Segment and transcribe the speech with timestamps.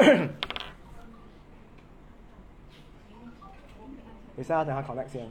[4.36, 5.28] 等下等下考那先，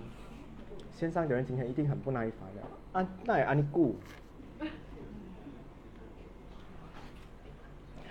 [0.95, 2.61] 线上的人今天一定很不耐烦的。
[2.99, 3.95] 啊，那也安尼顾。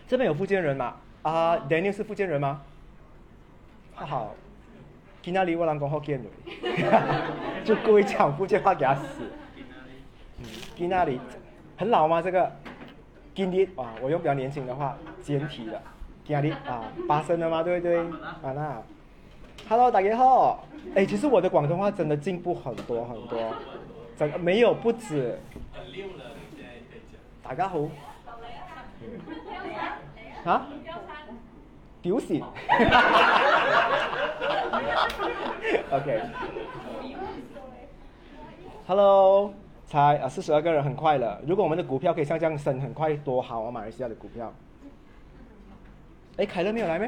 [0.09, 0.97] 这边有福建人吗？
[1.23, 2.63] 啊，Daniel 是福建人吗？
[3.95, 4.31] 哈哈，
[5.23, 6.27] 今那里我人讲福建人，
[7.65, 9.05] 就故意讲福建话给他死。
[10.39, 10.45] 嗯，
[10.75, 11.21] 今那里
[11.77, 12.23] 很老吗？
[12.23, 12.51] 这个？
[13.35, 15.81] 今日啊，我用比较年轻的话，简体的。
[16.29, 17.63] 今日啊，发生了吗？
[17.63, 17.99] 对不对？
[17.99, 18.83] 啊那
[19.67, 20.63] ，Hello，大家好。
[20.95, 23.55] 哎，其实我的广东话真的进步很多很多，
[24.15, 25.39] 整个没有不止。
[27.43, 27.79] 大家好。
[30.45, 30.67] 啊？
[32.03, 32.35] 丢死。
[35.91, 36.21] OK。
[38.87, 39.55] Hello，
[39.87, 41.41] 才啊四十二个人很快了。
[41.47, 43.71] 如果我们的股票可以像这样升很快，多好啊！
[43.71, 44.53] 马来西亚的股票。
[46.39, 47.07] 哎，凯乐没有来没？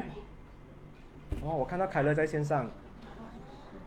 [1.41, 2.69] 哦，我看到凯乐在线上。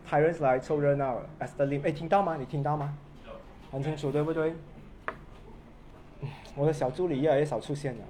[0.09, 2.35] Tyrants 来凑热闹，Esther Lim，哎，听到吗？
[2.35, 2.97] 你听到吗？
[3.71, 4.55] 很清楚，对不对？
[6.55, 8.03] 我的小助理越来越少出现了。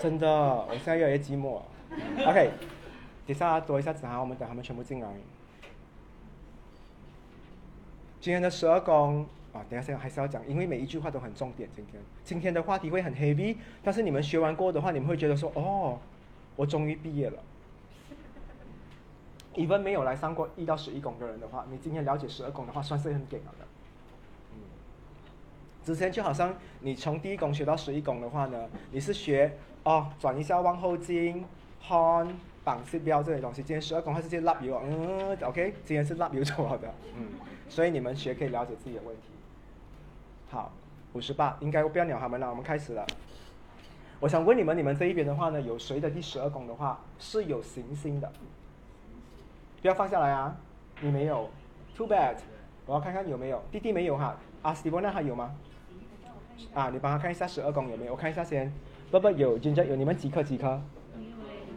[0.00, 1.60] 真的，我现在越来越寂寞。
[2.26, 2.50] OK，
[3.26, 5.08] 等下多一下子哈，我们等他们全部进来。
[8.20, 11.68] 今天的十二宫啊，等下先还是要讲，因为每一句话都很重点。
[11.76, 15.98] 今天今天的话题会很 heavy，但是你们学完过的话，你们会觉得说，哦，
[16.56, 17.38] 我终于毕业了。
[19.54, 23.66] even 没有来上过一到十一宫的人的话，你今天了解十二宫的话，算是很给了的。
[24.52, 24.56] 嗯，
[25.84, 31.44] 之前就好像你从第一宫学到十一宫的话呢，你是学哦转一下往后镜、
[31.86, 32.28] horn、
[32.64, 33.62] 绑式标这些东西。
[33.62, 37.26] 今天十二宫它是接 lap 油，嗯，OK，今天是 lap 油做好的，嗯，
[37.68, 39.31] 所以你们学可以了解自己的问题。
[40.52, 40.70] 好，
[41.14, 43.06] 五十八，应该不要鸟他们了，我们开始了。
[44.20, 48.30] 我想问你们，你们这一边的话呢，有谁的第十二宫的话是有行星的？
[49.80, 50.54] 不要放下来啊！
[51.00, 51.48] 你没有
[51.96, 52.36] ，too bad。
[52.84, 54.36] 我要看看有没有，弟弟没有哈。
[54.60, 55.54] 阿斯蒂波那还有吗？
[56.74, 58.12] 啊，你帮他看一下十二宫有没有？
[58.12, 58.70] 我看一下先。
[59.10, 59.96] 不不，有，真正有。
[59.96, 60.78] 你们几颗几颗？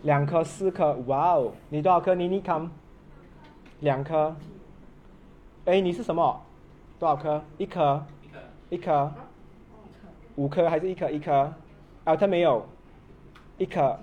[0.03, 0.91] 两颗，四颗。
[1.07, 2.13] 哇哦，你多少颗？
[2.13, 2.69] 妮妮 come。
[3.79, 4.35] 两颗。
[5.63, 6.41] 哎，你是什么？
[6.99, 7.41] 多少颗？
[7.57, 8.05] 一颗。
[8.75, 9.09] 一颗。
[10.35, 11.09] 五颗还是一颗？
[11.09, 11.53] 一颗。
[12.03, 12.67] 啊，他没有。
[13.57, 13.97] 一颗。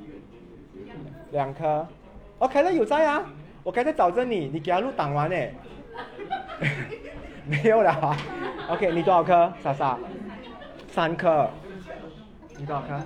[1.30, 1.86] 两颗。
[2.38, 3.22] OK 了，有在啊。
[3.62, 5.36] 我刚才找着你，你给他录挡完呢？
[7.44, 8.16] 没有了。
[8.70, 9.52] OK，你多少颗？
[9.62, 9.98] 莎莎，
[10.88, 11.50] 三颗。
[12.56, 12.98] 你多少颗？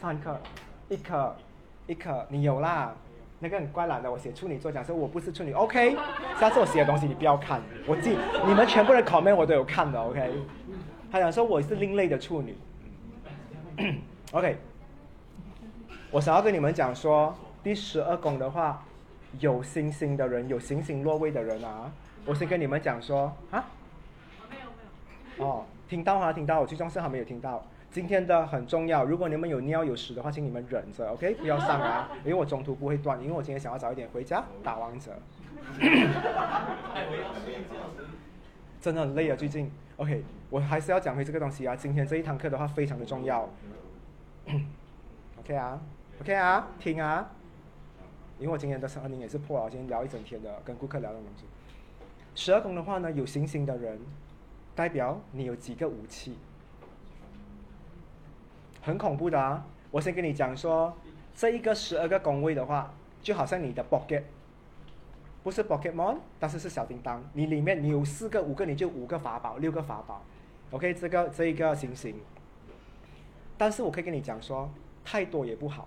[0.00, 0.40] 三颗，
[0.88, 1.34] 一颗，
[1.88, 2.24] 一颗。
[2.28, 2.94] 你有啦。
[3.40, 5.52] 那个很怪懒的，我写处女座讲说我不是处女。
[5.52, 5.96] OK，
[6.38, 8.16] 下次我写的东西你不要看，我记
[8.46, 10.00] 你们全部的 comment 我都有看的。
[10.00, 10.32] OK，
[11.16, 12.54] 他想说我是另类的处女。
[14.32, 14.58] OK，
[16.10, 18.82] 我想要跟你们讲说第十二宫的话。
[19.40, 21.92] 有星星的人，有星星落位的人啊！
[22.24, 23.62] 我先跟你们讲说啊，
[24.48, 25.46] 没有没有。
[25.46, 27.62] 哦，听到哈，听到，我最重视还没有听到。
[27.90, 35.10] 今天的很重要，如果你们有尿有屎的话，请你们忍着，OK， 不要上啊，因为我中途不会断，因为我今天想要早一点回家打王者。
[38.80, 39.70] 真的很累啊，最近。
[39.96, 41.74] OK，我还是要讲回这个东西啊。
[41.74, 43.48] 今天这一堂课的话，非常的重要。
[45.38, 45.80] OK 啊
[46.20, 47.30] ，OK 啊，听啊。
[48.38, 51.46] 因为我今天的声音也是破了，今天聊一整天的，跟顾客聊的东西。
[52.34, 53.98] 十二宫的话呢，有星星的人，
[54.74, 56.36] 代表你有几个武器，
[58.82, 59.66] 很恐怖的啊！
[59.90, 60.94] 我先跟你讲说，
[61.34, 62.92] 这一个十二个宫位的话，
[63.22, 64.24] 就好像你的 pocket，
[65.46, 70.20] 不是 pocket mon，但是是小叮当，你里面你有四个、五个，你就五个法宝、六个法宝
[70.72, 72.16] ，OK，这个这一个星星。
[73.56, 74.68] 但是我可以跟你讲说，
[75.04, 75.86] 太多也不好。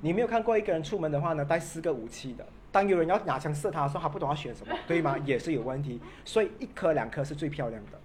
[0.00, 2.46] 你没有看过一个人出门的话呢，带四个武器的。
[2.70, 5.18] 当有人要拿枪射他的时候，他不懂要选什么， 对吗？
[5.24, 6.00] 也是有问题。
[6.24, 7.98] 所以一颗两颗是最漂亮的，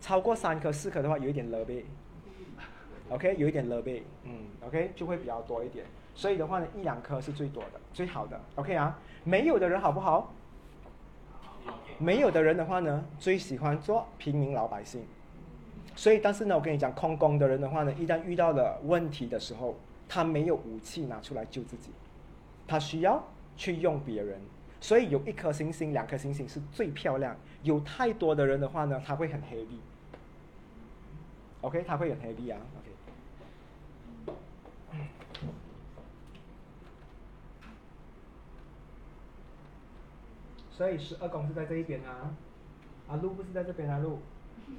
[0.00, 1.84] 超过三颗四颗的话，有一点勒背。
[3.10, 4.32] OK，有一点勒背，嗯
[4.66, 5.84] ，OK 就会比较多一点。
[6.14, 8.40] 所以的话呢，一两颗是最多的，最好的。
[8.56, 10.32] OK 啊，没有的人好不好？
[11.98, 15.04] 没有的人的话呢，最喜欢做平民老百姓。
[15.94, 19.76] 所以，但是呢，我跟你讲，空宫的人的话呢，一旦遇到了问题的时候。
[20.08, 21.90] 他没有武器拿出来救自己，
[22.68, 23.24] 他需要
[23.56, 24.38] 去用别人，
[24.78, 27.34] 所以有一颗星星、两颗星星是最漂亮。
[27.62, 29.78] 有太多的人的话呢，他会很 heavy。
[31.62, 32.58] OK，他会很 heavy 啊。
[32.76, 32.90] OK。
[40.72, 42.34] 所以十二宫是在这一边啊，
[43.08, 44.18] 啊路不是在这边啊路，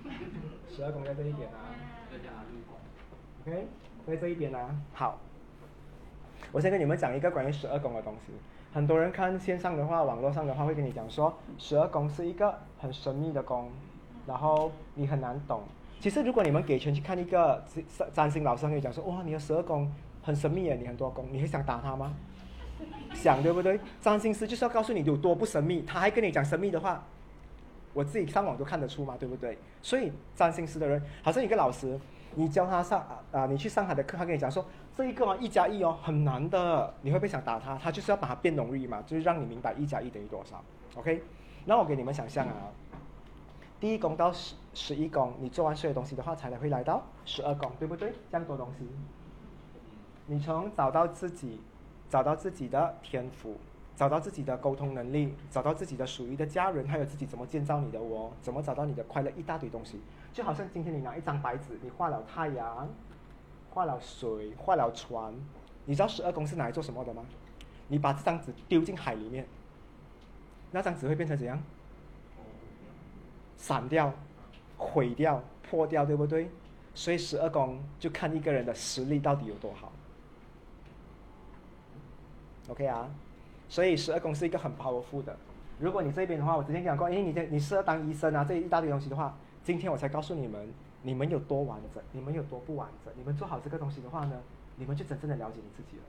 [0.70, 1.72] 十二宫在这一边啊。
[3.46, 3.68] OK。
[4.06, 5.18] 在这一边啊，好。
[6.52, 8.34] 我先跟你们讲一个关于十二宫的东西。
[8.74, 13.72] 很多人看线上的话，网络上的话会跟你讲说，十二宫是一个很神秘的宫，
[14.28, 15.64] 然后你很难懂。
[16.02, 17.64] 其实如果你们给钱去看一个
[17.98, 19.90] 占占星老师，跟你讲说，哇，你的十二宫
[20.22, 22.14] 很神秘耶，你很多宫，你会想打他吗？
[23.14, 23.80] 想对不对？
[24.02, 27.04] 占星师就是要告诉你有多不神秘，他还跟你讲神秘的话，
[27.94, 29.58] 我自己上网都看得出嘛，对不对？
[29.82, 32.00] 所以占星师的人，好像一个老师，
[32.36, 34.66] 你教他上啊，你去上他的课，他跟你讲说，
[34.96, 37.78] 这一个嘛一加一哦很难的，你会不会想打他？
[37.78, 40.64] 他就是要把它变容易嘛，就是让你明白一加一等于多少
[40.96, 41.24] ，OK？
[41.66, 42.74] 那我给你们想象啊，
[43.80, 48.12] 第一宫到十十一宫，你做完所有东西的话，才能会来到十二宫，对不对？
[48.32, 48.88] 这样多东西，
[50.26, 51.62] 你从找到自己。
[52.14, 53.58] 找到自己的天赋，
[53.96, 60.00] 找到自己的沟通能力，找到自己的属于的家人，还有自己怎么建造你的我，怎么找到你的快乐，一大堆东西。
[60.32, 62.88] 就好像今天你拿一张白纸，你画了太阳，
[63.72, 65.34] 画了水，画了船，
[65.86, 67.26] 你知道十二宫是拿来做什么的吗？
[67.88, 69.48] 你把这张纸丢进海里面，
[70.70, 71.60] 那张纸会变成怎样？
[73.58, 74.14] 散掉，
[74.78, 76.52] 毁掉，破掉，对不对？
[76.94, 79.92] 所以十二宫就看一个人的实力到底有多好。
[82.70, 83.10] OK 啊，
[83.68, 85.36] 所以十二宫是一个很 powerful 的。
[85.80, 90.68] 如果你这边的话，我之前讲过，哎，你这你适合当医生啊，这一大堆东西的话，今天我才告诉你们，
[91.02, 93.14] 你们有多完整，你们有多不完整。
[93.18, 94.40] 你们做好这个东西的话呢，
[94.78, 96.04] 你们就真正的了解你自己了。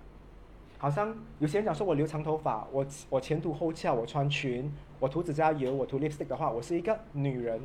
[0.78, 7.60] 好像有些人讲说我留长头发，我我前凸后翘，我穿裙，我涂指甲油，我涂 lipstick 的话，我是一个女人。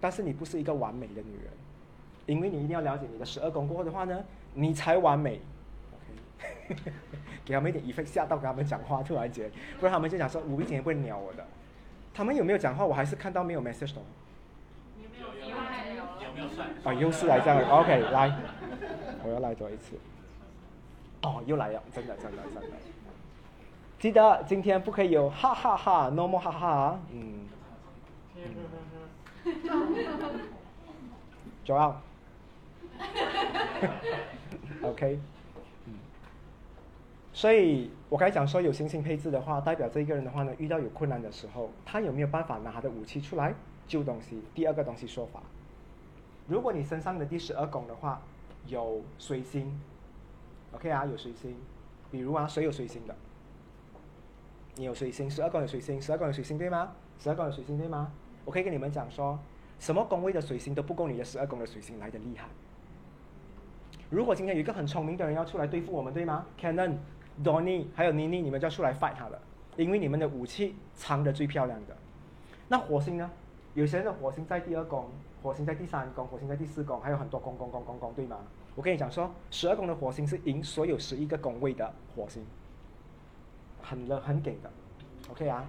[0.00, 1.52] 但是你不是一个完美的女人，
[2.26, 4.22] 因为你一定要了解你的十二宫过后的话呢，
[4.54, 5.40] 你才完美。
[7.44, 11.44] 给他们一点疑 t 吓到跟他们讲话，突然间，不然他们就讲说吴碧姐不会鸟我的。
[12.14, 12.84] 他们有没有讲话？
[12.84, 14.00] 我还是看到没有 message 的。
[15.02, 15.28] 有没有？
[16.26, 16.68] 有没有算？
[16.84, 18.36] 啊，又是来这样，OK，来，
[19.24, 19.96] 我要来多一次。
[21.22, 22.76] 哦，又来了，真的，真的，真的。
[23.98, 27.48] 记得今天不可以有哈哈哈，no more 哈哈，嗯。
[31.64, 31.94] 九二。
[34.82, 35.18] OK。
[37.38, 43.54] 所以我刚才讲说有星星配置的话，代表这一个人的话呢，遇到有困难的时候，他有没有办法拿他的武器出来
[43.86, 44.42] 救东西？
[44.56, 45.40] 第二个东西说法，
[46.48, 48.20] 如果你身上的第十二宫的话
[48.66, 49.80] 有水星
[50.72, 51.54] ，OK 啊，有水星，
[52.10, 53.14] 比如啊，谁有水星的？
[54.74, 56.90] 你有水星，十二宫有水星，十二宫有水星对吗？
[57.20, 58.10] 十二宫有水星对吗？
[58.44, 59.38] 我可以跟你们讲说，
[59.78, 62.48] 什么宫位的水星都不够你的十二宫的水星来的厉害。
[64.10, 66.96] 如果今天有一个很聪明的人要出来对付我们，对吗？Canon。
[67.42, 69.40] Donny 还有妮妮，你们就要出来 fight 他了，
[69.76, 71.96] 因为你们的武器藏的最漂亮的。
[72.68, 73.30] 那火星呢？
[73.74, 75.06] 有些人的火星在第二宫，
[75.42, 78.38] 火星在第三宫，火星在第四宫，还有很多宫宫宫宫宫，对吗？
[78.74, 82.44] 我跟你讲说，十二宫的火星是赢所有十一个宫位的火星，
[83.82, 84.70] 很了很给的
[85.30, 85.64] ，OK 啊？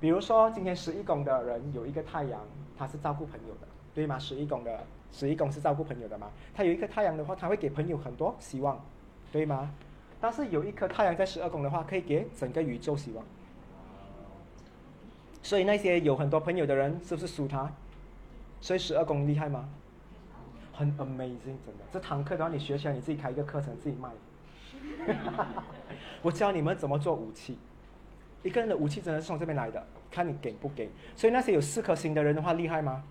[0.00, 2.40] 比如说今天十一宫的人有一个太阳，
[2.76, 4.18] 他是照顾朋友的，对吗？
[4.18, 6.28] 十一宫的十一宫是照顾朋友的嘛？
[6.54, 8.80] 他有一个太阳的话，他会给朋友很多希望，
[9.32, 9.72] 对吗？
[10.22, 13.24] 但是有一颗太阳在十二宫的话，可以给整个宇宙希望。
[15.42, 17.68] 所以那些有很多朋友的人，是不是输他？
[18.60, 19.68] 所以十二宫厉害吗？
[20.72, 21.84] 很 amazing，真的。
[21.92, 24.08] 这堂课的话，你学起来，你自己开一个课程自己卖。
[26.22, 27.58] 我教你们怎么做武器。
[28.44, 30.88] 一个人的武器真的是从这边来的，看你给不给。
[31.16, 33.02] 所以那些有四颗星的人的话，厉害吗？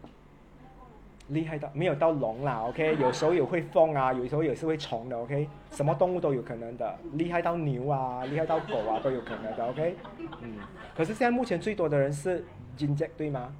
[1.32, 9.96] 厉害到没有到龙啦，OK， 有时候有会凤啊，有时候也是会虫的，OK，什么动物都有可能的，厉害到牛啊，厉害到狗啊都有可能的，OK，
[10.42, 10.56] 嗯，
[10.96, 12.46] 可是现在目前最多的人是
[12.78, 13.54] Jin Jack 对吗？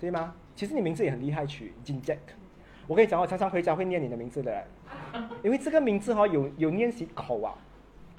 [0.00, 0.34] 对吗？
[0.56, 2.18] 其实你名字也很厉害取 Jin Jack，
[2.86, 4.64] 我跟你讲，我常常回家会念你的名字的，
[5.42, 7.54] 因为这个名字哈有有念习口啊。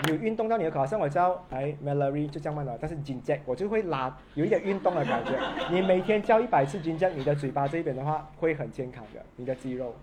[0.10, 5.32] 有运动到你的口，像我叫哎 Mallory 就这样慢了，但是 Jinjack 我就会拉，有一点运动的感觉。
[5.72, 9.96] 你每天叫一百次 Jinjack，你的嘴巴这边的话会很健康的，你的肌肉。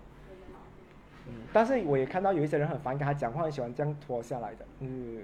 [1.27, 4.65] 嗯，但是我也看到有一些人很反感，他讲话很喜欢这样拖下来的。
[4.79, 5.21] 嗯，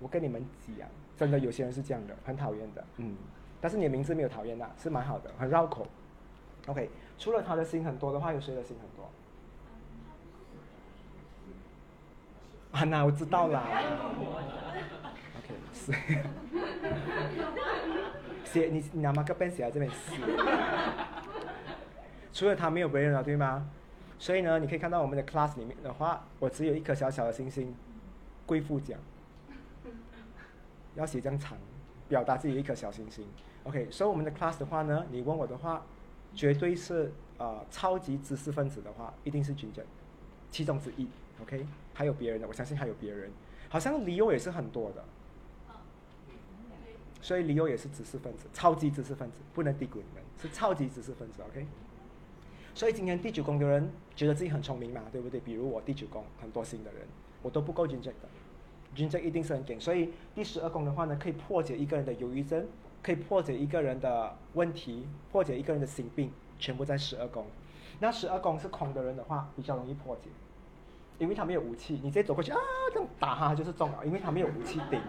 [0.00, 2.84] 我跟你们讲，真的有些人是这样的，很讨厌的。
[2.98, 3.16] 嗯，
[3.60, 5.86] 但是你的名字没有讨厌的，是蛮好的，很绕口。
[6.68, 6.88] OK，
[7.18, 9.10] 除了他的心很多的话，有谁的心很多？
[12.72, 13.62] 啊，那我知道啦。
[15.38, 15.92] OK，是。
[18.44, 20.20] 写你你拿马克笔写在这边是。
[22.32, 23.68] 除了他没有别人了，对吗？
[24.18, 27.74] 所以呢，你可以看到我们的 class 里面的话，我只有一颗小小的星星，
[28.46, 28.98] 贵妇奖。
[30.94, 31.56] 要写这样长，
[32.08, 33.26] 表达自己一颗小星星。
[33.64, 35.82] OK，所以我们的 class 的话呢，你问我的话，
[36.34, 39.82] 绝对是呃超级知识分子的话，一定是军政，
[40.50, 41.08] 其中之一。
[41.40, 43.30] OK，还有别人的，我相信还有别人，
[43.68, 45.04] 好像理由也是很多的。
[47.20, 51.64] 所以理由也是知识分子，超级知识分子，不能低估你们，是超级知识分子，OK。
[52.74, 55.38] 所以今天第九宫的人觉得自己很聪明嘛，对不对？
[55.38, 57.02] 比如我第九宫很多星的人，
[57.40, 58.28] 我都不够精准的，
[58.96, 59.80] 精准一定是很紧。
[59.80, 62.66] 所以第十二宫的话呢，可以破解一个人的忧郁症，
[63.02, 67.46] 可以破解一个人的问题，破解一个人的心病，全部在十二宫。
[68.00, 70.22] 那十二宫是空的人的话，比较容易破解，
[71.18, 72.58] 因为他没有武器，你直接走过去啊，
[72.92, 75.00] 这样打他就是中了，因为他没有武器顶。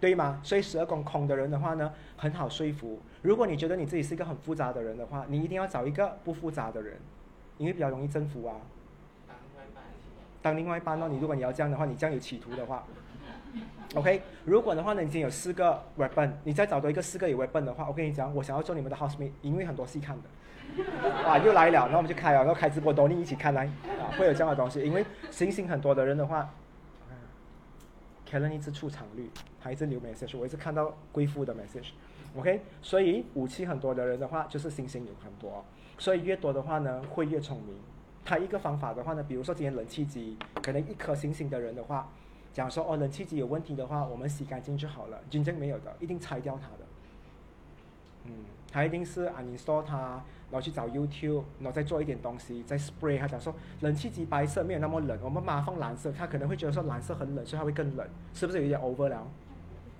[0.00, 0.40] 对吗？
[0.42, 2.98] 所以十二宫空的人的话呢，很好说服。
[3.20, 6.96] 如果你觉得你自己是一个很复杂的人的话，你一定要找一个不复杂的人，
[7.58, 8.56] 因为比较容易征服啊。
[10.40, 12.82] 当另外一半哦，你如果你要这样的话，你这样有企图的话，
[13.94, 14.22] OK。
[14.46, 20.22] 如果的话呢，已经有四个 weapon，你再找多一个四个有 weapon 的话，我跟你讲，我想要做你们的 housemate，因为很多戏看的。
[21.26, 23.66] 啊，又来了，然后我们就开了，然后开直播，等你一起看来，
[24.00, 26.48] 啊，会有这样的东西，因为星星很多的人的话。
[28.26, 29.28] 开了一次出场率，
[29.60, 35.64] 他一直留 message，我一直看到贵妇的 message，OK，所以武器很多的人的话，就是星星有很多，
[35.98, 37.74] 所以越多的话呢，会越聪明。
[38.24, 42.08] 他一个方法的话呢，比如说今天冷气机，可能一颗星星的人的话，
[42.52, 46.86] 讲说哦冷气机有问题的话，我们洗干净就好了，真正没有的，一定拆掉它的。
[48.26, 48.32] 嗯，
[48.70, 50.22] 他一定是 uninstall 它。
[50.50, 53.16] 然后去找 YouTube，然后再做一点东西，再 spray。
[53.16, 59.24] 他讲说冷气机白色没有那么冷，我们把它放蓝色，他可能会觉得说蓝色很冷，所以它会更冷，是不是有点 over 了？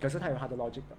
[0.00, 0.96] 可是他有他的 logic 的，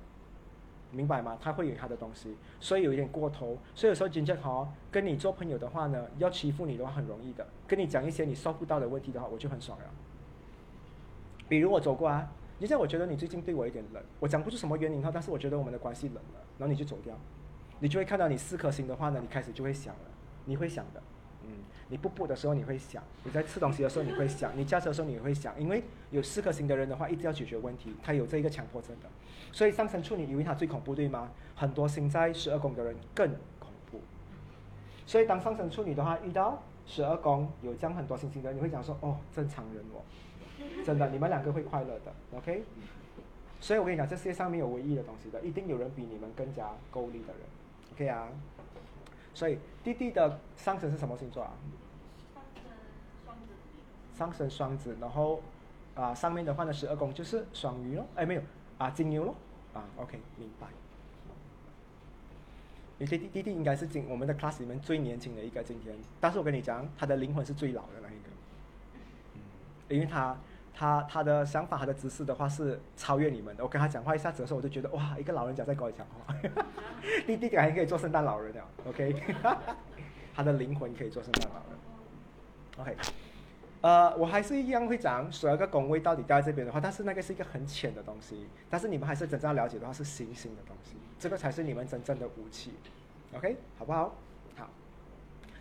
[0.92, 1.38] 明白吗？
[1.42, 3.58] 他会有他的东西，所以有一点过头。
[3.76, 7.46] 所以有时候 Ginger 跟你做朋友的话呢，要欺负你的话很容易的。
[7.68, 9.86] 跟你讲一些你收不到的问题的话，我就很爽了。
[11.50, 17.14] 比如我走过啊，你像我觉得你最近对我有点冷，我讲不出什么原因哈，但是我觉得我们的关系冷了，然后你就走掉。
[17.82, 20.02] 你就会看到你四颗星的话呢，你开始就会想了，
[20.46, 21.02] 你会想的，
[21.44, 21.50] 嗯，
[21.90, 29.10] 你不补的时候你会想，你在吃东西的时候你会想，你驾车的时候你也会想，因为有四颗星的人的话，一直要解决问题，他有这一个强迫症的，
[29.52, 31.32] 所以上升处女以为他最恐怖对吗？
[31.56, 34.00] 很多星在十二宫的人更恐怖，
[35.08, 40.06] 所以当上升处女的话遇到十二宫有这样很多星星的人，你会讲说哦，正常人哦，
[40.86, 42.64] 真的，你们两个会快乐的，OK？
[43.60, 47.42] 所以我跟你讲，这世界上没有唯一的东西的，一定有人比你们更加够力的人。
[47.94, 48.28] OK 啊，
[49.34, 51.54] 所以弟弟的上升是什么星座啊？
[54.14, 55.42] 上升双子，然后
[55.96, 58.42] 啊上面的话呢十二宫就是双鱼咯，哎没有
[58.78, 59.36] 啊金牛咯，
[59.74, 60.68] 啊 OK 明白。
[62.98, 68.30] 你弟弟弟弟应该是今我们的 class 里面最年轻的一个今天，但是我跟你讲，他的灵魂是最老的那一个，
[69.34, 69.42] 嗯，
[69.90, 70.38] 因为他。
[70.74, 73.64] 他他的想法，他的知识的话是超越你们的。
[73.64, 76.36] 我跟他讲话一下子的时候，我就觉得哇，一个老人家在跟我讲话。
[77.26, 79.16] 弟弟还可以做圣诞老人了，OK？
[80.34, 81.78] 他的灵魂可以做圣诞老人。
[82.78, 82.98] OK，
[83.82, 88.48] 呃，我还是一样会讲十二个宫位到底掉在这边的话，但是那个是一个很浅的东西。
[88.70, 92.74] 但是你们还是真正要了解的话，是星星的东西，这个才是你们真正的武器。
[93.36, 94.16] OK，好不好？
[94.56, 94.70] 好，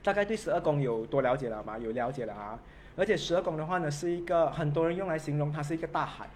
[0.03, 1.77] 大概对十二宫有多了解了吗？
[1.77, 2.59] 有了解了啊。
[2.97, 6.29] 而且十二宫的话呢，是一个很多人用来形容它是一个大海，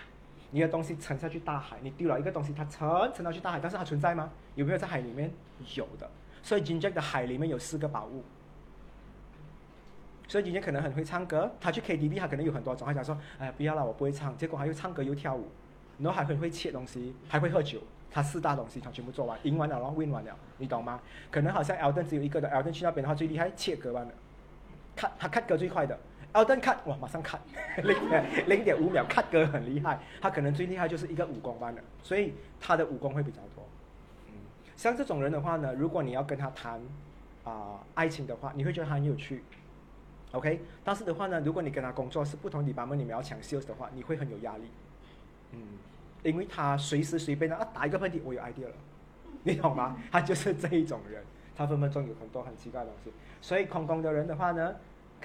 [0.50, 4.30] 你的东西沉下去大海，你丢了一个东西，它沉沉到去大海，但是它存在吗？
[4.54, 5.30] 有没有在海里面？
[5.75, 6.08] 有的。
[6.42, 8.23] 所以金杰的海里面有四个宝物。
[10.26, 15.49] 所以金杰可能很会唱歌，他去 KTV 他可能有很多种，他讲说，哎不要了，我不会唱，结果他又唱歌又跳舞，
[15.99, 17.80] 然后还很会切东西，还会喝酒，
[18.11, 21.00] 他四大东西他全部做完，赢完了然后 win 完了，你懂吗？
[21.30, 24.12] 可能好像 Elden 只有一个的，Elden 去那边的话最厉害切割完了
[24.96, 25.99] 他他 cut 歌最快的。
[26.34, 27.38] 奥登 cut 哇，马上 cut
[27.82, 27.96] 零
[28.48, 33.64] 零点五秒 cut 歌很厉害，他可能最厉害就是一个武功班的，所以他的武功会比较多。
[34.26, 34.32] 嗯，
[34.76, 36.80] 像这种人的话呢，如果你要跟他谈
[37.44, 39.44] 啊爱情的话，你会觉得他很有趣
[40.32, 40.60] ，OK？
[40.82, 44.64] 但是的话呢，如果你跟他工作是不同地方，你们要抢 sales 的话，你会很有压力。
[45.52, 45.60] 嗯，
[46.24, 48.74] 因为他随时随便的啊打一个喷嚏，我有 idea 了，
[49.44, 49.96] 你懂吗？
[50.10, 51.22] 他就是这一种人，
[51.56, 53.12] 他分分钟有很多很奇怪的东西。
[53.40, 54.74] 所以空空的人的话呢？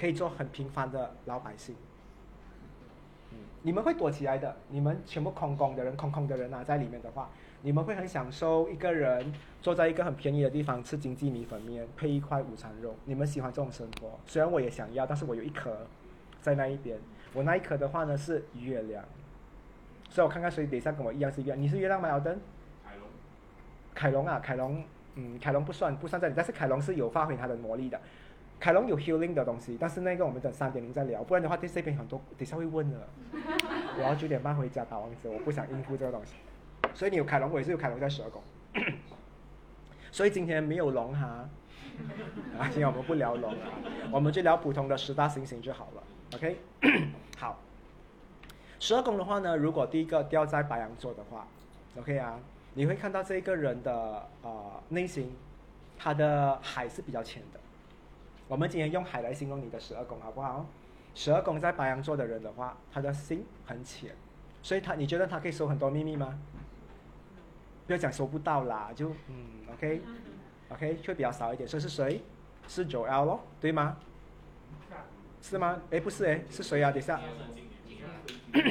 [0.00, 1.76] 可以做很平凡的老百姓，
[3.32, 4.56] 嗯，你们会躲起来的。
[4.70, 7.28] 你们全部空空的人，空空的人啊，在里面的话，
[7.60, 9.30] 你们会很享受一个人
[9.60, 12.94] 坐在一个很便宜的地方吃经济米粉面，配一块午餐肉。
[13.04, 14.18] 你们喜欢这种生活？
[14.26, 15.86] 虽然我也想要，但是我有一颗
[16.40, 16.98] 在那一边。
[17.34, 19.04] 我那一颗的话呢是月亮，
[20.08, 21.60] 所以我看看谁等一下跟我一样是月亮。
[21.60, 22.08] 你是月亮吗？
[22.08, 22.40] 奥登？
[22.82, 23.06] 凯龙。
[23.94, 24.82] 凯龙啊，凯龙，
[25.16, 28.00] 嗯，凯龙不算不算在里，但是凯龙是有发挥他的魔力的。
[28.60, 33.08] 凯龙有 healing 的东西，但是那个我们等三点零再聊，不然的话对这边很多等下会问的。
[33.96, 36.34] 我要九点半回家打王者，我不想应付这个东西。
[36.94, 38.42] 所以你有凯龙，我也是有凯龙在十二宫。
[40.12, 41.48] 所以今天没有龙哈，
[42.58, 43.66] 啊，今天我们不聊龙了，
[44.12, 46.02] 我们就聊普通的十大行星就好了。
[46.34, 46.58] OK，
[47.38, 47.58] 好，
[48.78, 51.48] 十二宫的话呢，如果第一个掉在白羊座的话
[51.98, 52.38] ，OK 啊，
[52.74, 55.34] 你会看到这个人的呃内心，
[55.96, 57.60] 他的海是比较浅的。
[58.50, 60.66] 我们今天用海来形容你的十二宫，好不好？
[61.14, 64.10] 十二宫在白羊座的人的话，他的心很浅，
[64.60, 66.36] 所以他你觉得他可以收很多秘密吗？
[67.86, 71.68] 不要讲收不到啦，就嗯，OK，OK， 会比较少一点。
[71.68, 72.20] 所以是谁？
[72.66, 73.96] 是九 L 咯，对吗？
[75.40, 75.80] 是吗？
[75.92, 76.90] 哎，不是哎，是谁啊？
[76.90, 77.20] 等下，
[78.52, 78.64] 等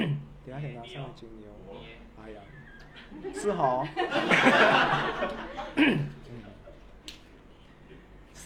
[0.45, 1.47] 下等下，上了金牛，
[2.21, 2.41] 哎呀，
[3.33, 3.87] 是哈，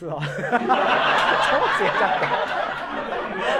[0.04, 0.26] 是哦，么
[1.78, 2.28] 写这的，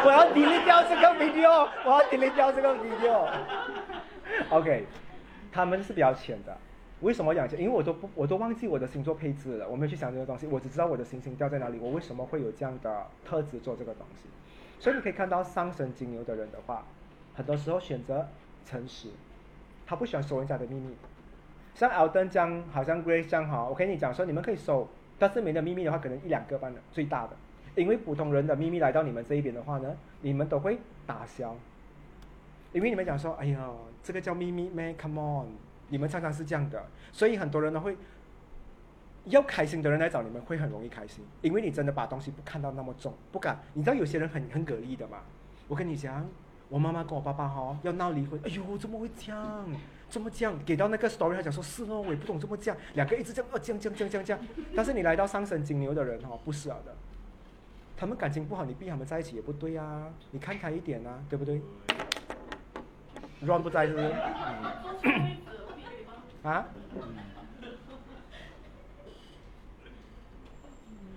[0.04, 3.30] 我要 delete 掉这个 video，我要 delete 掉这个 video。
[4.50, 4.86] OK，
[5.54, 6.58] 他们是比较浅的。
[7.00, 7.60] 为什么养钱？
[7.60, 9.68] 因为我都不，我都忘记我的星座配置了。
[9.70, 11.80] 我没有去想这个东西，我只知道我的星星掉在哪里。
[11.80, 14.28] 我为什么会有这样的特质做这个东西？
[14.80, 16.84] 所以你可以看到上升金牛的人的话，
[17.36, 18.28] 很多时候选择
[18.66, 19.08] 诚实，
[19.86, 20.94] 他不喜欢收人家的秘密。
[21.74, 24.88] 像奥登这样，好像 Grace 这样哈，我跟你讲说，你们可以收，
[25.24, 27.30] 但是没的秘密的话，可能一两个半的最大的。
[27.76, 30.78] 因为普通人的秘密来到你们这一边的话呢，你们都会
[31.08, 31.56] 打消。
[32.74, 33.70] 因为你们讲说，哎呀，
[34.04, 35.48] 这个叫秘密咩？Come on！
[35.88, 37.96] 你们常常是这样的，所以很多人呢会
[39.26, 43.58] 要开心的人来找你们，会很容易开心，因为你真的把东西不看到那么重，不敢。
[43.74, 45.20] 你知道有些人很很给力的嘛？
[45.70, 46.28] 我跟你讲，
[46.68, 49.66] 我妈妈跟我爸爸哈要闹离婚，哎呦，怎么会这样？
[50.14, 50.54] 怎么这样？
[50.64, 54.40] 给到那个 story，他讲说是哦，我也不懂这么这样，两个一直这样，哦，这样这样这样这样这样。
[54.76, 56.96] 但是你来到上升金牛的人哈，不是啊的，
[57.98, 61.60] 他们感情不好，你逼他们在一起也不对啊，你看开一点啊，对不对
[63.44, 64.14] ？Ron 不在是不是？
[66.48, 66.66] 啊，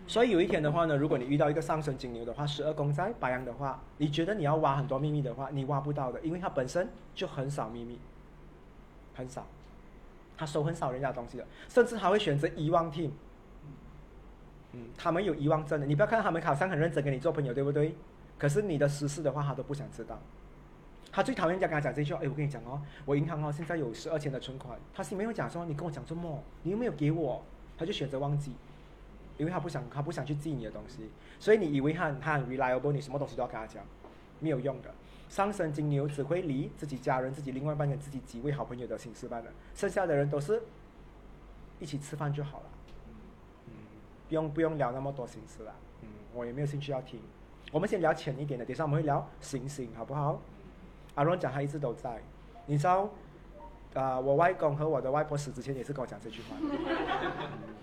[0.07, 7.99] 所以有一天的话呢，如果你遇到一个上升金牛的话，十二宫在白羊的话，你觉得你要挖很多秘密的话，你挖不到的，因为它本身就很少秘密，
[9.17, 9.47] 很少，
[10.37, 13.11] 他收很少人家的东西的，甚至还会选择遗忘 team。
[14.73, 17.95] 嗯，他们有遗忘症的，你不要看他们好像很认真跟你做朋友，对不对？
[18.39, 20.21] 可是你的私事的话，他都不想知道。
[21.11, 27.43] 他最讨厌人家跟他讲这句话，哎，我跟你讲哦，我银行哦现在有十二千的存款，他是没有讲说你跟我讲这么，你又没有给我，
[27.79, 28.53] 他就选择忘记，
[29.39, 31.09] 因为他不想他不想去记你的东西，
[31.41, 33.83] 所以你以为他很他很 reliable，你什么东西都要跟他讲，
[34.41, 34.93] 没有用的。
[35.29, 40.63] 上升金牛只会离自己家人、自己另外半跟自己几位好朋友的心事罢了，剩下的人都是
[41.81, 42.65] 一起吃饭就好了，
[43.67, 43.73] 嗯，
[44.29, 47.21] 不用不用聊那么多心思了，嗯，我也没有兴趣要听。
[47.73, 50.41] 我们先聊浅一点的，等下我们会聊行星，好不好？
[51.17, 52.23] 阿荣讲他一直都在，
[52.67, 53.11] 你知道，
[53.95, 56.57] 啊，我外公和我的外婆死之前也是跟我讲这句话，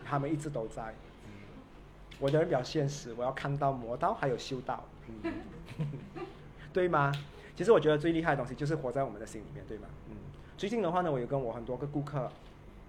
[0.05, 0.93] 他们一直都在。
[2.19, 4.85] 我的人比较现实，我要看到磨到还有修道。
[5.07, 5.33] 嗯，
[6.73, 7.11] 对吗？
[7.55, 9.87] 其实我觉得最厉害的东西就是活在我们的心里面，对吗？
[10.09, 10.15] 嗯。
[10.57, 12.29] 最近的话呢，我有跟我很多个顾客，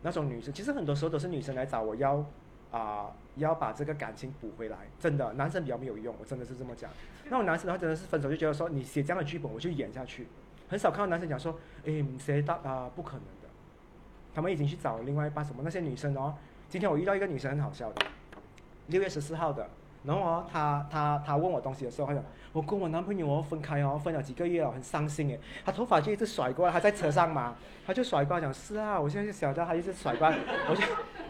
[0.02, 2.24] 那种女生，其实很多时候都是女生来找我要
[2.70, 6.90] 啊，要把这个感情补回来，真的，男生比较没有用，我真的是这么讲。
[7.24, 10.26] 那种男生的话真的是分手就觉得说你写这样的剧本我就演下去，
[10.68, 13.48] 很少看到男生讲说，哎，写到啊不可能的，
[14.34, 16.34] 他们已经去找另外一半什么那些女生哦。
[16.68, 18.06] 今天我遇到一个女生很好笑的，
[18.88, 19.68] 六月十四号的，
[20.04, 25.40] 然后哦，她她她问我东西的时候，她讲我跟我男朋友哦分开哦，分了几个月哦，很伤心诶。
[25.64, 27.54] 她头发就一直甩过来，她在车上嘛，
[27.86, 30.36] 她就甩过来讲是啊，我现在就晓得她一直甩过来，
[30.68, 30.82] 我就。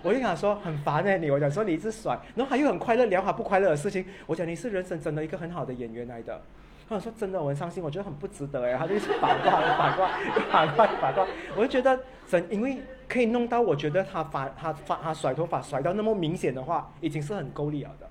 [0.02, 4.04] 我就跟他说很烦诶，你我讲说你一直甩，然后他又很快乐聊他不快乐的事情。
[4.26, 6.42] 我讲你是人生真的一个很好的演员来的。
[6.86, 8.76] 他说真的我很伤心，我觉得很不值得诶。
[8.76, 10.08] 他就一直反挂反挂
[10.52, 18.06] 反挂反挂，我就觉得真因为可以弄到我觉得他反他发他甩头发甩到那么明显的话，已经是很够力了的。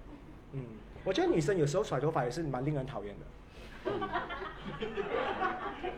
[0.54, 0.64] 嗯，
[1.04, 3.26] 我觉得女生有时候甩头发也是蛮令人讨厌的。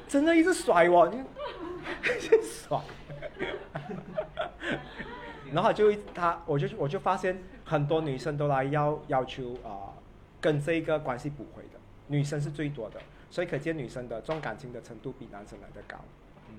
[0.08, 2.82] 真的一直甩我， 一直甩。
[5.54, 9.94] 然后就他，我就我就发现很多女生都来要要求啊，
[10.42, 15.98] 跟这个关系补回的，女生是最多的，所以可见女生的重感情的程度比男生来的高。
[16.50, 16.56] 嗯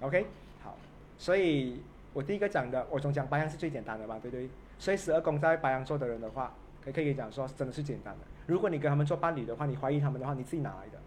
[0.00, 0.26] ，OK，
[0.62, 0.76] 好，
[1.18, 1.82] 所以
[2.12, 4.48] 我第一个讲的，我总讲白羊是最简单的嘛，对不对？
[4.78, 6.54] 所以十二宫在白羊座的人的话，
[6.92, 8.20] 可可以讲说真的是简单的。
[8.46, 10.98] 如果你跟他们做伴侣的话，你怀疑他们的话，你自己哪来的？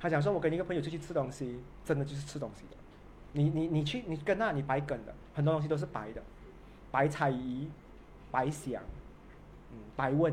[0.00, 2.76] 他讲说，我跟一个朋友出去吃东西，真的就是吃东西的。
[3.32, 6.22] 你你你去你跟那，你白跟的，很多东西都是白的，
[6.90, 7.68] 白猜疑，
[8.30, 8.80] 白想，
[9.72, 10.32] 嗯，白问，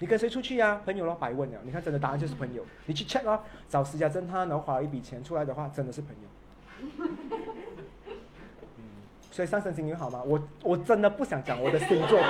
[0.00, 0.80] 你跟谁出去呀？
[0.84, 1.58] 朋友咯，白问了。
[1.62, 6.28] 你看真的答案就是朋友，你去 check 咯，找私家侦探，然后花了一笔钱出来的话，真的是朋友。
[8.76, 8.82] 嗯，
[9.30, 10.20] 所以上升金牛好吗？
[10.24, 12.20] 我我真的不想讲我的星座。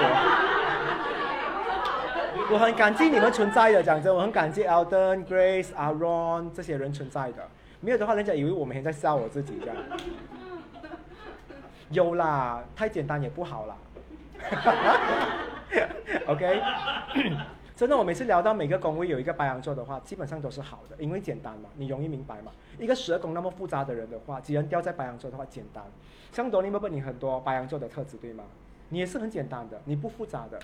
[2.52, 7.48] 我很感激你们存在的，讲真，我很感激 Alden、Grace、Aaron 这些人存在的。
[7.80, 9.76] 没有的话，人家以为我每天在笑我自己这样。
[11.90, 13.76] 有啦，太简单也不好啦。
[16.26, 16.62] OK，
[17.74, 22.52] 真的，我每次聊到每个宫位有一个白羊座的话，基本上都是好的，因为简单嘛，你容易明白嘛。
[22.78, 25.82] 一个十二宫那么复杂的人的话，既然掉在白羊座的话，简单。
[26.30, 28.44] 像多尼莫本，你很多白羊座的特质对吗？
[28.90, 30.60] 你也是很简单的，你不复杂的。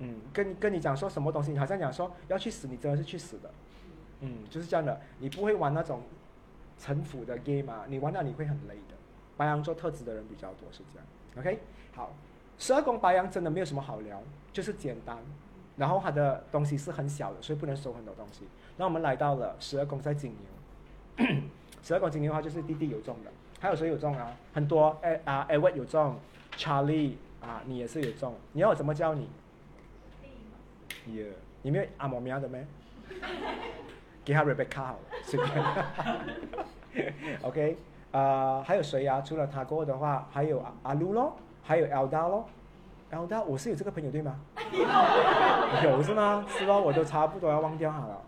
[0.00, 3.50] 嗯，跟跟你讲说什么东西，你好像讲说要去死，你真的是去死的。
[4.20, 6.02] 嗯，就是这样的，你不会玩那种
[6.78, 8.94] 城府的 game 啊，你玩到你会很累的。
[9.36, 11.06] 白羊座特质的人比较多，是这样。
[11.38, 11.60] OK，
[11.94, 12.12] 好，
[12.58, 15.16] 十二宫白羊真的没有什么好聊，就是简单，
[15.76, 18.44] 然后它的东西是很小的，所以不能收很多东西。
[18.76, 20.34] 那我们来到了十二宫在金
[21.16, 21.26] 牛，
[21.82, 24.36] 十二宫金牛的话就是弟弟有中的，还有谁有中啊？
[24.52, 26.18] 很多，哎啊，Edward 有中
[26.56, 29.28] ，Charlie 啊，你也是有中，你要我怎么教你？
[31.14, 31.26] 耶，
[31.62, 32.66] 你没有阿毛苗的咩？
[34.24, 37.12] 给他 Rebecca 好了，随便。
[37.42, 37.76] OK，
[38.12, 39.20] 啊，还有谁呀？
[39.20, 42.48] 除了他过的话，还有阿阿鲁咯，还有 Elda 咯。
[43.10, 44.38] Elda，我是有这个朋友对吗？
[45.82, 46.46] 有是吗？
[46.48, 46.78] 是吧？
[46.78, 48.22] 我都差不多要忘掉他了。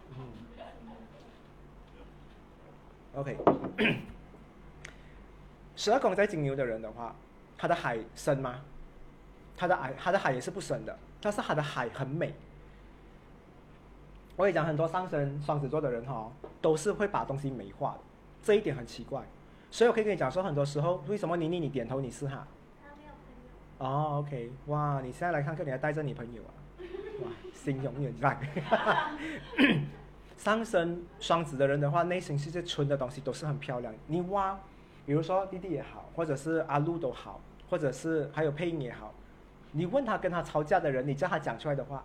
[3.15, 3.37] OK，
[5.77, 7.15] 十二宫在金牛的人的话，
[7.59, 8.61] 他的海深吗？
[9.57, 12.35] 他的海，他的海也是不深的，但是他的海很美。
[14.37, 18.01] 我跟你讲，很多上升双子座的人哈，都是会把东西美化的，
[18.43, 19.23] 这一点很奇怪。
[19.71, 22.47] 所以我可以跟你讲说，很多时候为什么妮妮你点头你是哈？
[23.79, 26.51] 哦，OK，哇，你现在来看看，你还带着你朋友啊？
[27.25, 28.39] 哇，心永远在。
[30.37, 33.95] 上升双子的人的话，内心世界存的东西都是很漂亮。
[34.07, 34.59] 你挖，
[35.05, 39.13] 比如说弟弟也好，或者是阿路都好，或者是还有配音也好，
[39.73, 42.03] 你问他跟他吵架的人，你叫他讲出来的话，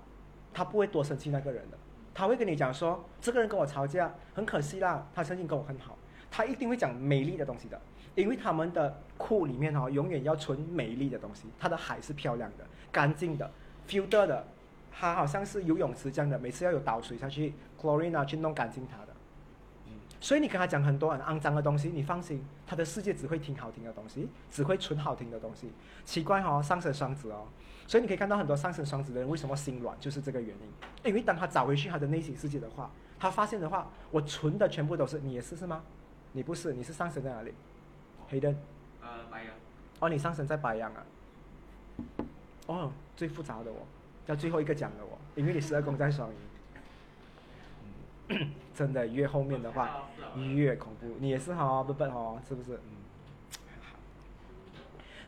[0.54, 1.78] 他不会多生气那个人的。
[2.18, 5.96] 他会跟你讲说，这个人跟我吵架，很可惜啦，他曾经跟我很好。
[6.32, 7.80] 他一定会讲美丽的东西的，
[8.16, 11.44] 因为他们的库里面哦，永远要存美丽的东西。
[11.60, 13.52] 他的海是漂亮的、干净的、
[13.88, 14.48] filter 的，
[14.92, 19.14] 它好像是游泳池这样的，每次要有倒水下去，chlorine 去弄干净它的。
[20.20, 25.72] 所以你跟他讲很多很肮脏的东西，你放心，他的世界只会听好听的东西，只会存好听的东西。
[26.04, 27.46] 奇怪哦，上升双子哦。
[27.88, 31.10] 所以你可以看到很多上升双子的人为什么心软，就是这个原因。
[31.10, 35.82] 因为当他找回去他的内心世界的话，他发现的话，我存的全部都是你也是是吗？
[36.34, 37.54] 你不是，你是上升在哪里？
[38.28, 38.54] 黑灯。
[39.02, 39.54] 呃，白羊。
[40.02, 41.06] 哦，你上升在白羊啊。
[42.66, 43.78] 哦，最复杂的哦，
[44.26, 46.34] 要最后一个讲的哦，因为你十二宫在双鱼。
[48.76, 52.74] 真的越后面的话越恐怖，你也是哈，笨笨哈，是不是？
[52.74, 52.82] 嗯。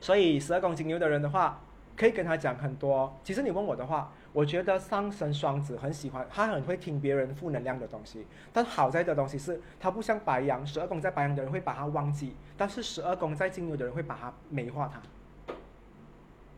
[0.01, 1.61] 所以十二宫金牛的人的话。
[1.99, 3.13] 可以跟他讲很多。
[3.21, 8.25] 其实你问我的话，我觉得上升双子很喜欢，他很会听别人负能量的东西。
[8.53, 15.01] 但好在的东西是，他不像白羊，十二宫在白羊的人会把他忘记，但是十二宫在金牛的人会把他美化他。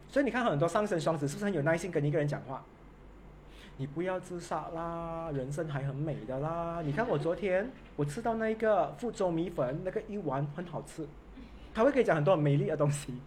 [0.08, 2.64] 所以你看很多上升双子是不是很有耐心跟一个人讲话？
[3.78, 6.84] 你不要自杀啦，人生还很美的啦。
[6.86, 11.08] 你看我昨天我吃到那一个福州米粉，那个一碗很好吃。
[11.74, 13.18] 他会可以讲很多很美丽的东西，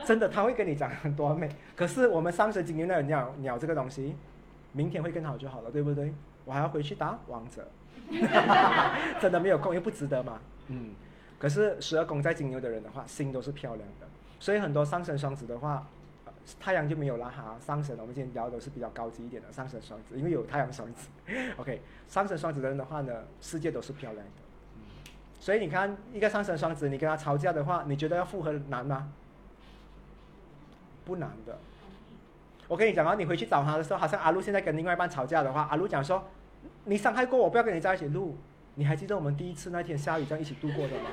[0.06, 1.48] 真的，他会跟你讲很多美。
[1.76, 4.16] 可是我们上升金牛那鸟鸟这个东西，
[4.72, 6.12] 明天会更好就好了，对不对？
[6.44, 7.68] 我还要回去打王者，
[9.20, 10.40] 真的没有空，又不值得嘛。
[10.68, 10.94] 嗯。
[11.38, 14.06] 可是十二宫在金牛的人的话，心都是漂亮的。
[14.38, 15.86] 所以很多上升双子的话，
[16.58, 17.56] 太阳就没有了哈。
[17.60, 21.08] 上升我们今天聊的都是比较高级一点的上升双子，因为有太阳双子。
[21.56, 24.32] OK，上升双子的人的话呢，世界都是漂亮的。
[25.38, 29.10] 所以你看，一个上升双子，你跟他吵架的话，你觉得要复合难吗？
[31.10, 31.58] 不难的。
[32.68, 36.22] 我跟你讲啊，你回去找他的时候，好像阿路现在跟另外一半吵架的话，阿路讲说
[36.86, 38.38] ：“你伤害过我，不要跟你在一起。”路，
[38.76, 41.10] 你还记得我们第一次那天下雨这样一起度过的吗？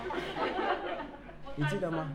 [1.56, 2.14] 你记得吗？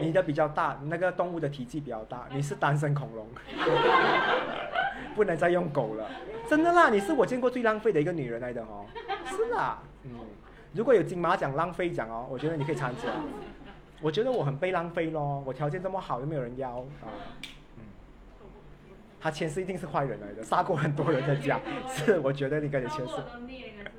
[0.00, 3.28] 你的比较大，那个动物的体积比较大，你是单身恐龙，
[5.14, 6.08] 不能再用狗了。
[6.48, 8.86] 真的啦，你是我见过最浪费的一个女人来的哦。
[9.26, 10.12] 是啦，嗯，
[10.72, 13.02] 如果有金马奖浪费奖哦，我觉得你可以参加。
[14.00, 17.12] 我觉得我很被浪费咯，我条件这么好又没有人要啊，
[17.76, 17.84] 嗯。
[19.20, 23.14] 他前世一定是坏人来的，杀过很多人的家， 是我觉得你跟你前世，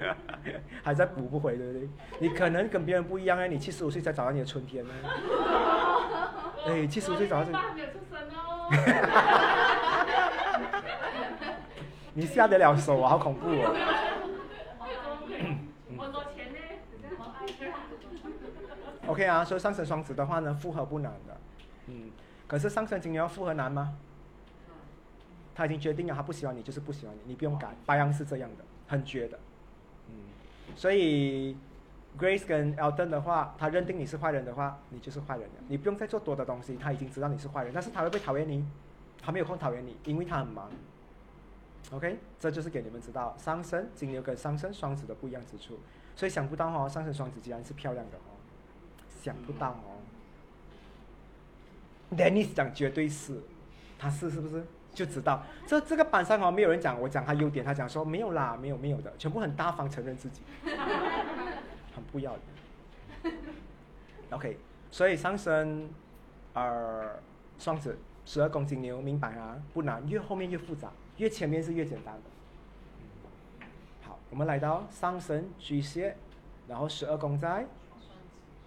[0.82, 1.88] 还在补不回，对不对？
[2.20, 4.92] 你可能跟别人不一样哎，你七十五岁才找到你的春天呢。
[6.66, 7.52] 哎，七十五岁找到这。
[12.14, 13.76] 你下得了手啊，好恐怖哦。
[19.08, 21.38] OK 啊，所以上升双子的话呢，复合不难的，
[21.88, 22.12] 嗯，
[22.48, 23.98] 可是上升金牛要复合难吗？
[25.54, 27.70] 他已经决定了，他不喜欢你就是不喜欢你，你不用改。
[27.86, 29.38] 白羊是这样的，很绝的，
[30.10, 30.16] 嗯，
[30.76, 31.58] 所以
[32.18, 38.66] Grace 跟 Elton 的话，他认定你是坏人的话，你就是坏人了，你不用再做多的东西，他已经知道你是坏人，但是他会不会讨厌你？
[39.22, 40.70] 他没有空讨厌你，因为他很忙。
[41.92, 45.78] OK，这就是给你们知道上升金牛跟上升双子的不一样之处。
[46.16, 48.18] 所以想不到哦，上升双子竟然是漂亮的，
[49.22, 50.02] 想不到哦。
[52.16, 53.40] Dennis 讲绝对是，
[53.98, 54.66] 他是是不是？
[54.94, 60.42] 就知道这这个班上哦，没有人讲我讲他优点，他讲说没有啦，没有没有的，全部很大方承认自己，
[61.96, 62.36] 很不要
[63.24, 63.34] 脸。
[64.32, 64.58] OK，
[64.92, 65.90] 所以上升
[66.54, 67.12] 呃
[67.58, 69.56] 双子十二宫金牛，明白啊？
[69.74, 73.68] 不难，越后面越复杂，越前面是越简单的。
[74.04, 76.18] 好，我们来到上升巨蟹，
[76.68, 77.66] 然后十二宫在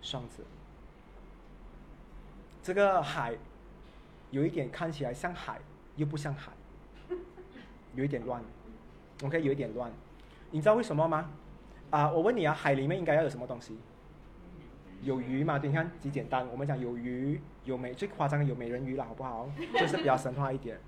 [0.05, 0.45] 双子，
[2.63, 3.35] 这个海
[4.31, 5.61] 有一点看起来像海。
[5.97, 6.51] 又不像海，
[7.95, 8.43] 有一点乱
[9.23, 9.93] ，OK，有一点乱。
[10.51, 11.31] 你知道为什么吗？
[11.91, 13.79] 啊，我问你啊，海里面应该要有什么东西？
[15.03, 15.59] 有鱼嘛？
[15.59, 19.49] 你看极简单，我们讲有鱼，有美，最夸张的有美人鱼了，好不好？
[19.79, 20.81] 就是比较神话一点。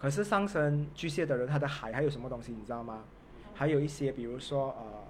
[0.00, 2.50] 可是上升巨蟹的人，他的海还有什么东西？
[2.50, 3.04] 你知道吗？
[3.54, 5.04] 还有一些，比如说呃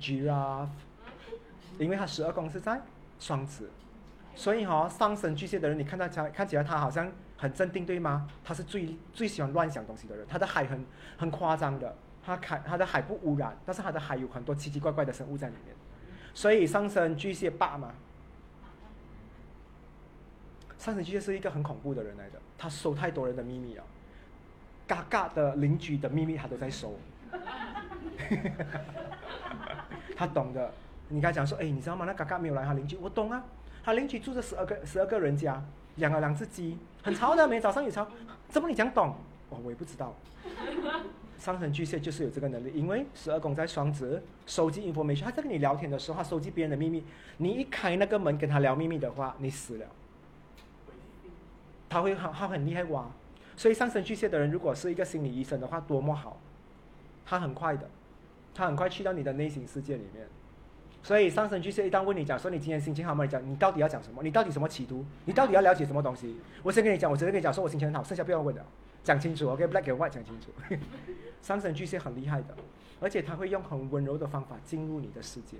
[0.00, 0.68] Giraffe，
[1.78, 2.80] 因为他十二宫是在
[3.18, 3.70] 双子。
[4.36, 8.28] 所以哈，上升巨蟹的人，你看到他看起来他好像很镇定，对吗？
[8.42, 10.26] 他是最最喜欢乱想东西的人。
[10.28, 10.84] 他的海很
[11.16, 15.76] 很夸张的，他海他的海不污染，但是他的海有很多奇奇怪怪的生物在里面。
[16.34, 17.94] 所以上升巨蟹霸嘛，
[20.78, 23.84] 上升巨蟹是一个很恐怖的人来的，他收太多人的秘密了，
[24.88, 26.98] 嘎嘎的邻居的秘密他都在收。
[30.16, 30.72] 他懂的，
[31.08, 32.04] 你跟他讲说，哎，你知道吗？
[32.04, 33.44] 那嘎嘎没有来，他邻居，我懂啊。
[33.82, 35.62] 他邻居住着十二个十二个人家，
[35.96, 38.06] 养了两只鸡，很吵的，每天早上有吵。
[38.48, 39.14] 怎么你讲懂？
[39.50, 40.14] 哦，我也不知道。
[41.38, 45.24] 上升巨蟹就是有这个能力，因为十二宫在双子，收集 information。
[45.24, 47.04] 他在跟你聊天的时候，他收集别人的秘密。
[47.36, 49.86] 你一开那个门跟他聊秘密的话，你死了。
[51.90, 53.10] 他会很他很厉害哇！
[53.56, 56.40] 所以上升巨蟹的人，如果是一个心理医生的话，多么好。
[57.26, 57.88] 他很快的，
[58.54, 60.26] 他很快去到你的内心世界里面。
[61.02, 63.24] 所以上升巨蟹一旦问你讲说你今天心情好吗？
[63.24, 64.22] 你讲你到底要讲什么？
[64.22, 65.04] 你到底什么企图？
[65.26, 66.34] 你到底要了解什么东西？
[66.62, 68.64] 我先跟你讲，我直接跟你讲说我心情很好，剩下不要问了，
[69.02, 70.50] 讲清楚，OK？Black and white 讲清楚。
[71.42, 72.54] 上升巨蟹很厉害的，
[73.00, 75.58] 而且他会用很温柔的方法进入你的世界。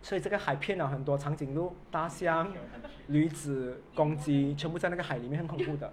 [0.00, 2.50] 所以这个海骗了很多长颈鹿、大象、
[3.08, 5.92] 驴子、公鸡，全部在那个海里面很恐怖的。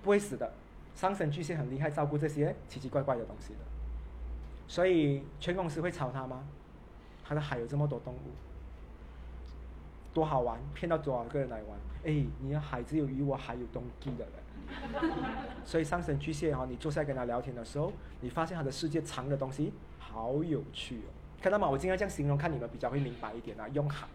[0.00, 0.52] 不会死的。
[0.94, 3.58] 上升巨蟹很厉害，照顾这些奇奇怪怪的东西的。
[4.66, 6.44] 所以全公司会炒他吗？
[7.26, 8.18] 他的海有这么多动物，
[10.12, 10.60] 多好玩！
[10.74, 11.78] 骗到多少个人来玩？
[12.04, 15.12] 哎，你的海只有鱼，我还有东西的人。
[15.64, 21.08] 所以上升巨蟹哈，你坐下跟他聊天的时候，你发现他的世界藏的东西好有趣哦。
[21.40, 21.68] 看到吗？
[21.68, 23.66] 我今天这样形容，看你们比较会明白一点啊。
[23.68, 24.06] 用海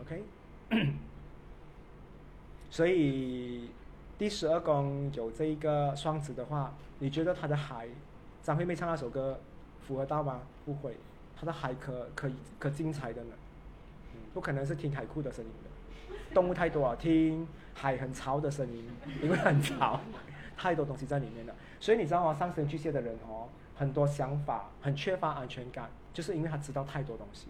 [0.00, 0.24] ，OK。
[2.70, 3.70] 所以
[4.16, 7.88] 第十二宫有这一个双子的话，你觉得他的海，
[8.42, 9.40] 张惠妹唱那首歌
[9.90, 10.42] 符合到吗？
[10.64, 10.96] 不会。
[11.36, 13.30] 它的海可可可精彩的呢，
[14.32, 18.88] 不可能是听海哭的声音的，动物太多了，听海很潮的声音，
[19.20, 19.98] 因为很潮，
[20.56, 21.54] 太多东西在里面了。
[21.80, 22.32] 所以你知道吗？
[22.38, 27.48] 上升巨蟹的人哦，很多想法，很缺乏安全感，就是因为他知道太多东西。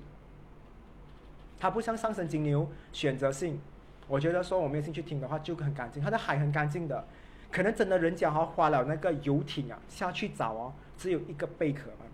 [1.59, 3.61] 他不像上升金牛选择性，
[4.09, 7.05] 我觉得说我没有兴趣听的话就很干净，他的海很干净的，
[7.51, 12.07] 可能真的人家哈花了那个游艇啊下去找哦，只有一个贝壳嘛。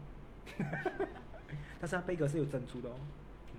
[1.80, 2.94] 但是它贝壳是有珍珠的哦，
[3.52, 3.58] 嗯，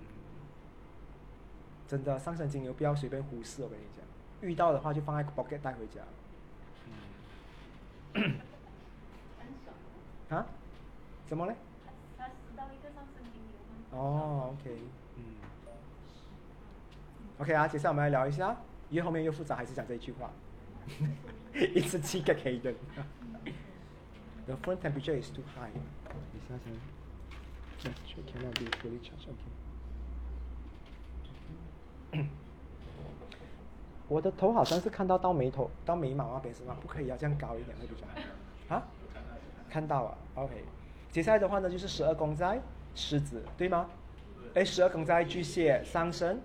[1.87, 4.03] 真的上升金牛不要随便忽视，我跟你讲，
[4.49, 6.01] 遇到的话就放在 pocket 带回家，
[8.13, 8.35] 嗯，
[10.37, 10.45] 啊？
[11.27, 11.55] 怎么嘞？
[13.91, 14.77] 哦，OK，
[15.15, 15.23] 嗯
[17.39, 18.55] ，OK 啊，接下来我们来聊一下，
[18.89, 20.29] 越后面越复杂，还是讲这一句话，
[21.53, 22.73] 一次七个黑的
[24.45, 25.71] ，The phone temperature is too high，
[28.81, 29.27] fully charged.
[32.11, 32.25] OK。
[34.07, 36.77] 我的头好像是看到到眉头到眉毛那边是吗？
[36.81, 38.75] 不可以啊，这样高一点会比较好。
[38.75, 38.83] 啊？
[39.69, 40.63] 看到了，OK。
[41.11, 42.61] 接下来的话呢，就是十二宫在
[42.95, 43.89] 狮子，对吗？
[44.53, 46.39] 哎，十二宫在巨蟹上升，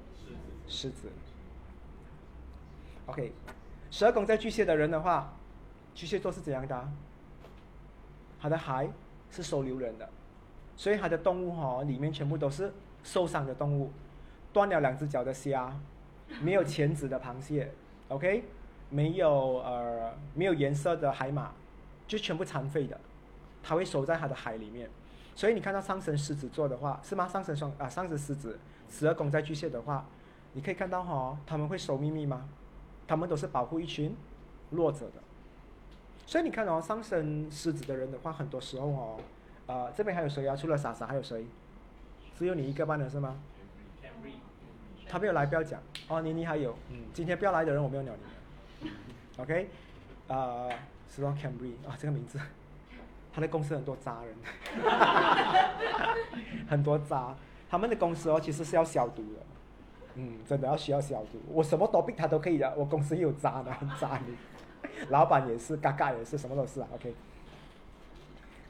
[0.67, 1.09] 狮子。
[3.07, 3.33] OK，
[3.91, 5.33] 十二宫在巨蟹的人的话，
[5.95, 6.89] 巨蟹座是怎样的？
[8.41, 8.91] 他的海
[9.33, 10.09] 是收留人的。
[10.77, 13.91] 所以它的动物哈，里面全部都是受伤的动物，
[14.53, 15.77] 断了两只脚的虾，
[16.41, 17.73] 没有钳子的螃蟹
[18.09, 18.45] ，OK，
[18.89, 21.53] 没有呃没有颜色的海马，
[22.07, 22.99] 就全部残废的，
[23.63, 24.89] 它会收在它的海里面。
[25.35, 27.27] 所以你看到上升狮子座的话，是吗？
[27.27, 30.07] 上升双啊，上升狮子，十二宫在巨蟹的话，
[30.53, 32.49] 你可以看到哈，他们会守秘密吗？
[33.07, 34.15] 他们都是保护一群
[34.71, 35.15] 弱者的。
[36.33, 39.21] 所以你看哦，上升狮子的人的话，很多时候哦，
[39.67, 40.57] 呃，这边还有谁啊？
[40.57, 41.45] 除了傻傻还有谁？
[42.39, 43.37] 只有你一个班的是吗？
[45.07, 45.79] 他没有来，不要讲。
[46.09, 48.15] 哦，妮妮还有，嗯，今天不要来的人我没有鸟
[48.81, 48.91] 你。
[49.37, 49.69] OK，
[50.29, 50.71] 呃，
[51.11, 52.41] 是说 Cambry 啊，这个名字，
[53.31, 54.35] 他的公司很多渣人，
[56.67, 57.37] 很多渣。
[57.69, 59.41] 他们的公司哦，其实是要消毒的，
[60.15, 61.39] 嗯，真的要需要消毒。
[61.49, 64.35] 我什么都比他都可以的，我公司有渣男渣女，
[65.09, 66.89] 老板也是，嘎嘎也是，什么都是啊。
[66.95, 67.15] OK，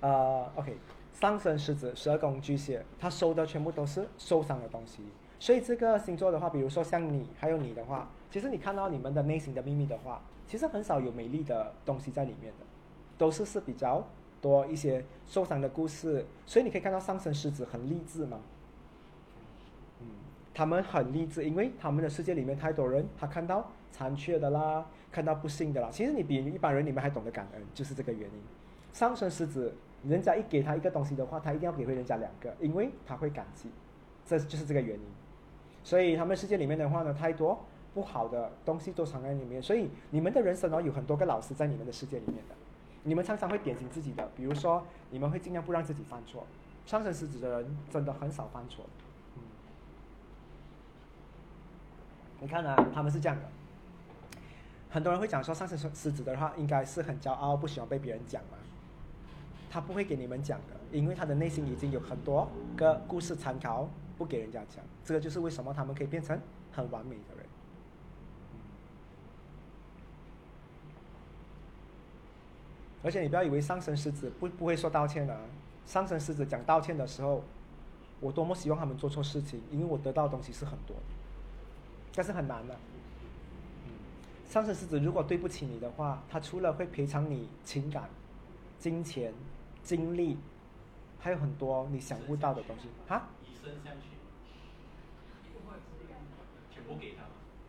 [0.00, 0.76] 呃，OK，
[1.12, 5.02] 上升狮子，十二宫巨蟹，他收的全部都是受伤的东西。
[5.38, 12.66] 所以这个星座的话，比如说像你，还有你的话，其实你看到你们的内心的秘密的话，其实很少有美丽的东西在里面的，
[13.18, 14.06] 都是是比较
[14.40, 16.24] 多一些受伤的故事。
[16.46, 18.38] 所以你可以看到上升狮子很励志吗？
[20.00, 20.06] 嗯，
[20.54, 25.88] 他们很励志，因为他们的世界里面太多人，他看到残缺的啦，看到不幸的啦。
[25.92, 28.42] 其实你比一般人，你们还懂得感恩，就是这个原因。
[28.92, 33.70] 上升狮子，人家一给他一个东西的话，他一定要给回人家两个，因为他会感激，
[34.26, 35.04] 这就是这个原因。
[35.84, 39.62] 所以他们世界里面的话呢，太多不好的东西都藏在里面。
[39.62, 42.54] 所以你们的人生哦，有很多个老师在你们的世界里面的。
[43.04, 46.46] 你们常常会点醒自己的，比如说你们会尽量不让自己犯错。
[46.86, 48.84] 上升狮子的人真的很少犯错。
[49.36, 49.42] 嗯，
[52.40, 53.48] 你看啊，他们是这样的。
[54.92, 58.58] 很多人会讲说，上升狮子的话应该是很骄傲，不喜欢被别人讲嘛。
[59.70, 63.88] 他不会给你们讲的，因为他的内心已经有很多个故事参考。
[64.18, 66.38] 不给人家讲，这个就是为什么他们可以变成
[66.70, 67.46] 很完美的人。
[73.02, 75.36] 而且你不要以为上升狮子不不会说道歉的，
[75.86, 77.42] 上升狮子讲道歉的时候，
[78.20, 80.94] 我多么希望他们做错事情，因为我得到的东西是很多，
[82.14, 82.76] 但是很难的。
[84.52, 88.10] 上升狮子如果对不起你的话，他除了会赔偿你情感、
[88.78, 89.32] 金钱、
[89.82, 90.36] 精力，
[91.18, 92.86] 还有很多你想不到的东西。
[93.08, 93.30] 啊。
[96.70, 97.22] 全部给他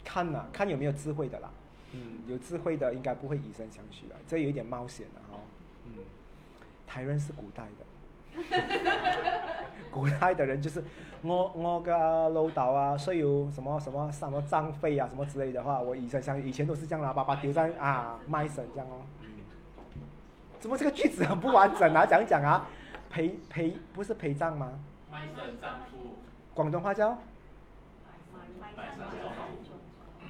[0.04, 1.50] 看呐，看有没有智慧的啦。
[1.94, 5.40] 嗯，有智慧的应该不会以身相许的，这有一点冒险的哈。
[5.86, 5.94] 嗯，
[6.86, 7.86] 台湾是古代的，
[9.92, 10.84] 古代的人就是
[11.22, 19.02] 我我个老豆啊，所有什么什么什么脏废啊什么之类的话，我以前想，以前都是这样啦，把把丢在啊卖身这样哦。
[20.60, 22.06] 怎么这个句子很不完整啊？
[22.06, 22.68] 讲讲啊，
[23.10, 24.72] 陪陪不是陪葬吗？
[25.12, 26.16] 卖身葬父。
[26.54, 27.18] 广东话叫？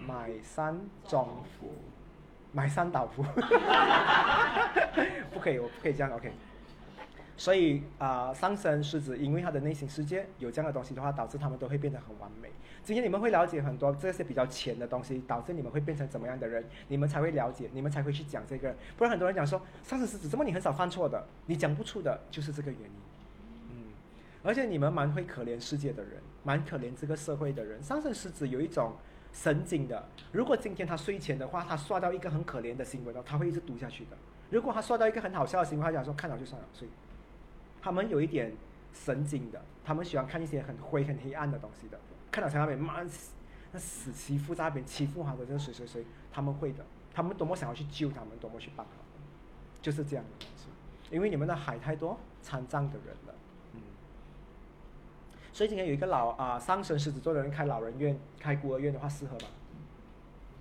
[0.05, 1.71] 买山庄福，
[2.51, 3.23] 买山倒夫，
[5.31, 6.29] 不可以，我不可以这样，OK。
[7.35, 12.49] 所以啊，上升狮子，因为他的内心世界有这样的东西的话，导致他们都会变得很完美。
[12.83, 18.75] 今天你们会了解很多这些比较浅的东西，导致你们会变成怎么样的人，你们才会了解，你们才会去讲这个。
[18.97, 22.95] 不然很多人讲说，上升狮子怎么你很少犯错的，你讲不出的，就是这个原因。
[23.71, 23.75] 嗯，
[24.43, 27.81] 而且你们蛮会可怜世界的人，蛮可怜这个社会的人。
[27.81, 28.93] 上升狮子有一种。
[29.35, 34.11] 神经的，如果今天他睡前的话，他刷到一个很可怜的新闻哦，他会一直读下去的。
[34.51, 36.87] 如果他刷到一个很好笑的新闻，他讲说看到就算了，睡。
[37.83, 38.53] 他们有一点
[38.93, 41.99] 神经的，他们喜欢看一些很灰、很黑暗的东西的。
[42.31, 43.03] 看到在那边骂
[43.73, 46.85] 那死欺负在那边欺负他的这谁谁谁，他们会的。
[47.13, 49.03] 他们多么想要去救他们，多么去帮他们，
[49.81, 50.67] 就是这样的东西。
[51.13, 53.35] 因为你们的海太多残障的人了。
[53.73, 53.81] 嗯
[55.51, 59.47] 所以今天有一个老啊上升狮子座的人开老人院、开孤儿院的话，适合吗？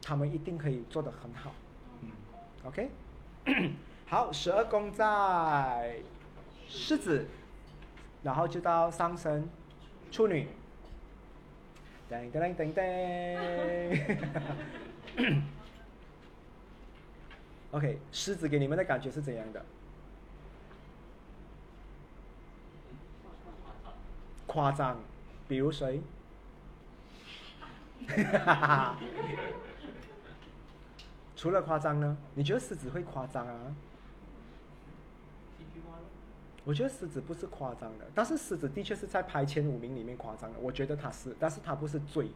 [0.02, 1.52] 他们一定可以做得很好。
[2.02, 2.10] 嗯
[2.64, 2.90] ，OK，
[4.06, 6.02] 好，十二宫在
[6.74, 7.26] 狮子，
[8.22, 9.46] 然后就到上升
[10.10, 10.48] 处女。
[12.10, 12.72] 噔噔噔噔
[15.16, 15.42] 噔。
[17.72, 19.62] OK，狮子给你们的感觉是怎样的？
[24.46, 24.98] 夸张，
[25.46, 26.00] 比如谁？
[31.36, 32.16] 除了夸张呢？
[32.34, 33.74] 你觉得狮子会夸张啊？
[36.64, 40.58] 我觉得狮子不是夸张的，但是狮子的确是在排前五名里面夸张的。
[40.60, 42.30] 我觉得他是，但是他不是最，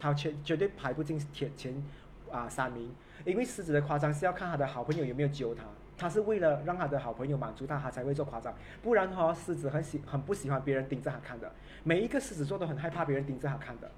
[0.00, 1.84] 他绝绝对排不进前前
[2.30, 2.90] 啊三名，
[3.24, 5.62] 因为狮子的夸张是要看他的好朋友有没有揪他。
[5.98, 8.54] 他是为了让他的好朋友满足他，他才会做夸张。
[8.82, 11.50] 不然哈，狮子很喜很不喜欢别人盯着他看的。
[11.84, 13.90] 每一个狮子座都很害怕别人盯着他看的。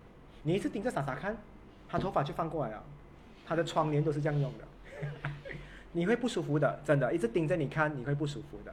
[0.44, 1.36] 你一直盯着傻傻看，
[1.88, 2.84] 他头发就翻过来了。
[3.44, 5.30] 他的窗帘都是这样用的。
[5.90, 8.72] 你会不舒服的，真的，一直盯着你看，你会不舒服的，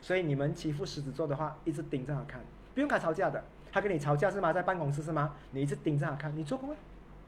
[0.00, 2.40] 所以你们欺负狮子座的话，一直盯着他看，
[2.74, 3.42] 不用跟他吵架的。
[3.72, 4.52] 他跟你吵架是吗？
[4.52, 5.34] 在办公室是吗？
[5.52, 6.74] 你一直盯着他看，你做工，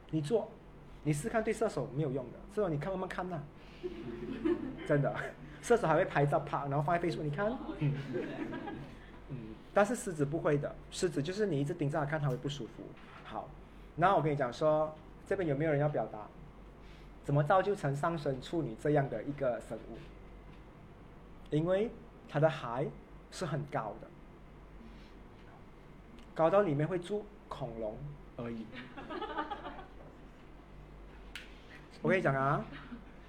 [0.09, 0.51] 你做，
[1.03, 3.39] 你试看对射手没有用的，射手你看慢慢看呐，
[4.85, 5.15] 真的，
[5.61, 7.49] 射手还会拍照拍，然后放在 Facebook，你看，
[7.79, 7.93] 嗯，
[9.73, 12.83] 但是狮子不会的，狮子就是你一直盯着他看，他会不舒服。
[13.23, 13.47] 好，
[13.95, 14.93] 那我跟你讲说，
[15.25, 16.19] 这边有没有人要表达？
[17.23, 19.97] 怎么造就成上升处女这样的一个生物？
[21.51, 21.89] 因为
[22.33, 22.87] 它的海
[23.29, 24.07] 是很高的。
[26.33, 27.95] 高到里面会住恐龙
[28.37, 28.65] 而已。
[32.01, 32.65] 我跟你讲啊，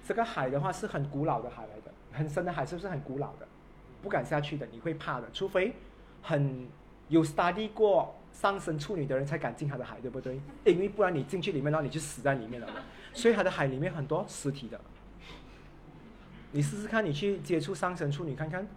[0.03, 3.47] 这个海的话是很古老的海来的，很深的海是不是很古老的？
[4.01, 5.29] 不敢下去的，你会怕的。
[5.31, 5.75] 除非
[6.23, 6.67] 很
[7.07, 10.41] 有 study 过上升处女的人才敢进它的海，对不对？
[10.65, 12.67] 因为不然你进去里面，然后你就死在里面了。
[13.13, 14.81] 所以它的海里面很多尸体的。
[16.53, 18.67] 你试试看，你去接触上升处女看看，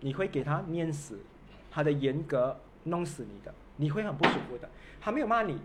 [0.00, 1.18] 你会给他面死，
[1.70, 2.56] 他的严格。
[2.84, 4.68] 弄死你的，你会很不舒服的。
[4.98, 5.58] 他没有骂你，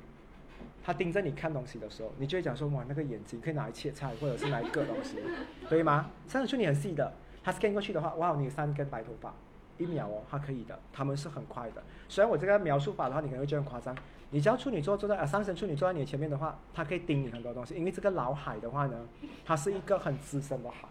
[0.84, 5.18] 他盯着你看东西的时候，你就会讲说：哇，那个眼睛可以拿来切菜，或者是拿来割东西，
[5.70, 6.10] 对吗？
[6.28, 9.34] 上升处女很细的，他 scan 过去的话，哇，你有三根白头发，
[9.78, 11.82] 一秒哦，他可以的，他们是很快的。
[12.10, 13.96] 虽然我这个描述法的话，你可能会觉得很夸张。
[14.32, 18.98] 你只要处女座 坐在啊，上升处女坐在你前面的话，他可以盯你很多东西，因为这个脑海的话呢，
[19.46, 20.90] 它是一个很资深的海，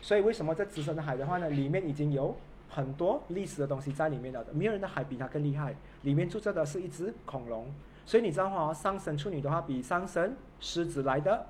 [0.00, 2.34] 所以为什么这资深的海的话呢，里面已经有。
[2.68, 5.74] 很多历史的东西在里面的，没有人的海比它更厉害。
[6.02, 7.72] 里面住着的是一只恐龙，
[8.04, 11.46] 所以你知道哈，上升处女的话比上升狮子来的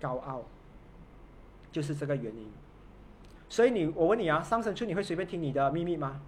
[0.00, 0.42] 高傲，
[1.72, 2.50] 就是这个原因。
[3.48, 6.20] 所以你，我问你啊，上升处女会随便听你的秘密吗？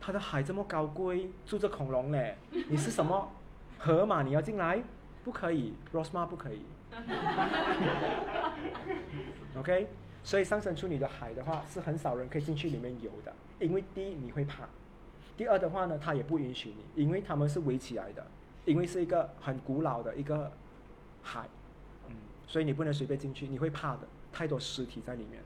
[0.00, 2.36] 他的海这么高贵，住着恐龙嘞，
[2.68, 3.30] 你是什么
[3.78, 4.22] 河马？
[4.22, 4.82] 你要进来？
[5.24, 6.62] 不可以，Rosma 不可以。
[9.56, 9.88] OK。
[10.24, 14.68] 所以上升处女的海的话，是很少人可以进去里面游的，因为第一你会怕，
[15.36, 18.24] 第二的话呢，他也不允许你，因为他们是围起来的，
[18.64, 20.52] 因为是一个很古老的一个
[21.22, 21.48] 海，
[22.08, 22.14] 嗯，
[22.46, 25.42] 所以你不能随便进去，你会怕的，太多尸体在里面，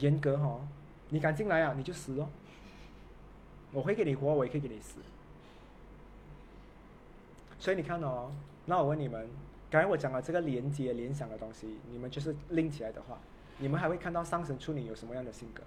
[0.00, 0.60] 严格哈，
[1.10, 2.28] 你敢进来啊，你就死哦，
[3.72, 4.98] 我会给你活，我也可以给你死，
[7.60, 8.32] 所以你看哦，
[8.66, 9.28] 那我问你们。
[9.70, 13.18] 刚才我讲了这个连接联想的东西，你们就是拎起来的话，
[13.58, 15.62] 你们还会看到上升处女有什么样的性格？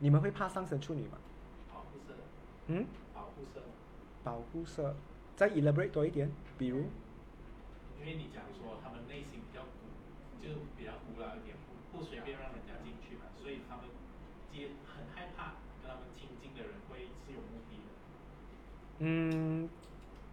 [0.00, 1.18] 你们会怕上升处女吗？
[1.72, 2.14] 保护色。
[2.66, 2.84] 嗯？
[3.14, 3.62] 保护色。
[4.24, 4.94] 保护色，
[5.36, 6.78] 再 elaborate 多一点，比如。
[8.00, 9.86] 因为你讲说他们内心比较古，
[10.42, 11.56] 就比较古老一点，
[11.92, 13.86] 不不随便让人家进去嘛，所以他们
[14.52, 17.88] 接很害怕跟他们亲近的人会是有目的的。
[18.98, 19.68] 嗯，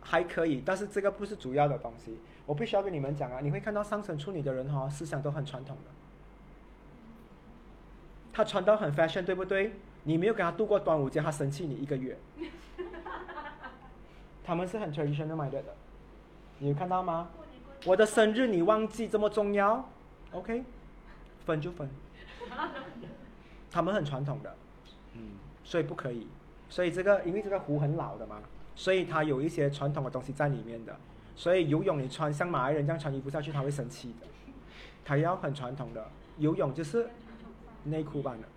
[0.01, 2.18] 还可以，但是这个不是主要的东西。
[2.45, 5.91] 我必须要跟你们讲啊，你会看到上层处女的人哈，思想都很传统的。
[8.34, 9.74] 他穿到很 fashion，对不对？
[10.03, 12.18] 你没有跟他度过端午节，他生气你一个月。
[14.43, 15.76] 他们是很 traditional minded 的，
[16.59, 17.30] 你有看到吗？
[17.86, 19.88] 我的生日你忘记这么重要
[20.32, 20.64] ？OK，
[21.45, 21.89] 分就分。
[23.72, 24.55] 他们很传统的，
[25.14, 25.32] 嗯，
[25.64, 26.28] 所以不可以。
[26.74, 28.38] 所以这个，因为这个湖很老的嘛，
[28.76, 30.95] 所以它有一些传统的东西在里面的。
[31.36, 34.26] 所以游泳你穿像马来人这样穿衣服下去，他会生气的。
[35.05, 36.03] 他要很传统的
[36.39, 37.07] 游泳就是
[37.84, 38.47] 内裤版的，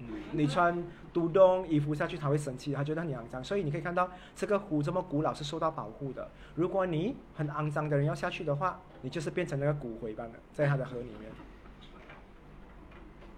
[0.00, 3.44] 嗯，你穿独洞衣服下去他会生气，他觉得很肮脏。
[3.44, 6.28] 所以你可以看到这个湖这么古老是受到保护的。
[6.56, 11.30] 如果你很肮脏的人要下去的话，你就是变成那个骨灰般的在它的河里面。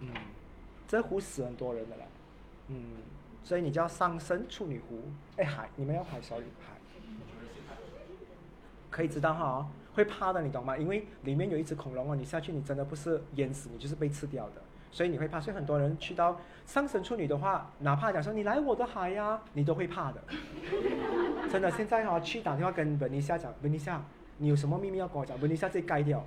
[0.01, 0.09] 嗯，
[0.89, 2.05] 这湖死很多人的了，
[2.68, 2.83] 嗯。
[3.45, 5.03] 所以你叫上升处女湖，
[5.36, 6.74] 哎海，你们要海小雨海，
[8.90, 10.76] 可以知道哈，会怕的你懂吗？
[10.76, 15.40] 因为里面有一只恐龙哦，你下去你真的不是淹死，你就是被吃掉的，所以你会怕。
[15.40, 20.22] 所以很多人去到上升处女的话，哪怕讲说你来我的海呀，你都会怕的。
[21.51, 24.01] 真的，现在哈去打电话跟文尼夏讲，文尼夏，
[24.38, 25.38] 你有什么秘密要跟我讲？
[25.40, 26.24] 文尼夏自己盖掉，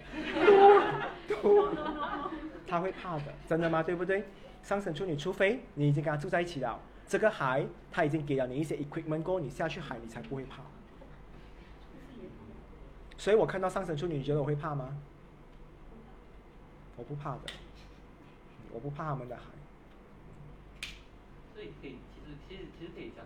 [2.68, 3.82] 他会怕的，真的吗？
[3.82, 4.26] 对不对？
[4.62, 6.80] 上升处女，除非你已经跟他住在一起了。
[7.08, 10.64] 这个海，他已经给了你一些 equipment，过你下去海，你才不会怕。
[13.18, 14.98] 所以我看到上升处女，你觉得我会怕吗？
[16.98, 17.42] 我不怕的，
[18.72, 19.44] 我不怕他们的海。
[21.54, 23.26] 所以可以，其实其实其实可以讲。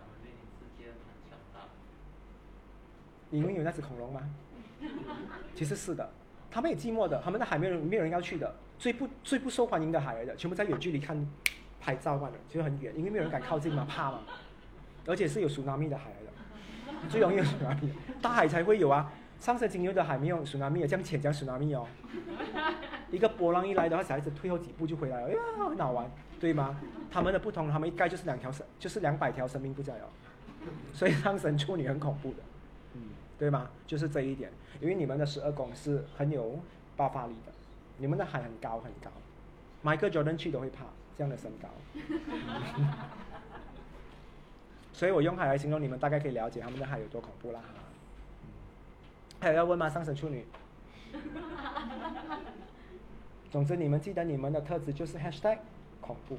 [3.32, 4.28] 你们有那只恐龙吗？
[5.54, 6.10] 其实是的，
[6.50, 11.16] 他们也寂寞的，他们的海没有人没有人要去的，最不最不受欢迎的海来的，全部在远距离看。
[11.80, 14.20] 拍照罢了，就很远，因为没有人敢靠近嘛，怕嘛。
[15.06, 16.16] 而且是有苏纳米的海来
[16.92, 19.10] 的，最容易有 tsunami，大海才会有啊。
[19.40, 21.86] 上升金牛的海没有 tsunami，这样浅讲 tsunami 哦。
[23.10, 26.08] 一个波浪一来的话，小孩子退后几步就回来了，哎呀，很好玩，
[26.38, 26.78] 对吗？
[27.10, 30.06] 他们的不同，他们一概就是两条生，就是两百条生命不在哦。
[30.92, 32.36] 所以上升处女很恐怖的，
[32.92, 33.00] 嗯，
[33.38, 33.70] 对吗？
[33.86, 36.60] 就是这一点，因为你们的十二宫是很有
[36.94, 37.52] 爆发力的，
[37.96, 39.10] 你们的海很高很高
[39.82, 40.84] ，Michael Jordan 去都会怕
[41.20, 41.68] 这样的身高。
[44.90, 47.60] 所以我用海来形容你们，大概可以了解他们的海有多恐怖啦。
[49.38, 49.86] 还有要问吗？
[49.86, 50.46] 上升处女。
[53.50, 55.58] 总之，你们记得你们的特质就是 hashtag
[56.00, 56.38] 恐怖。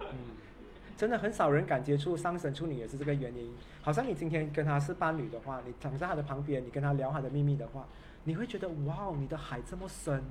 [0.00, 0.12] 嗯，
[0.98, 3.50] 真的很少人敢接触上升处女，也是这个原因。
[3.80, 7.86] 好像你今天跟他是伴侣的话，你躺在他的旁边，你跟他聊他的秘密的话，
[8.24, 10.22] 你会觉得哇，你的海这么深，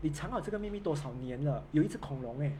[0.00, 1.62] 你藏好这个秘密多少年了？
[1.72, 2.52] 有一只恐龙哎，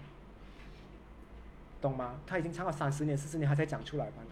[1.80, 2.16] 懂吗？
[2.26, 4.22] 他已经藏了三十年、四十年，他才讲出来吧？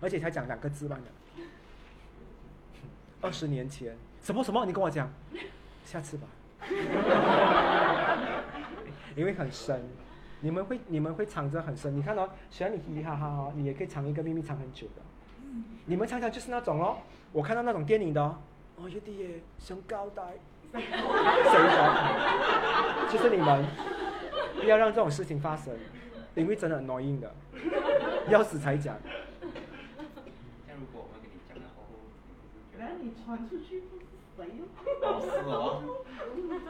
[0.00, 1.44] 而且才讲两个字吧呢？
[3.20, 4.64] 二十年前，什么什么？
[4.64, 5.10] 你跟我讲。
[5.84, 6.28] 下次吧，
[9.16, 9.82] 因为很深，
[10.40, 11.96] 你们会你们会藏着很深。
[11.96, 15.02] 你看哦，虽然你嘻嘻哈哈哦，你也可以藏一个秘密藏很久的。
[15.86, 16.98] 你们常常就是那种哦，
[17.32, 18.38] 我看到那种电影的哦，
[18.76, 20.22] 哦有点耶，想高带，
[20.72, 20.82] 谁
[21.52, 21.58] 说？
[23.10, 23.64] 就是你们，
[24.60, 25.74] 不要让这种事情发生，
[26.34, 27.34] 因为真的很 annoying 的，
[28.28, 28.96] 要死才讲。
[29.42, 29.48] 那
[30.74, 31.82] 如果我们跟你讲的话，
[32.78, 33.84] 来你传出去。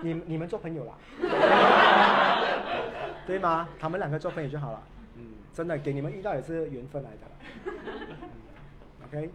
[0.00, 0.92] 你你们做朋友啦，
[3.28, 3.68] 对吗？
[3.78, 4.82] 他们两个做朋友就好了。
[5.16, 5.24] 嗯，
[5.54, 7.18] 真的给你们遇到也是缘分来的。
[9.06, 9.30] OK，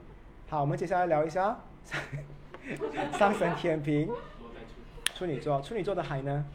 [0.49, 1.57] 好，我们接下来聊一下
[3.17, 4.11] 上升天平，
[5.15, 6.45] 处女座，处女座的海呢？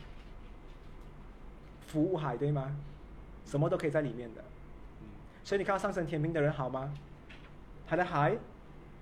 [1.87, 2.77] 服务海对吗？
[3.47, 4.45] 什么都可以在里面的。
[5.43, 6.93] 所以你看到上升天平的人好吗？
[7.89, 8.37] 他的海，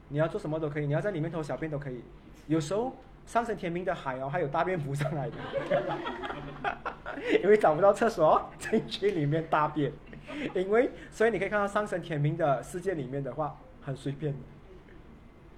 [0.08, 2.02] 你要做什么都可以，你要在里面偷小便都可以。
[2.46, 2.96] 有时候
[3.26, 5.36] 上升天平的海哦，还有大便浮上来的，
[7.42, 9.92] 因为找不到厕所，进去里面大便。
[10.54, 14.38] 因为所以你可以看到上升天平的世界里面的话，很随便的。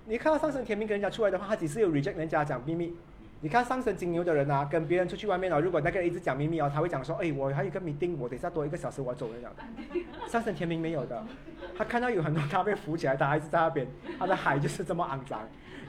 [0.07, 2.96] 你看到上升天平跟人家出来的话，他只是有 reject 人家讲秘密。
[3.43, 9.57] 你看上升金牛的人啊，跟别人出去外面哦，如果那个人一直讲秘密哦，他会讲说，哎，我还有一个 meeting，我等下多一个小时我要走了。
[10.28, 11.24] 上升天平没有的，
[11.74, 13.86] 他看到有很多他被浮起来，他还是在那边，
[14.18, 15.41] 他的海就是这么肮脏。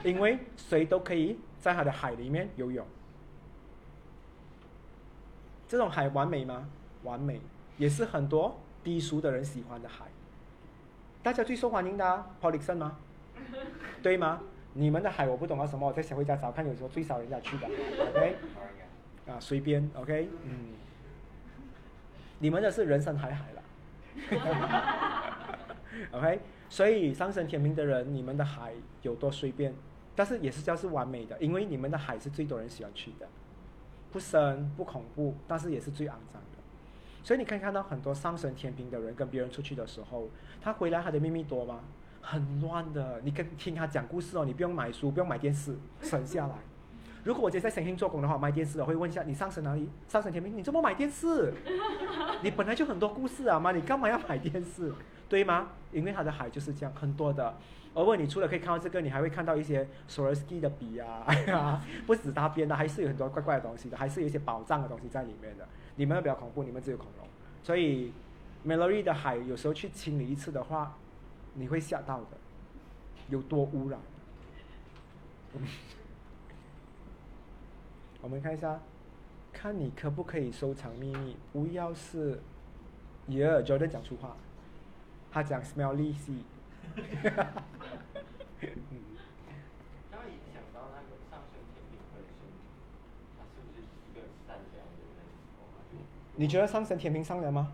[0.02, 2.84] 因为谁都可以在他的海里面游泳，
[5.68, 6.66] 这种海完美吗？
[7.04, 7.40] 完美，
[7.76, 10.06] 也是很多低俗的人喜欢的海。
[11.22, 12.96] 大家最受欢迎的 p o l i x o n 吗？
[14.02, 14.40] 对吗？
[14.74, 18.36] 你们的海我不懂啊什么，我在小回家找看，有时候最少人家去的，OK？
[19.30, 20.28] 啊，随便，OK？
[20.44, 20.68] 嗯，
[22.38, 23.62] 你们的是人生海海了，
[26.18, 26.40] OK？
[26.68, 29.74] 所以上升天平的人，你们的海有多随便？
[30.16, 33.28] 但是也是叫是完美的，因为你们的海是最多人喜欢去的，
[34.10, 36.58] 不深不恐怖，但是也是最肮脏的。
[37.22, 40.28] 所以你可以看到很多上升天平的人跟别人出去的时候，
[40.60, 41.80] 他回来他的秘密多吗？
[42.22, 43.20] 很乱的。
[43.22, 46.54] 你跟听他讲故事哦，你不用买书，不用买电视，省下来。
[47.24, 49.88] 如果我今天在神星做工的话，买电视我会问一下你上升哪里？
[50.08, 51.52] 上升天平，你怎么买电视？
[52.42, 54.92] 你本来就很多故事啊嘛，你干嘛要买电视？
[55.28, 55.68] 对吗？
[55.92, 57.54] 因为他的海就是这样，很多的。
[57.94, 61.26] 而问你除了可以看到这个，你还会看到一些 s w a r s k y 的笔啊，
[62.06, 65.68] 不止他编的，还是有很多怪怪的东西的，还是有一些宝藏的东西在里面的。
[65.96, 67.28] 你们比较恐怖，你们只有恐龙。
[67.62, 68.12] 所以
[68.66, 70.96] Melody 的海有时候去清理一次的话，
[71.54, 72.28] 你会吓到的，
[73.28, 74.00] 有多污染。
[78.22, 78.80] 我们看一下，
[79.52, 82.40] 看你可不可以收藏秘密，不要是
[83.26, 84.36] 耶 Jordan 讲出话，
[85.30, 86.42] 他讲 Smelly Sea。
[87.22, 87.64] 哈哈哈！
[88.60, 88.70] 嗯，
[90.10, 92.38] 刚刚想到那个上升天平本身，
[93.36, 95.20] 他是不是一个善良的人？
[96.36, 97.72] 你觉得上升天平善良吗？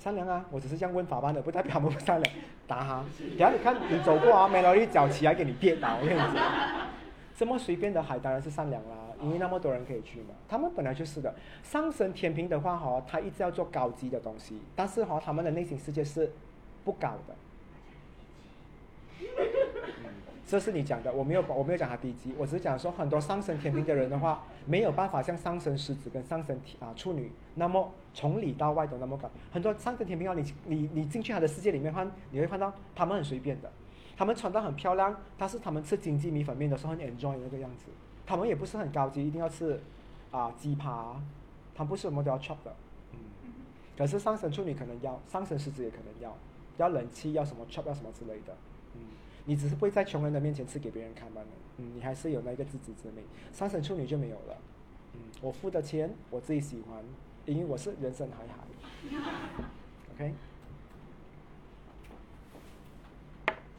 [0.00, 2.34] 善良啊，我只是这样问法班的，不代表他们不善良。
[2.66, 3.04] 打哈，
[3.36, 6.34] 等下你看你走过啊，没了一脚起来给你跌倒，我跟你讲，
[7.36, 10.28] 这么随便的海当然是善良啦，因为那么多人可以去嘛。
[10.48, 16.32] 他们本来就是的，上升天平的话哈，他一直要做高级的东西，但是哈，他们的内心世界是
[16.82, 17.34] 不高的。
[20.46, 27.30] 这是你讲的，我没有我没有讲他低级，我只是讲说很多上升天平的人的话，没有办法像上升狮子跟上升啊处女
[27.60, 29.28] 那么从里到外都那么高。
[29.52, 33.70] 很多上升天平啊，你你你进去他的世界里面看，你会看到他们很随便的，
[34.16, 37.84] 他们穿的很漂亮，但是他们吃经济米粉面的时候很 enjoy 那个样子。
[38.24, 39.78] 他们也不是很高级，一定要吃
[40.30, 41.20] 啊鸡扒，
[41.74, 42.74] 他们不是什么都要 chop 的。
[43.12, 43.18] 嗯。
[43.98, 46.34] 可是上升处女可能要，上升狮子也可能要。
[46.78, 48.56] 要冷气，要什么 chop，要什么之类的。
[48.94, 49.00] 嗯，
[49.44, 51.46] 你只是不会在穷人的面前吃给别人看罢了。
[51.76, 53.22] 嗯，你还是有那个自知之明。
[53.52, 54.56] 上升处女就没有了。
[55.12, 57.04] 嗯，我付的钱我自己喜欢，
[57.46, 58.54] 因为我是人生海海。
[60.14, 60.34] OK。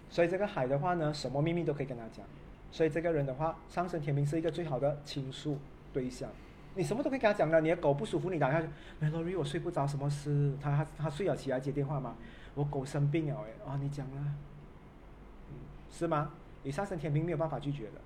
[0.10, 2.26] 所以这个海的话呢，什么秘密都可以跟他讲。
[2.72, 5.58] 所以这个人的话，上升天平是一个最好的倾诉
[5.94, 6.30] 对象。
[6.76, 7.60] 你什么都可以跟他讲的。
[7.62, 8.68] 你的狗不舒服，你打下去
[9.02, 10.54] ，Melody，我睡不着，什么事？
[10.62, 12.16] 他他他睡了起来接电话吗？
[12.56, 14.22] 我狗生病了，哎，哦，你讲了，
[15.50, 15.56] 嗯，
[15.90, 16.32] 是吗？
[16.64, 18.02] 你上升天平没有办法拒绝的。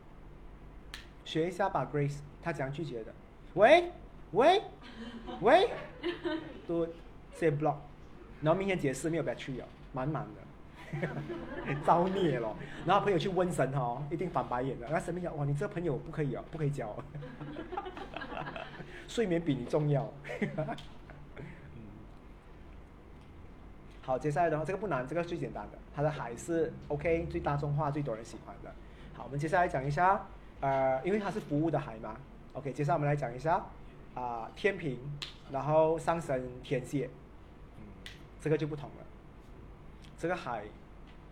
[1.26, 3.14] 学一下吧，Grace，他怎样拒绝的？
[3.56, 3.91] 喂，
[4.32, 4.61] 喂，
[5.41, 5.69] 喂，
[6.67, 6.88] 都
[7.34, 7.76] say block，
[8.41, 10.41] 然后明天解释没有 battery 哦，满满的。
[11.86, 12.55] 造 孽了，
[12.86, 14.88] 然后朋友去问神哦，一定翻白眼的。
[14.89, 16.88] 那神明讲：哇，你这朋友不可以哦，不可以交。
[16.88, 17.03] 哦
[19.07, 20.11] 睡眠比你重要。
[24.01, 28.71] 好，接下来的话，这个不难，这个最简单的，它的海是 OK，最大众化，最多人喜欢的。
[29.13, 30.26] 好，我们接下来讲一下，
[30.61, 32.15] 呃，因为它是服务的海嘛
[32.53, 33.63] ，OK，接下来我们来讲一下
[34.16, 34.97] 啊，天平，
[35.51, 37.09] 然后上升天蝎，
[37.78, 37.84] 嗯，
[38.41, 39.05] 这个就不同了。
[40.18, 40.63] 这个海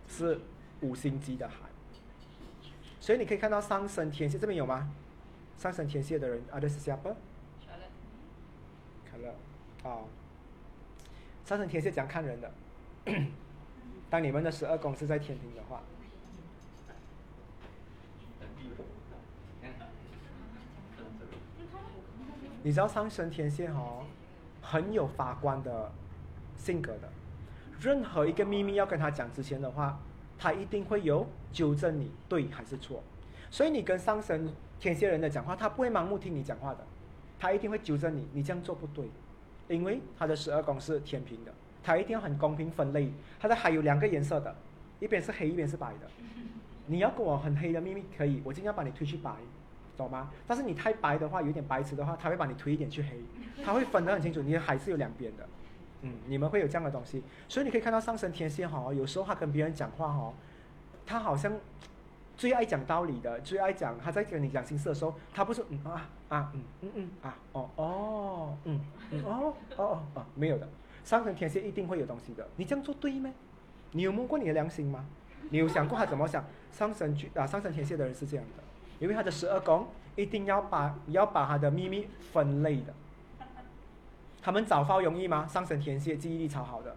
[0.06, 0.38] 是
[0.82, 1.56] 五星级的海，
[3.00, 4.90] 所以你可以看到上升天蝎这边有吗？
[5.56, 7.08] 上升天蝎的人啊，这是谁不？
[9.10, 9.34] 可乐，
[9.88, 10.04] 啊，
[11.44, 12.52] 上升天蝎讲看人的。
[14.10, 15.82] 当你们的十二宫是在天平的话，
[22.64, 24.02] 你知道上升天蝎哦，
[24.62, 25.92] 很有法官的
[26.56, 27.08] 性格的。
[27.78, 30.00] 任何一个秘密要跟他讲之前的话，
[30.38, 33.02] 他一定会有纠正你对还是错。
[33.50, 34.50] 所以你跟上升
[34.80, 36.78] 天蝎人的讲话，他不会盲目听你讲话的，
[37.38, 39.10] 他一定会纠正你，你这样做不对，
[39.68, 41.52] 因为他的十二宫是天平的，
[41.82, 43.12] 他一定要很公平分类。
[43.38, 44.56] 他的还有两个颜色的，
[45.00, 46.10] 一边是黑，一边是白的。
[46.86, 49.30] 你要跟我很黑的秘密可以，我尽量把你推去白，
[49.96, 50.30] 懂吗？
[50.46, 53.20] 但是你太白的话，有点白痴的话，他会把你推一点去黑，
[53.64, 55.46] 他会分得很清楚，你的海是有两边的。
[56.02, 60.34] 嗯，你们会有这样的东西，所以你可以看到上升天蝎哈，有时候他跟别人讲话哈，
[61.06, 61.52] 他好像
[62.36, 68.80] 最爱讲道理的，最爱讲他在跟你讲心事的时候，他不是嗯啊啊嗯嗯嗯啊哦哦嗯
[69.12, 70.68] 嗯哦哦哦没有的，
[71.04, 73.32] 上升天蝎一定会有东西的，你这样做对吗？
[73.92, 75.06] 你有摸过你的良心吗？
[75.50, 76.44] 你有想过他怎么想？
[76.72, 78.62] 上升巨啊上升天蝎的人是这样的，
[78.98, 79.86] 因为他的十二宫
[80.16, 82.92] 一定要把要把他的秘密分类的。
[84.42, 85.46] 他们找发容易吗？
[85.46, 86.94] 上升天蝎记忆力超好的。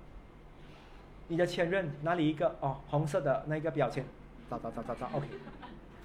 [1.30, 2.78] 你的前任哪里一个哦？
[2.88, 4.06] 红色的那个标签，
[4.50, 5.28] 找找找找找，OK。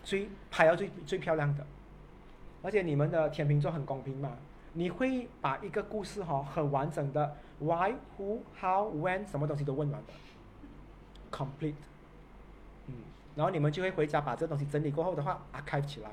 [0.05, 1.65] 所以拍到最最漂亮的，
[2.63, 4.37] 而且你们的天秤座很公平嘛？
[4.73, 10.13] 你会把一个故事哈很完整的 Why、Who、How、When 什么东西都问完的
[11.31, 11.75] ，complete。
[13.35, 16.11] 然后你们就会回家把这东西整理过后的话，archive 起来，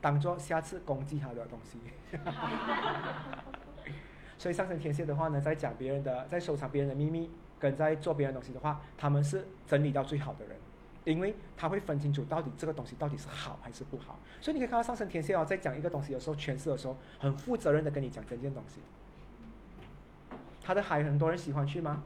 [0.00, 1.78] 当做下次攻击他的东西。
[4.36, 10.56] 所以上升天蝎的话呢，在讲别人的，在收藏别人的秘密，跟在做别人东西的话，他们是整理到最好的人，
[11.04, 14.18] 因为他会分清楚到底这个东西到底是好还是不好。
[14.40, 18.80] 所以你可以看到上升天蝎哦，在讲一个东西的时候，诠释的时候，很负责任的跟你讲整件东西。
[20.62, 22.02] 他的海很多人喜欢去吗？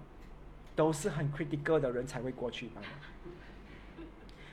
[0.74, 2.70] 都是很 critical 的人才会过去。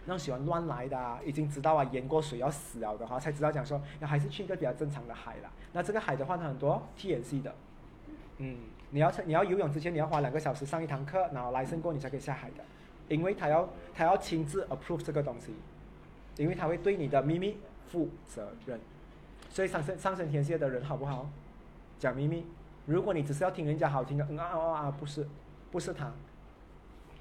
[0.09, 5.51] 那种喜欢乱来的，啊已经知道啊淹过水要死了的话，才知道讲说，那还是去一个比较正常的海了。
[5.71, 7.53] 那这个海的话，它很多 T N C 的。
[8.39, 8.57] 嗯，
[8.89, 12.63] 你要你要游泳之前，你要花两个小时上一堂课，然后来胜过你才可以下海的，
[13.07, 15.53] 因为他要他要亲自 approve 这个东西，
[16.37, 17.57] 因为他会对你的秘密
[17.87, 18.79] 负责任。
[19.51, 21.29] 所以上升上升天蝎的人好不好？
[21.99, 22.45] 讲秘密，
[22.87, 25.27] 如果你只是要听人家好听的，嗯啊啊啊，不是，
[25.69, 26.11] 不是他。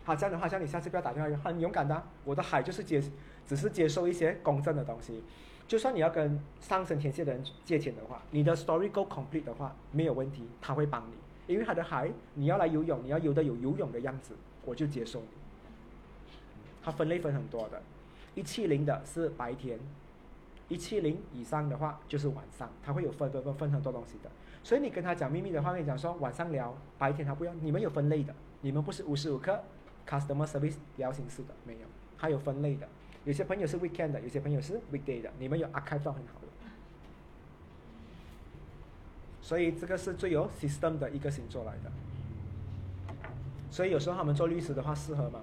[0.08, 2.98] 好，这样的话，像你下次不要打电话，很勇敢的，我的海就是接，
[3.46, 5.22] 只是接受一些公正的东西。
[5.66, 14.32] 就算你要跟上升天蝎的人借钱的话，你的 story go complete 的话，没有问题，他会帮你，因为他的海，你要来游泳，你要游的有游泳的样子，
[14.64, 15.26] 我就接受你。
[16.82, 17.82] 他分类分很多的，
[18.34, 19.78] 一七零的是白天，
[20.68, 24.30] 一七零以上的话就是晚上，他会有分分分分很多东西的。
[24.64, 29.62] 所以你跟他讲秘密的话，跟你讲说晚上聊，白天他不要，你们有分类的，你们不是无时无刻
[30.08, 31.86] customer service 聊心事的，没有，
[32.16, 32.88] 它有分类的。
[33.24, 36.46] 有些朋友是 weekend 的，有些朋友是 weekday 的，你们有 archive 到很好的，
[39.42, 41.92] 所以这个是最有 system 的一个星座来的。
[43.70, 45.40] 所以有时候他们做律师的话适合吗？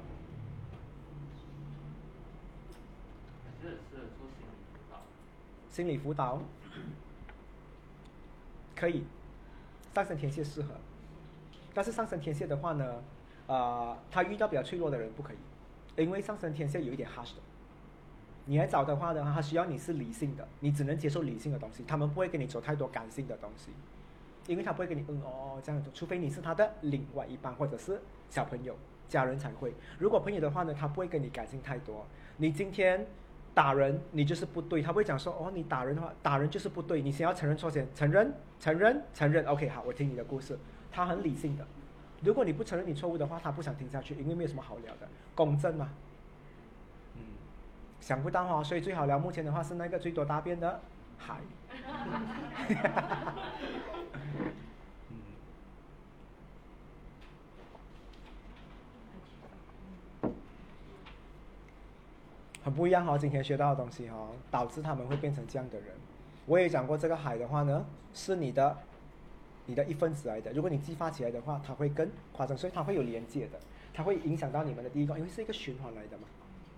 [5.70, 6.41] 心理辅导
[8.76, 9.03] 可以，
[9.93, 10.70] 上升天蝎适合，
[11.74, 13.03] 但是上升天蝎的话呢，
[13.48, 17.41] 呃，他遇到比较脆弱的人不可以，因为上升天蝎有一点 harsh 的。
[18.48, 23.72] 你来找的话呢，他需要你是理性的，你只能接受理性的东西，他们不会跟你走太多感性的东西，
[24.48, 28.76] 因为他不会跟你嗯哦这样子，除非你是他的另外一半或者是小朋友、
[29.08, 29.74] 家人才会。
[29.98, 32.06] 如果朋友的话呢，他不会跟你感性太多。
[32.38, 33.06] 你今天
[33.56, 39.46] 打人，你就是不对，他会讲说哦你打人的话，打人就是不对，你先要承认错先，承认、承认、承认。
[39.46, 40.60] OK，好，我听你的故事，
[40.91, 41.66] 他很理性的。
[42.22, 45.89] 如果你不承认你错误的话，他不想听下去，因为没有什么好聊的，公正嘛。
[47.16, 47.22] 嗯，
[47.99, 50.80] 想不到哈、所以最好聊目前的话是那个最多大便的
[51.18, 51.39] 海。
[55.09, 55.18] 嗯
[62.63, 65.89] 很不一样哈、今天学到的东西哈、导致他们会变成这样的人。
[66.47, 68.76] 我也讲过，这个海的话呢，是你的
[69.66, 70.51] 你的一份子来的。
[70.53, 73.59] 如果你激发起来的话，它会更夸张，所以它会有连接的，
[73.93, 76.28] 它会影响到你们的第一个，因为是一个循环来的嘛。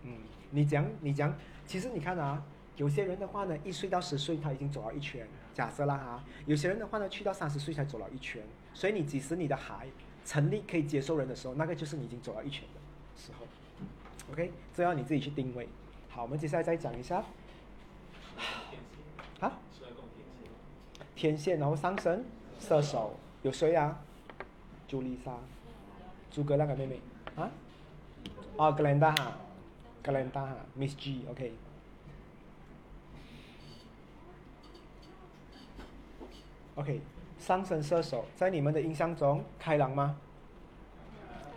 [0.03, 0.13] 嗯，
[0.51, 1.35] 你讲你讲，
[1.65, 2.43] 其实你看啊，
[2.75, 8.41] 有些人的话呢，一岁到十岁他已经走了一圈，假设啦哈，有些人的话呢，去到三十岁才走了一圈，
[8.73, 9.87] 所以你几时你的孩
[10.23, 13.45] 成立可以接受人的时候，那个就是你已经走了一圈的时候。
[14.31, 15.67] OK，这要你自己去定位。
[16.09, 17.23] 好，我们接下来再讲一下
[19.39, 19.59] 啊，
[21.15, 22.23] 天线，然后上升
[22.59, 23.97] 射手，有谁啊？
[24.87, 25.33] 朱丽莎，
[26.31, 26.99] 诸葛亮的妹妹
[27.35, 27.49] 啊？
[28.55, 29.37] 哦，格兰达哈，
[30.01, 31.53] 格兰达哈，Miss G，OK、
[36.75, 37.01] OK，
[37.37, 40.17] 上升射手在你们的印象中开朗吗？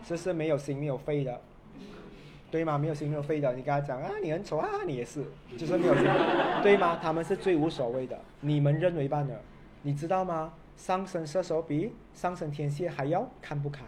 [0.04, 1.40] 这是没有心没有肺的，
[2.50, 2.76] 对吗？
[2.76, 5.24] 没有心没有肺的，你跟他讲啊，你很丑啊，你也是，
[5.56, 6.04] 就是没有心，
[6.62, 6.98] 对吗？
[7.00, 9.40] 他们是最无所谓的，你们认为罢了，
[9.82, 10.52] 你知道吗？
[10.80, 13.84] 上升射手比上升天蝎还要看不开，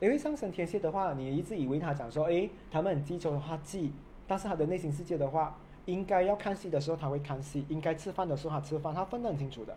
[0.00, 3.92] 因为上升天蝎的话，你一直以为他讲说，诶，他们很记仇的话记，
[4.26, 9.76] 但是他的内心世界的话，应该要看戏的时候他会看戏，应该吃饭的时候他吃饭，他分得很清楚的，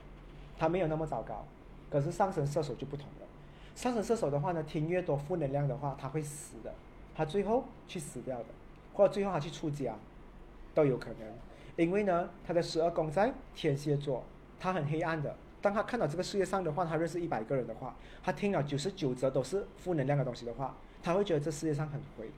[0.58, 1.46] 他没有那么糟糕。
[1.90, 3.28] 可是上升射手就不同了，
[3.76, 6.74] 上升射手的话呢，听越多负能量的话，他会死的，
[7.14, 8.46] 他最后去死掉的，
[8.94, 9.94] 或者最后他去出家，
[10.74, 11.28] 都有可能。
[11.76, 14.24] 因为呢，他的十二宫在天蝎座，
[14.60, 15.36] 他很黑暗的。
[15.62, 22.30] 当他看到这个世界上的话，他认识一百个人的话，他听了九十九则都是负能量的东西的话，他会觉得这世界上很灰。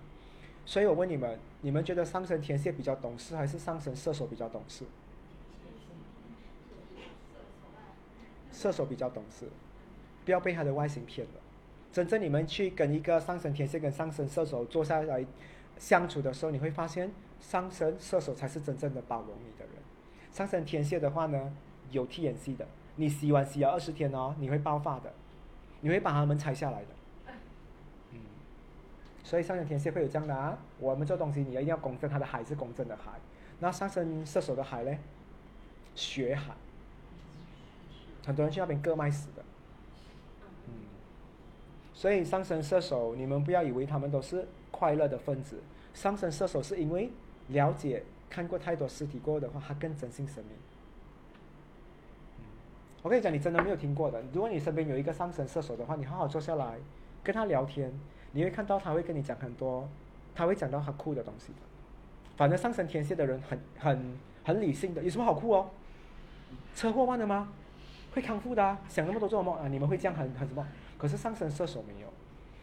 [0.66, 4.86] 所以我问你们，你们觉得上升天蝎比较懂事，还是上升射手比较懂事？
[8.52, 9.48] 射手比较懂事，
[10.24, 11.34] 不要被他的外形骗了。
[11.92, 15.26] 真正你们去跟一个上升天蝎跟上升射手坐下来
[15.78, 17.12] 相处的时候，你会发现
[17.48, 19.76] 上升射手才是真正的包容你的人。
[20.32, 21.54] 上升天蝎的话呢，
[21.92, 22.66] 有 TNC 的，
[22.96, 25.14] 你洗碗洗了二十天哦，你会爆发的，
[25.82, 26.88] 你会把他们拆下来的。
[28.12, 28.20] 嗯，
[29.24, 33.12] 所以上升天蝎会有这样的啊，我们做东西你一定要公正，他的海是公正的海。
[33.60, 34.98] 那上升射手的海呢？
[35.94, 36.54] 血海，
[38.26, 39.46] 很多人去那边割脉死的。
[40.68, 40.74] 嗯，
[41.94, 45.62] 所以上升射手，你们不要以为他们都是快乐的分子。
[45.94, 47.10] 上升射手是因为
[47.50, 50.54] 了解、看过太多尸体过后的话，他更珍惜生命。
[53.02, 54.22] 我跟你讲，你真的没有听过的。
[54.34, 56.78] 如果你身边有一个上升射手的话，你好好坐下来
[57.24, 57.94] 跟他聊天，
[58.32, 59.88] 你会看到他会跟你讲很多，
[60.34, 61.54] 他会讲到很酷的东西。
[62.36, 65.70] 反正上升天蝎的人很很很理性的，有什么好酷哦？
[66.76, 67.54] 车祸忘了吗？
[68.14, 69.68] 会康复的、啊，想那么多做什么啊？
[69.68, 70.66] 你们会这样很很什么？
[70.98, 72.08] 可是上升射手没有，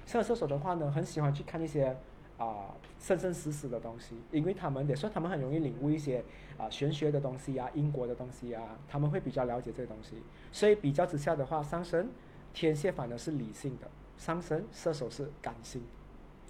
[0.07, 1.97] 上升射手的话呢，很喜欢去看一些
[2.45, 6.25] 啊、生生死死的东西，因为他们也说他们很容易领悟一些
[6.59, 10.23] 啊、玄学的东西啊、因果的东西啊，他们会比较了解这些东西。
[10.51, 12.09] 所以比较之下的话，上升
[12.53, 15.83] 天蝎反而是理性的，上升射手是感性。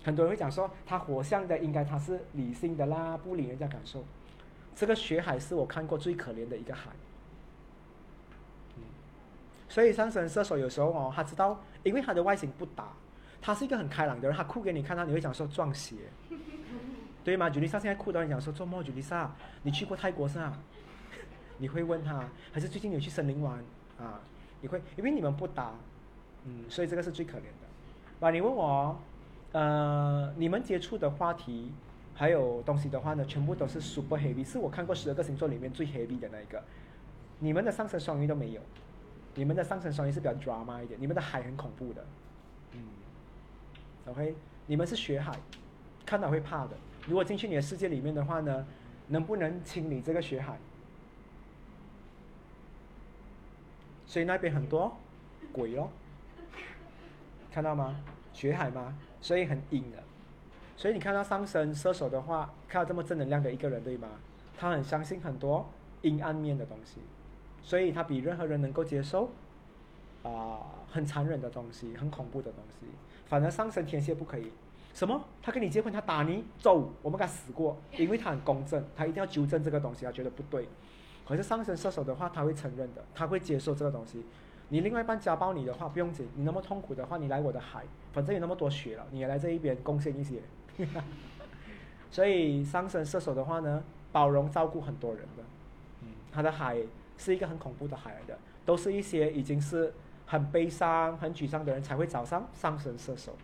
[0.05, 4.05] 很多人会讲说，他火象的应该他是理性的啦，不理人家感受。
[4.75, 6.91] 这个血海是我看过最可怜的一个海。
[8.77, 8.83] 嗯，
[9.69, 12.93] 所以上升射手有时候哦，他知道，因为他的外形不搭，
[13.43, 15.97] 他是一个很开朗的人，他哭给你看到，你会讲说撞邪，
[17.25, 17.51] 对吗？
[17.51, 19.31] 举丽莎现在哭到你讲说做梦，举丽莎，
[19.63, 20.57] 你去过泰国是吧？
[21.59, 23.59] 你会问他，还是最近有去森林玩
[23.99, 24.21] 啊？
[24.61, 25.73] 你会，因为你们不搭，
[26.45, 27.67] 嗯，所以这个是最可怜的。
[28.21, 28.97] 吧，你问我哦，
[29.53, 31.73] 呃，你们接触的话题
[32.15, 36.63] 还有东西的话呢，全部都是 super heavy，是我看过十二个星座里面最 heavy 的那一个。
[37.41, 38.61] 你们的上升双鱼都没有，
[39.35, 42.22] 你们的上升双鱼是比较 drama 一点，你们的海很恐怖的，嗯
[44.07, 44.35] ，OK，
[44.67, 45.33] 你们是血海，
[46.05, 46.77] 看到会怕的。
[47.07, 48.67] 如果进去你的世界里面的话呢，
[49.09, 50.59] 能不能清理这个血海？
[54.07, 54.97] 所以那边很多
[55.53, 55.91] 鬼咯，
[57.51, 57.97] 看到吗？
[58.33, 58.97] 血海吗？
[59.21, 60.03] 所以很阴的。
[60.77, 64.09] 所以你看到上升射手的话，看到这么正能量的一个人，对吗？
[64.59, 65.69] 他很相信很多
[66.03, 67.01] 阴暗面的东西，
[67.63, 69.31] 所以他比任何人能够接受
[70.23, 72.87] 啊、很残忍的东西，很恐怖的东西。
[73.33, 74.53] 反而上升天蝎不可以。
[74.93, 75.25] 什么？
[75.41, 80.69] 他跟你结婚，他打你，走，我们跟他死过，因为他很公正，他一定要纠正这个东西，他觉得不对。
[81.27, 84.23] 可是上升射手的话，他会承认的，他会接受这个东西。
[84.69, 90.43] 你另外一半家暴你的话，不用紧，你那么痛苦的话，你来我的海，反正有那么多血了，你也来这一边贡献一些。
[92.13, 95.43] 所以上升射手的话呢，包容照顾很多人的，
[96.03, 96.77] 嗯，他的海
[97.17, 99.95] 是一个很恐怖的海来的，都是一些已经是
[100.33, 103.37] 很悲伤、很沮丧的人才会找上上升射手。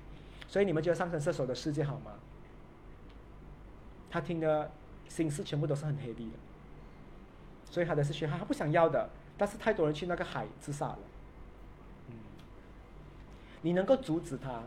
[0.47, 2.13] 所以你们觉得上升射手的世界好吗？
[4.11, 4.71] 他听的
[5.07, 6.39] 心事全部都是很 heavy 的，
[7.71, 10.99] 所以他的是血海，他不想要的，但是太多人去那个海自杀了。
[12.09, 12.15] 嗯，
[13.61, 14.63] 你能够阻止他，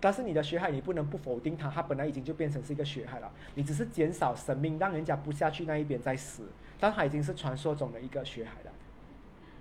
[0.00, 6.48] 但是你的血海你不能不否定他，他本来已经就变成是一个血海了，你只是减少生命，让人家不下去那一边再死，
[6.80, 8.72] 但他已经是传说中的一个血海了。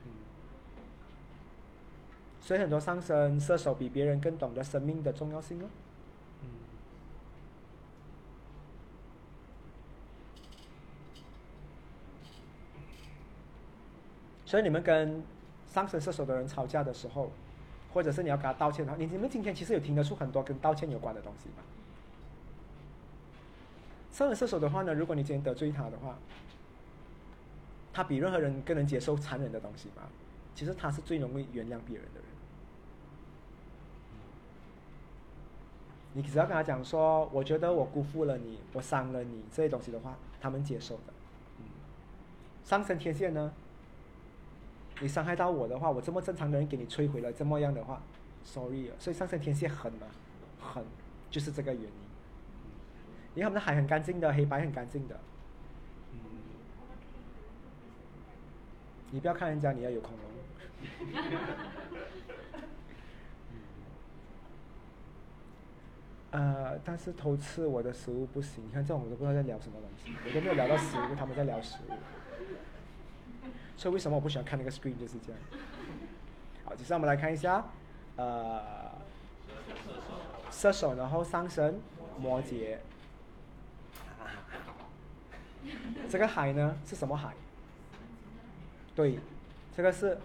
[0.05, 0.11] 嗯，
[2.47, 5.65] 所以很多上升射手比别人更懂得生命的重要性哦。
[6.41, 6.47] 嗯。
[14.45, 15.21] 所以你们跟
[15.65, 17.29] 上升射手的人吵架的时候，
[17.93, 21.55] 或者是你要给他道歉的话，你你们今天其实有听得出很多跟道歉有关的东西吗？
[24.13, 26.17] 上升射手的话呢，如果你今天得罪他的话，
[27.91, 30.03] 他比任何人更能接受残忍的东西嘛。
[30.55, 32.36] 其实他是最容易原谅别人的人。
[36.17, 41.13] 你只要跟他讲说，我觉得我辜负了你，我伤了你这些东西的话，他们接受的。
[41.59, 41.65] 嗯，
[42.63, 43.53] 上升天蝎呢？
[44.99, 48.01] 你伤害到我的话，我这么正常的人给你摧毁了，这么样的话
[48.43, 48.89] ，sorry。
[48.97, 50.07] 所以上升天蝎狠嘛，
[50.59, 50.83] 狠
[51.29, 51.89] 就是这个原因。
[53.35, 55.19] 因为他们的海很干净的，黑白很干净的。
[56.13, 56.19] 嗯，
[59.11, 60.23] 你不要看人家，你要有恐龙。
[66.31, 68.63] 呃，但是偷吃我的食物不行。
[68.67, 71.93] 你看这种我都不知道在聊什么东西，我都没有聊到食物，他们在聊食物。
[73.77, 75.41] 所以为什么我不喜欢看那个 screen 就是这样。
[76.65, 77.65] 好，接下来我们来看一下，
[78.17, 78.91] 呃，
[80.51, 81.79] 射手，然后上升
[82.19, 82.77] 摩羯。
[86.09, 87.33] 这个海呢是什么海？
[88.95, 89.19] 对，
[89.75, 90.17] 这个是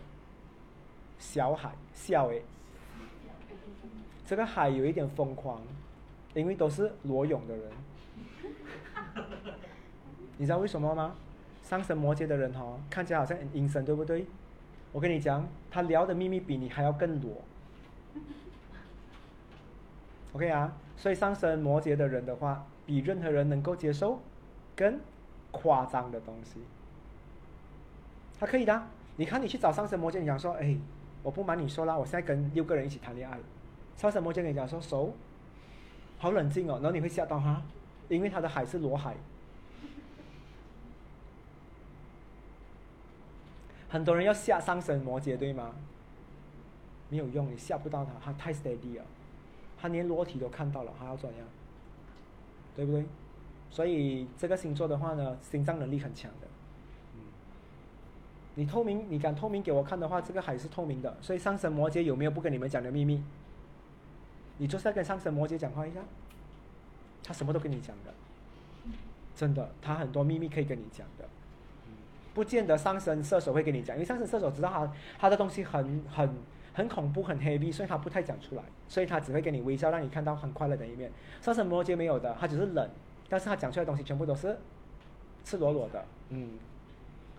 [1.18, 2.42] 小海，小诶。
[4.24, 5.60] 这个海有一点疯狂，
[6.34, 7.64] 因为都是裸泳的人。
[10.38, 11.14] 你知道为什么吗？
[11.62, 14.26] 上升摩羯的人哦，看起来好像很阴森，对不对？
[14.92, 17.42] 我跟你讲，他聊的秘密比你还要更裸。
[20.34, 24.20] OK 啊，所以上升摩羯的人的话，比任何人能够接受
[24.74, 24.98] 更
[25.50, 26.60] 夸张的东西。
[28.38, 28.82] 他可以的，
[29.16, 30.76] 你看你去找上升摩羯，你讲说，哎，
[31.22, 33.38] 我不瞒你说啦，我现在跟六个人一起谈恋爱。
[33.96, 35.14] 上升摩羯跟你讲说，熟，
[36.22, 37.60] 好冷静哦，然后你会吓到他，
[38.08, 39.16] 因为他的海是裸海。
[43.88, 45.72] 很多人要吓上神摩羯，对吗？
[47.08, 49.04] 没有用，你吓不到他，他太 steady 了，
[49.76, 51.38] 他连裸体都看到了，还要怎样？
[52.76, 53.04] 对不对？
[53.68, 56.46] 所以这个星座的话呢，心脏能力很强的。
[57.16, 57.20] 嗯，
[58.54, 61.16] 你透明，你敢透明给我看的话，这个海是透明的。
[61.20, 63.20] 所以上升摩羯有没有不跟你们讲的秘密？
[64.62, 65.98] 你就是要跟上升摩羯讲话一下，
[67.24, 68.14] 他什么都跟你讲的，
[69.34, 71.28] 真的，他很多秘密可以跟你讲的。
[72.32, 76.32] 不见得上升射手会跟你讲，因为上升射手知道他他的东西很很
[76.72, 81.10] 很恐怖很 heavy，所以他不太讲出来，所以他只会跟你微笑，让你看到很快乐的一面。
[81.40, 82.88] 上升摩羯没有的，他只是冷，
[83.28, 84.56] 但是他讲出来的东西全部都是
[85.42, 86.50] 赤裸裸的，嗯，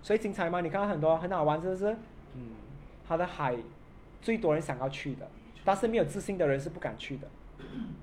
[0.02, 0.60] 所以精彩吗？
[0.60, 1.96] 你看到很多很好玩，是不是？
[2.36, 2.50] 嗯，
[3.08, 3.56] 他的海
[4.22, 5.26] 最多人想要去的，
[5.64, 7.28] 但是没有自信的人是不敢去的，
[7.60, 7.94] 嗯，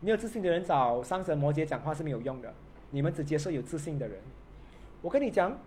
[0.00, 2.52] 没有自信的人找上升摩羯讲话是没有用的，
[2.90, 4.18] 你们只接受有自信的人。
[5.02, 5.58] 我跟你讲，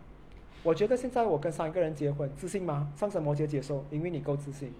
[0.64, 2.92] 我觉得现在我跟三个人结婚，自信吗？
[2.96, 4.74] 上升摩羯接受，因为你够自信，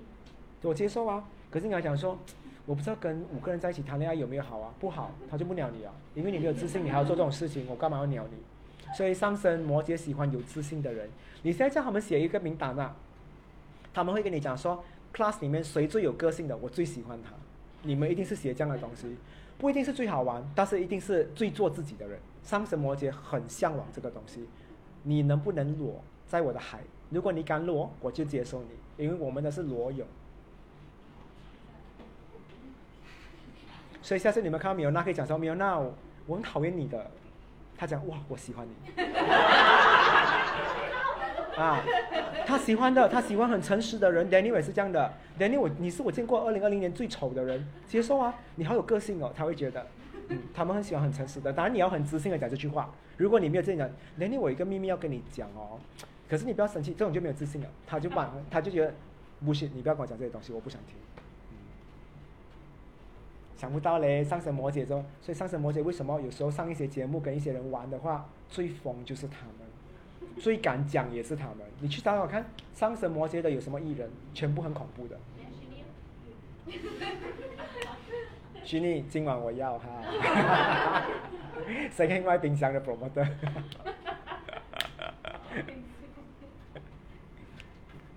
[0.62, 1.24] 我接受啊。
[1.52, 2.18] 可是你要讲说，
[2.66, 4.74] 我不知道跟五个人在一起谈恋爱有没有好啊？
[4.80, 8.38] 不好，他就不鸟你啊，因为你没有自信，你还要做这种事情，我干嘛要鸟你？
[8.96, 11.10] 所以上升摩羯喜欢有自信的人。
[11.44, 12.96] 你现在叫他们写一个名单啊，
[13.94, 14.84] 他们会跟你讲说
[15.14, 17.32] ，class 里面谁最有个性的，我最喜欢他。
[17.84, 19.16] 你们一定是写这样的东西，
[19.58, 22.20] 不一定是最好玩，但是一定是最做自己的人。
[22.44, 24.48] 上升摩羯很向往这个东西，
[25.04, 26.80] 你能不能裸在我的海
[27.10, 30.08] 如果你敢裸，我就接受你，因为我们的是裸泳。
[34.02, 35.78] 所以下次你们看到米欧娜可以讲说米欧娜，
[36.26, 37.12] 我很讨厌你的。
[37.78, 38.74] 他讲哇，我喜欢你。
[41.58, 41.84] 啊，
[42.46, 44.30] 他喜欢的，他喜欢很诚实的人。
[44.30, 45.12] Danny 也是这样的。
[45.40, 49.88] Danny，我你是我见过二零二零年最丑的人，接受啊，你好有个性哦，他会觉得，
[50.30, 51.52] 嗯，他们很喜欢很诚实的。
[51.52, 52.94] 当然你要很自信的讲这句话。
[53.18, 55.80] 如果你没有这样讲，Danny，我有一个秘密要跟你讲哦，
[56.30, 57.68] 可是你不要生气，这种就没有自信了。
[57.88, 58.94] 他就把 他就觉得
[59.44, 60.96] 不行，你不要跟我讲这些东西，我不想听。
[63.56, 69.67] 想不到嘞，上升摩羯座，所以上升摩羯为什么有时候上一些节目跟一些人玩的话，最疯就是他们，
[70.40, 71.58] 最敢讲也是他们。
[71.80, 75.18] 你去找找看，上升摩羯的有什么艺人，全部很恐怖的。
[78.64, 79.88] 徐妮，今晚我要哈，
[81.92, 83.28] 谁另外冰箱的 promoter。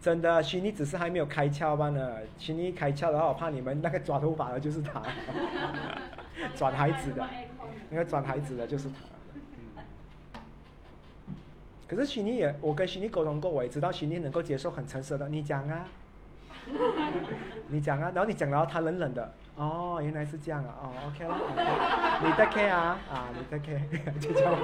[0.01, 2.16] 真的，虚拟只是还没有开窍吧呢。
[2.39, 5.03] 虚拟开窍的话，我怕你们那个抓头发的就是他，
[6.57, 7.29] 转孩子的，
[7.91, 8.95] 那个转孩子的就是他。
[11.91, 15.28] 可是虚拟也，我跟虚拟沟通过，我也知道虚拟能够接受很诚实的。
[15.28, 15.84] 你讲啊，
[17.66, 21.36] 你讲啊，然后你讲然后他冷冷的，哦，原来是这样啊，哦，OK 了，
[22.24, 23.82] 你在 K 啊，啊，你在 K，
[24.22, 24.55] 就这样。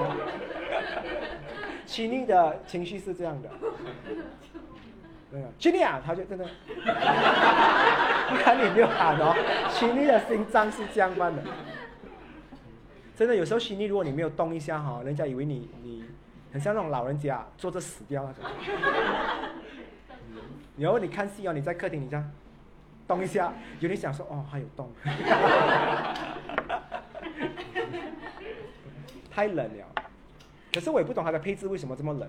[1.85, 3.49] 虚拟的情绪是这样的。
[5.59, 6.45] 徐丽啊，他就真的，
[8.41, 9.35] 看你没有喊哦，
[9.69, 11.43] 徐丽的心脏是这样般的，
[13.17, 16.05] 真的有时候徐丽，如果你没有动一下哈，人家以为你你
[16.57, 18.43] 很像那种老人家坐着死掉那种。
[20.75, 22.31] 然后你看戏哦，你在客厅你这样
[23.07, 24.91] 动一下，有点想说哦还有动，
[29.29, 29.85] 太冷了，
[30.73, 32.27] 可是我也不懂它的配置为什么这么冷。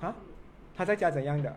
[0.00, 0.16] 啊，
[0.74, 1.54] 他在家怎样的？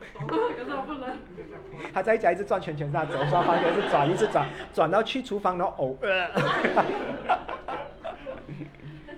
[1.92, 5.96] 他在家一直转圈圈，这样走刷房间是转，一直转，转到去厨房然后呕。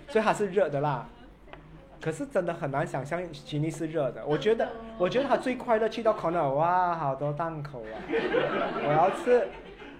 [0.08, 1.06] 所以他是热的啦。
[2.00, 4.26] 可是真的很难想象吉尼是热的。
[4.26, 4.68] 我觉得，
[4.98, 7.94] 我觉得他最快乐去到 corner，哇，好多档口啊！
[8.84, 9.46] 我要吃，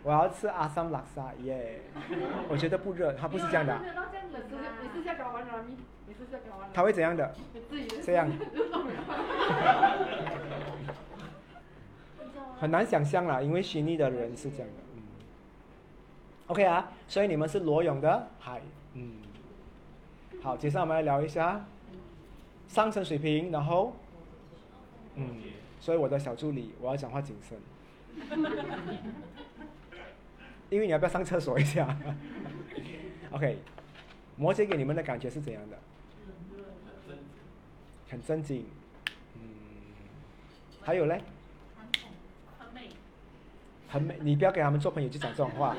[0.02, 1.80] 我要吃阿桑拉萨耶！
[2.48, 3.78] 我觉得不热，他不是这样的。
[6.72, 7.34] 他会怎样的？
[8.02, 8.30] 这样。
[12.58, 14.74] 很难想象啦，因为虚拟的人是这样的。
[14.96, 15.02] 嗯。
[16.46, 18.62] OK 啊，所以你们是裸泳的海，
[18.94, 19.14] 嗯。
[20.42, 21.64] 好，接下来我们来聊一下
[22.68, 23.94] 上升水平，然后，
[25.16, 25.40] 嗯，
[25.80, 27.58] 所以我的小助理，我要讲话谨慎。
[30.70, 31.96] 因为你要不要上厕所一下
[33.30, 33.58] ？OK。
[34.34, 35.78] 摩羯给你们的感觉是怎样的？
[38.12, 38.66] 很正经，
[39.36, 39.40] 嗯，
[40.82, 41.22] 还有嘞？
[42.58, 42.90] 很美。
[43.88, 45.74] 很美，你不要给他们做朋友就讲这种话，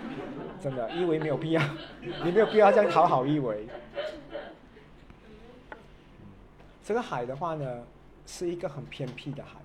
[0.60, 1.62] 真的，一维没有必要，
[2.02, 3.68] 你没有必要这样讨好一维。
[6.84, 7.84] 这个海的话呢，
[8.26, 9.60] 是一个很偏僻的海，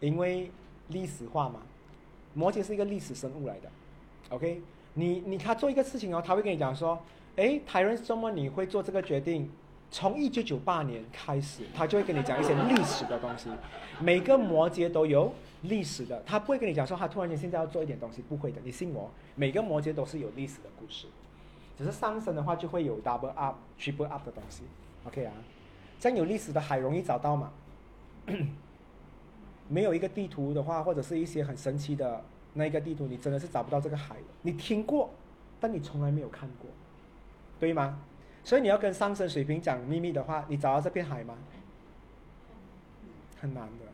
[0.00, 0.50] 因为
[0.88, 1.60] 历史化嘛，
[2.32, 3.70] 摩羯是一个历史生物来的
[4.30, 4.62] ，OK？
[4.94, 6.98] 你你他做一个事情哦，他会跟你讲说。
[7.36, 9.50] 哎，台人周末你会做这个决定？
[9.90, 13.50] 从一九九八年开始，他就会跟你讲一些历史的东西。
[14.00, 15.32] 每个摩羯都有
[15.62, 19.10] 历史的，他不会跟你讲说他突然间现在要做一点东西，不会的，你信我。
[19.34, 21.06] 每个摩羯都是有历史的故事，
[21.76, 24.62] 只是上升的话就会有 double up、triple up 的东西。
[25.04, 25.32] OK 啊，
[25.98, 27.50] 这样有历史的海容易找到嘛？
[29.68, 32.22] 没有一个地图的话，或者是一些很神奇的
[32.54, 34.24] 那一个地图，你真的是找不到这个海的。
[34.42, 35.10] 你听过，
[35.58, 36.70] 但你从来没有看过。
[37.58, 37.98] 对吗？
[38.44, 41.36] 所以你要跟上升水平讲秘密的话，你找到这片海吗？
[43.40, 43.86] 很难的。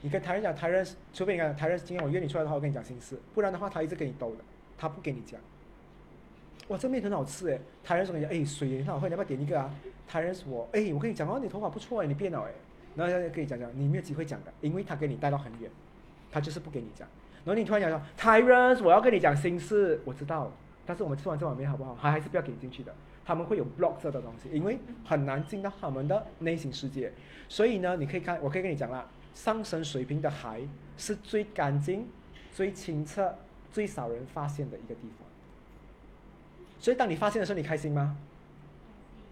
[0.00, 4.38] 你跟台人讲，台人除非你讲台人今天我约你出来的话，我跟你讲心事，不然的话他一直跟你兜的，
[4.76, 5.40] 他不跟你讲。
[6.68, 7.58] 哇，这面很好吃哎！
[7.82, 9.74] 台人说你讲，哎，水很好喝，你要不要点一个啊？
[10.06, 12.52] 台人说，哎，我跟你讲哦，你头发不错哎，你变了哎。
[12.94, 15.70] 然后他就跟你讲讲，你没有机会讲的，因为他给你带到很远，
[16.30, 17.08] 他就是不给你讲。
[17.44, 20.52] 然后你突然讲说，台人，我要跟你讲心事，我知道。
[20.84, 21.96] 但是我们吃完这碗面好不好？
[22.00, 22.94] 他还是不要给你进去的。
[23.28, 27.12] 他们会有 block 这的东西，因为很难进到他们的内心世界。
[27.46, 30.62] 所以呢，你可以看，我可以跟你讲啦，上升水平的海
[30.96, 32.08] 是最干净、
[32.54, 33.36] 最清澈、
[33.70, 35.28] 最少人发现的一个地方。
[36.80, 38.16] 所以当你发现的时候，你开心吗？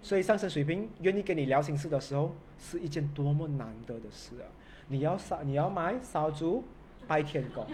[0.02, 4.44] 所以上升水平愿意跟你聊心事的时候，是一件多么难得的事啊！
[4.88, 6.62] 你要烧，你要买扫猪，
[7.08, 7.66] 拜天公。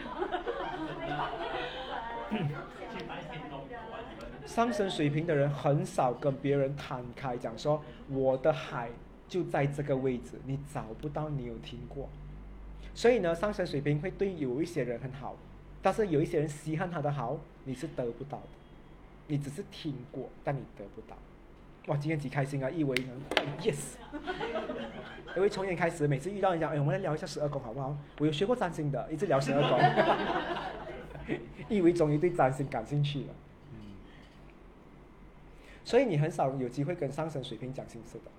[4.53, 8.91] 上升水平的人很少跟别人摊开讲说我的海
[9.27, 12.07] 就在这个位置，你找不到，你有听过？
[12.93, 15.35] 所以呢，上升水平会对有一些人很好，
[15.81, 18.49] 但是有一些人稀罕他的好，你是得不到的，
[19.29, 21.17] 你只是听过，但你得不到。
[21.87, 22.69] 哇，今天几开心啊！
[22.69, 23.13] 一为呢，
[23.63, 23.95] yes。
[25.35, 27.97] 因为从前开始，每次遇到人讲，哎，我们来聊一下十二宫好不好？
[28.19, 29.81] 我有学过占星的，一直聊十二宫。
[31.71, 33.35] 一为终于对占星感兴趣了。
[35.85, 38.31] 所以你很少有机会跟上升水平讲心事的。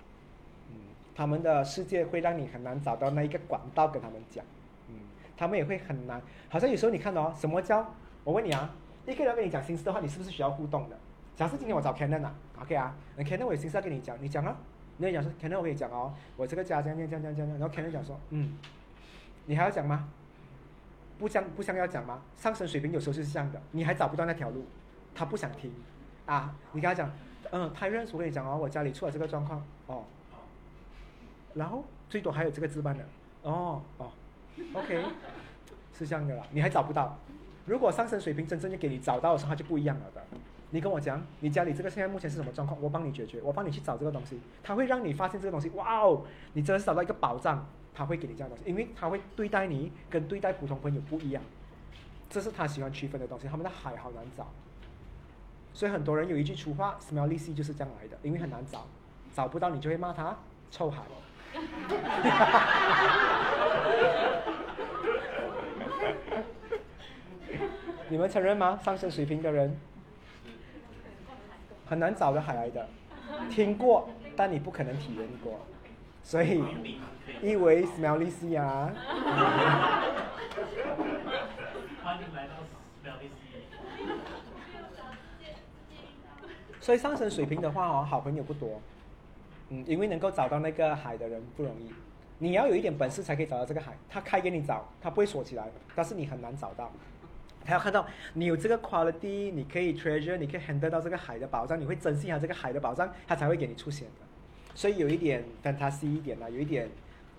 [0.70, 0.76] 嗯。
[1.14, 4.44] 他们的世界会让你很难找到那一个管道跟他们讲。
[4.88, 4.94] 嗯。
[5.36, 7.94] 他们也会很难，好像有时候你看到什么叫？
[8.22, 8.74] 我问你啊，
[9.06, 10.96] 一个人跟你讲心事的话，你是不是需要互动的？
[11.36, 14.56] 假设今天我找 Canon 啊，OK 啊，那 Canon 我有心事要跟你讲，你讲啊，
[14.96, 18.56] 你要讲说 Canon 我跟你讲哦，我这个家这样这样这样这样，然后 Canon 讲说，嗯，
[19.46, 20.08] 你还要讲吗？
[21.18, 22.22] 不想不想要讲吗？
[22.36, 24.64] 上升水平有时候就是这样的，你还找不到那条路，
[25.14, 25.70] 他不想听，
[26.24, 27.10] 啊，你跟他讲，
[27.50, 30.04] 嗯，他认识我跟你讲哦，我家里出了这个状况，哦，
[31.54, 33.04] 然后最多还有这个值班的，
[33.42, 34.10] 哦哦
[34.72, 35.04] ，OK，
[35.96, 37.16] 是这样的啦，你还找不到，
[37.66, 40.22] 如果上升水平真正就给你找到的时候，他就不一样了的。
[40.70, 42.80] 你跟我讲，你家里这个现在目前是什么状况？
[42.82, 45.68] 我帮你解决，我帮你去找这个东西，他会让你发现这个东西。
[45.70, 46.22] 哇哦，
[46.54, 47.64] 你真的是找到一个宝藏，
[47.94, 51.40] 他会给你这样东西，因为他会对待你跟对待普通朋友不一样，
[52.28, 53.46] 这是他喜欢区分的东西。
[53.46, 54.48] 他们的海好难找，
[55.74, 58.86] 所以很多人有一句俗话，smelly C 就是这样来的，因为很难找，
[59.34, 60.36] 找不到你就会骂他
[60.70, 61.02] 臭海。
[68.08, 68.78] 你们承认吗？
[68.84, 69.76] 上升水平的人。
[71.86, 72.88] 很难找的海来的，
[73.50, 75.60] 听过，但你不可能体验过，
[76.22, 76.64] 所以
[77.42, 78.90] 以为 smelly sea 啊。
[82.02, 82.54] 欢迎来到
[83.02, 83.34] smelly sea。
[86.84, 88.78] 所以上升水平的话哦，好朋友不多，
[89.70, 91.88] 嗯，因为能够找到那个海的人不容易，
[92.38, 96.92] 你要有一点本事才可以找到这个海，他开给你找，他不会锁起来，但是你很难找到。
[97.64, 104.26] 他要看到你有这个 quality，你可以 treasure，你可以 handle 到这个海的宝藏，你会珍惜它这个海的宝藏，他才会给你出现的。
[104.74, 106.90] 所以有一点 fantasy 一点啦，有一点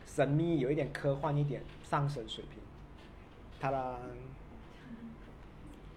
[0.07, 2.57] 神秘，有一点科幻一点，上升水平。
[3.59, 3.99] 他啦，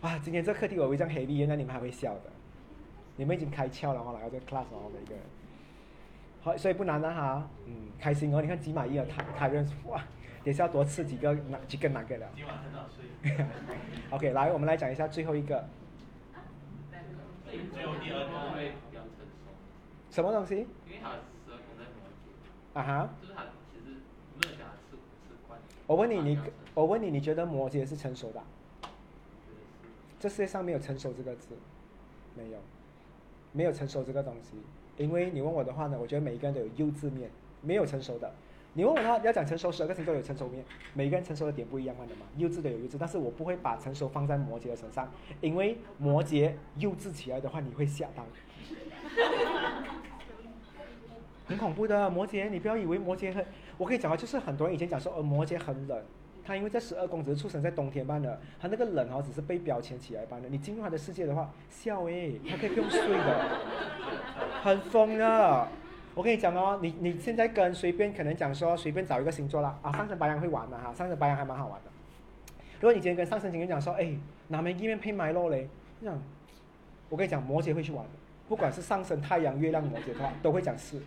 [0.03, 2.25] 哇，今天这课题我会这样 heavy，那你们还会笑的。
[3.19, 5.23] 你们已经开窍了哈，来到这个 class 哦，每个人。
[6.41, 8.41] 好，所以不难的哈，嗯，开心哦。
[8.41, 10.01] 你看吉马伊尔他他认识哇。
[10.45, 12.27] 也是要多吃几个哪几个哪个了。
[12.35, 13.05] 今晚很好睡。
[14.11, 15.69] OK，来，我们来讲一下最后一个。
[17.45, 19.51] 最后第二个会比较成熟。
[20.11, 20.55] 什么东西？
[20.87, 22.79] 因为它十二宫在摩羯。
[22.79, 23.11] 啊哈。
[23.21, 23.97] 就是它其实
[24.41, 25.61] 没有讲吃吃惯。
[25.87, 26.39] 我问你，你
[26.73, 28.41] 我问你，你觉得摩羯是成熟的？
[30.19, 31.49] 这世界上没有成熟这个字，
[32.35, 32.59] 没有，
[33.53, 34.57] 没有成熟这个东西。
[34.97, 37.31] 因为你问我的话呢，我觉得每一个人都有幼稚面，
[37.63, 38.33] 没有成熟的。
[38.75, 48.25] 你问我他要讲成熟，十二个星座有成熟面，每个人成熟的点不一样的嘛，幼稚的有幼稚，但是我不会把成熟放在摩羯的身上，因为摩羯幼稚起来的话，你会吓到，
[51.47, 53.45] 很恐怖的摩羯，你不要以为摩羯很，
[53.79, 56.01] 我可以讲啊，就是很多人以前讲说，呃，摩羯很冷，
[56.49, 63.59] 他因为在十二宫只是出生在冬天般的，他那个冷哦，只是被标签起来般的，你进入他的世界的话，笑诶，他可以不用睡的，
[64.65, 65.69] 很疯的。
[66.15, 71.91] 我跟你讲哦，你你现在跟随便可能讲说随便找一个星座啦，啊，上升白羊会玩的哈，上升白羊还蛮好玩的。
[72.81, 74.17] 如果你今天跟上升星人讲说，哎，
[74.49, 75.69] 哪门一面配麦洛嘞？
[76.01, 76.19] 这样，
[77.11, 78.11] 我跟你讲，摩羯会去玩的，
[78.49, 80.99] 不管是上升太阳、月亮、摩羯的话，都会讲是，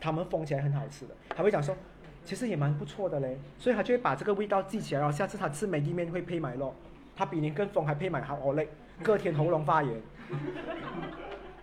[0.00, 1.76] 他们疯起来很好吃的，他会讲说，
[2.24, 6.74] 其实也蛮不错的嘞，所以他就会把这个味道记起来，然后下次他吃梅意面会配买肉，
[7.16, 8.68] 他比你更疯还配麦好哦嘞，
[9.02, 10.00] 隔天喉咙发炎。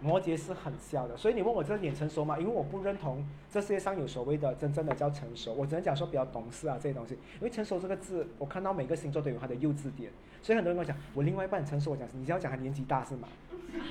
[0.01, 2.37] 摩羯是很笑的，所以你问我这个脸成熟吗？
[2.39, 3.21] 因为我不认同
[3.51, 7.15] 这世界上有所谓的真正的叫成熟，我只能讲说比较懂事啊这些东西。
[7.15, 10.09] 因为成熟这个字，我看到每个星座都有它的幼稚点，
[10.41, 13.27] 所以很多人跟我讲，我另外一半成熟，我讲你是要讲他年纪大是吗？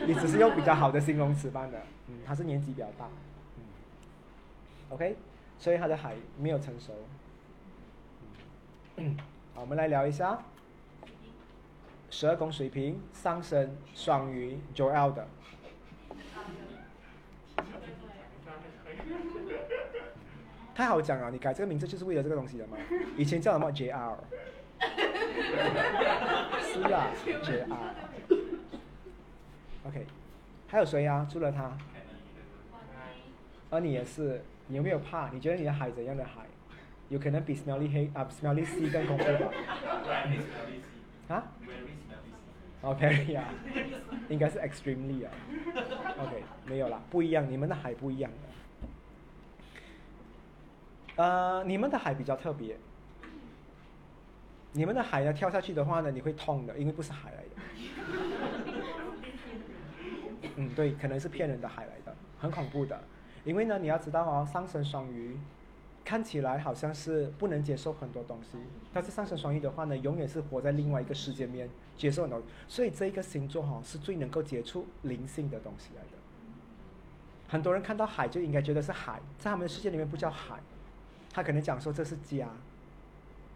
[0.07, 3.07] 你只是用比较好的形容词般的，嗯，他是年纪比较大，
[3.59, 3.63] 嗯
[4.89, 5.15] ，OK，
[5.59, 6.93] 所以他的海没有成熟。
[9.55, 10.43] 好，我们来聊一下
[12.11, 15.27] 十二宫水瓶上升双鱼 Joel 的。
[20.75, 22.77] 太好讲了，你改这个名字就是为了这个东西的吗？
[23.17, 24.17] 以前叫什么 JR？
[26.63, 27.67] 是啊，JR。
[29.89, 30.07] OK，
[30.69, 31.27] 还有谁啊？
[31.29, 31.77] 除了他？
[33.71, 35.29] 而你也是，你有没有怕？
[35.31, 36.47] 你觉得你的海怎样的海？
[37.09, 39.51] 有可能比 Smelly 黑啊，Smelly Sea 更恐怖吧？
[41.29, 41.43] 啊？
[42.83, 43.49] 哦，Perry 啊。
[44.29, 45.33] 应该是 extremely 啊。
[46.21, 48.31] OK，没有啦，不一样，你们的海不一样
[51.17, 51.23] 的。
[51.25, 52.77] 呃，你们的海比较特别。
[54.73, 57.51] 你们的海呢，跳下去的话呢，你会痛的，因为不是海来的。
[60.57, 63.03] 嗯，对，可能是骗人的海来的，很恐怖的。
[63.49, 65.39] 因为呢，你要知道哦，上升双鱼
[66.05, 68.59] 看起来好像是不能接受很多东西，
[68.93, 71.67] 但是上升双鱼的话呢，永远是活在另外一个世界面，
[71.97, 72.43] 接受很多。
[72.69, 76.19] 所以这一个星座哈，是最能够接触灵性的东西来的。
[77.49, 80.61] 很多人看到海就应该觉得是海，在他们的世界里面不叫海，
[81.33, 82.47] 他可能讲说这是家。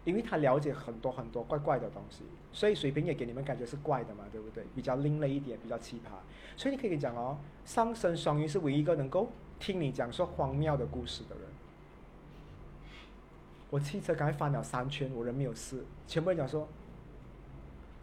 [0.05, 4.61] 因为他了解很多很多怪怪的东西，所以水瓶也给你们感觉是怪的嘛，对不对？
[4.75, 6.09] 比较另类一点，比较奇葩。
[6.57, 9.29] 所以你可以讲哦，上升双鱼是唯一一个能够
[9.63, 11.45] 听你讲说荒谬的故事的人。
[13.69, 16.67] 我汽车刚才翻了三圈，我人没有事，全部人讲说，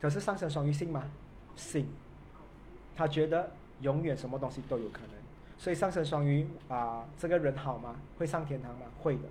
[0.00, 1.04] 可是上升双鱼信吗？
[1.56, 1.86] 信。
[2.96, 5.10] 他觉得永远什么东西都有可能，
[5.58, 7.94] 所以上升双鱼啊，这个人好吗？
[8.16, 8.86] 会上天堂吗？
[9.02, 9.24] 会的。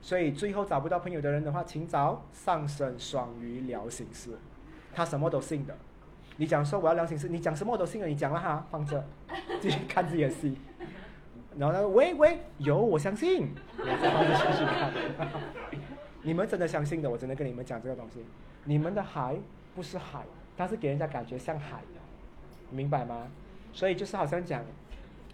[0.00, 4.38] 所以最后找不到朋友的人的话，请找上升双鱼聊心事，
[4.94, 5.76] 他什么都信的。
[6.40, 9.04] 你讲说我要聊心事，你讲什么我都信了，你讲了哈， 放着，
[9.60, 10.56] 继续看自己的戏。
[11.58, 15.28] 然后他说喂喂，有我相信，我再放着继续看。
[16.24, 18.24] 你们真的相信的，我真的跟你们讲这个东西。
[18.64, 19.36] 你们的海
[19.74, 20.24] 不是海，
[20.56, 22.00] 但是给人家感觉像海的，
[22.70, 23.28] 明白吗？
[23.74, 24.64] 所以就是好像讲，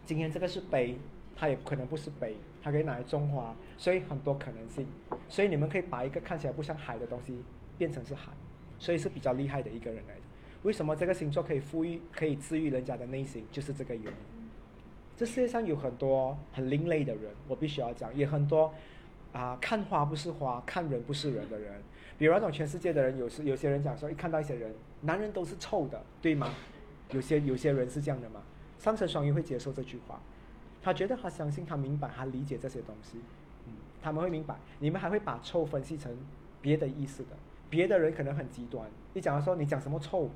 [0.04, 0.98] 今天这个是杯，
[1.36, 2.34] 它也可能不是杯。
[2.64, 4.84] 它可以拿来种花，所以很多可能性。
[5.28, 7.44] 所以你们可以把一个看起来不像海的东西
[7.78, 8.32] 变成是海，
[8.80, 10.20] 所以是比较厉害的一个人来的。
[10.66, 14.18] 为什么这个星座可以富裕、可以治愈人家的内心，就是这个原因。
[15.16, 18.74] 这世界上有很多很另类的人，我必须要讲，也很多
[19.32, 21.80] 啊，看花不是花，看人不是人的人。
[22.18, 26.52] 比如那种全世界的人，有时有些人讲说，一看到一些人，男人都是臭的，对吗？
[27.12, 28.42] 有些有些人是这样的嘛。
[28.76, 30.20] 上升双鱼会接受这句话。
[30.82, 33.18] 他觉得他相信他明白他理解这些东西，
[33.68, 33.72] 嗯，
[34.02, 34.56] 他们会明白。
[34.80, 36.12] 你们还会把臭分析成
[36.60, 37.36] 别的意思的，
[37.70, 38.84] 别的人可能很极端。
[39.14, 40.28] 你讲说你讲什么臭，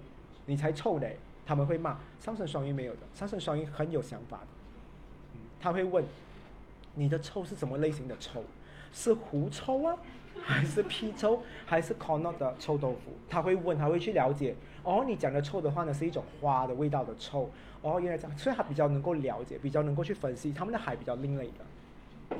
[0.50, 1.16] 你才臭嘞，
[1.46, 1.96] 他们会骂。
[2.18, 4.46] 上升双鱼没有的，上升双鱼很有想法的，
[5.34, 6.04] 嗯，他会问
[6.96, 8.42] 你的臭是什么类型的臭，
[8.92, 9.96] 是狐臭啊，
[10.42, 13.12] 还是屁臭，还是 corner 的臭豆腐？
[13.28, 14.56] 他会问，他会去了解。
[14.82, 17.48] 哦，你讲的臭的话呢，是一种花的味道的臭。
[17.82, 22.36] 哦，原来这样，所以他比较能够了解，比较能够去分析他们的海比较另类的。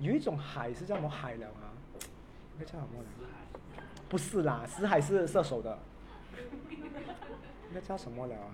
[0.00, 1.72] 有一种海是叫什么海了啊？
[2.58, 3.02] 那叫什么？
[4.12, 5.78] 不是啦，死海是射手的。
[7.72, 8.44] 那叫什么了啊？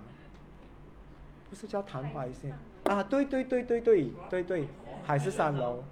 [1.50, 3.02] 不是叫昙花一现啊？
[3.02, 4.68] 对对对对对对对，
[5.04, 5.82] 海是三楼。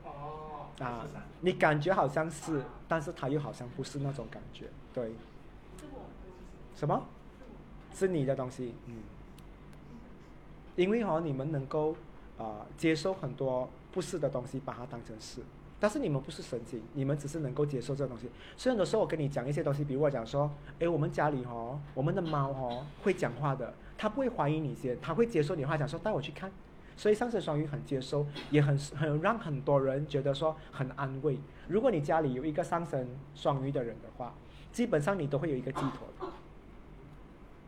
[0.78, 1.04] 啊，
[1.40, 5.12] 你感觉好像是，但是他又好像不是那种感觉，对。
[6.76, 7.04] 什么？
[7.92, 9.02] 是你的东西，嗯，
[10.76, 11.96] 因为哈，你们能够
[12.38, 15.40] 啊接受很多不是的东西，把它当成是，
[15.78, 18.30] 但是你们不是神经，你们只是能够接受这个东西。
[18.56, 20.50] 所以有的时候我跟你讲一些东西，比如我讲说，
[20.80, 26.50] 哎，我们家里哦，我们的猫哦会讲话的，它不会怀疑你先，它会接受你话，讲说带我去看。
[26.98, 31.38] 所以上升双鱼很接受，也很很让很多人觉得说很安慰。
[31.68, 34.32] 如果你家里有一个上升双鱼的人的话，
[34.72, 36.30] 基本上你都会有一个寄托。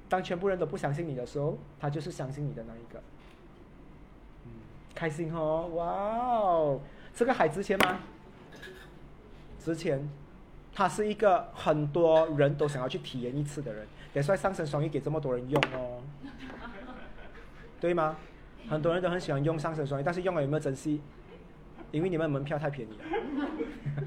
[0.08, 2.98] 当全部人都不相信你的时候，他就是相信你的那一个。
[4.46, 4.50] 嗯，
[4.94, 6.80] 开心哦，哇哦，
[7.18, 7.98] 这个还值钱吗？
[9.58, 10.08] 值钱，
[10.72, 13.84] 他是一个很多人都想要去体验一次的人，
[14.14, 16.00] 也算上升双鱼给这么多人用哦，
[17.80, 18.16] 对吗？
[18.68, 21.00] 很多人都很喜欢用上升双鱼，但是用了有没有珍惜？
[21.90, 23.04] 因为你们门票太便宜了，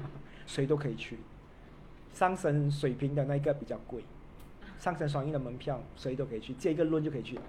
[0.48, 1.18] 谁都可以去。
[2.14, 4.02] 上升水平的那个比较贵。
[4.78, 7.42] 上升双鱼的门票，谁都可以去，借一个论就可以去了。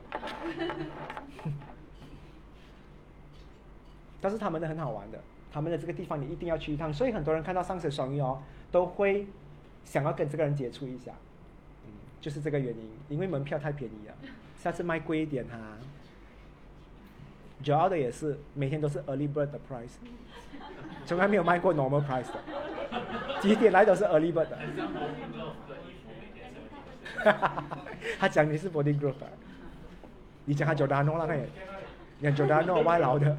[4.20, 5.24] 但是他们的很好玩的，
[5.54, 9.28] 他们的这个地方你一定要去一趟，所以很多人看到上升双鱼哦，都会
[9.86, 11.12] 想要跟这个人接触一下。
[11.86, 14.14] 嗯，就是这个原因，因为门票太便宜了，
[14.58, 15.60] 下次卖贵一点哈。
[17.64, 19.98] 主要的也是每天都是 early bird 的 price，
[21.06, 24.58] 从来没有卖过 normal price 的，几点来都是 early bird 的。
[28.20, 29.30] 他讲你是 body group 啊？
[30.46, 31.48] 你讲他叫大诺啦，嘿，
[32.22, 33.38] 讲叫大诺歪佬的。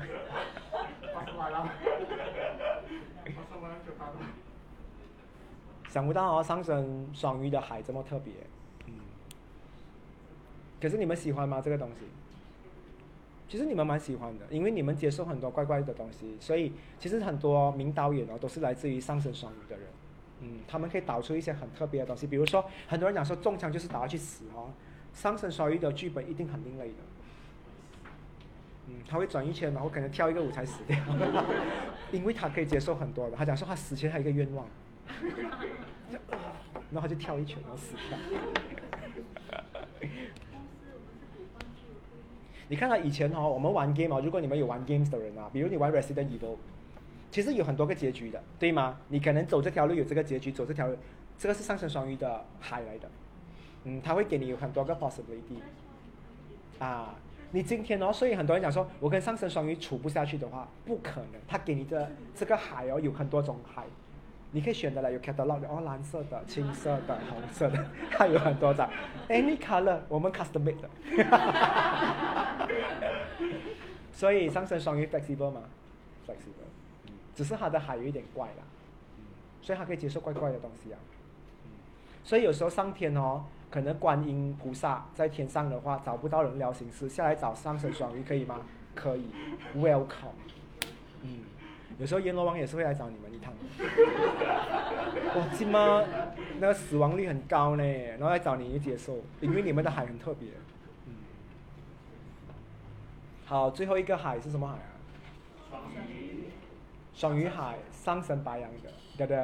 [5.95, 8.33] 想不到哦，上升双鱼的海这么特别，
[8.87, 8.95] 嗯。
[10.81, 11.61] 可是你们喜欢吗？
[11.65, 12.01] 这个东西？
[13.49, 19.87] 其实你们蛮喜欢的，因为你们接受很多怪怪的东西，所以其实很多名导演哦都是来自于上升双鱼的人，
[20.41, 20.59] 嗯。
[20.66, 24.73] 他们可以导出一些很特别的东西，比如说很多人讲说中枪就是打下去死哦，
[25.12, 26.95] 上升双鱼的剧本一定很另类的。
[28.89, 30.99] 嗯，他会转一圈，然后可能跳一个舞才死掉，
[32.11, 33.37] 因为他可以接受很多的。
[33.37, 34.66] 他讲说他死前还有一个愿望，
[36.95, 38.19] 然后就跳一圈，然后死掉。
[42.69, 46.57] 你看他以前哦，我们玩 game 哦，如果你们有玩 games 的人啊，比如你玩 Resident Evil，
[47.31, 48.99] 其实有很多个结局的，对吗？
[49.09, 50.97] 你可能走这条路有这个结局，走这条路，
[51.37, 53.11] 这个是上升双鱼的海来的，
[53.85, 55.59] 嗯，他会给你有很多个 possibility，
[56.79, 57.15] 啊。
[57.51, 61.41] 你今天哦，所以很多人讲说，我跟上升双鱼处不下去的话，不可能。
[61.47, 63.85] 他给你的这个海哦，有很多种海，
[64.55, 68.89] 你可以选的了，有 catalog 的哦，蓝色的、青色的、红色的， 它有很多种。
[69.28, 70.89] Any color，我们 custom made 的。
[74.12, 75.62] 所以上升双鱼 flexible 嘛
[76.24, 76.68] ？flexible，
[77.35, 78.62] 只是它的海有一点怪啦，
[79.60, 80.98] 所以它可以接受怪怪的东西啊。
[82.22, 83.44] 所以有时候上天哦。
[83.70, 88.60] 可能观音菩萨在天上的话找不到人聊形式，下来找上升双鱼可以吗？
[88.94, 89.24] 可以
[89.76, 90.39] ，Welcome。
[91.22, 91.40] 嗯，
[91.99, 93.53] 有时候阎罗王也是会来找你们一趟。
[95.37, 96.03] 哇，今嘛
[96.61, 100.49] 那个死亡率很高呢，然后来找你接受，因为你们的海很特别。
[101.07, 101.15] 嗯。
[103.47, 104.91] 好，最后一个海是什么海啊？
[105.71, 106.45] 双鱼。
[107.15, 109.39] 双鱼海，上升白羊的，对对。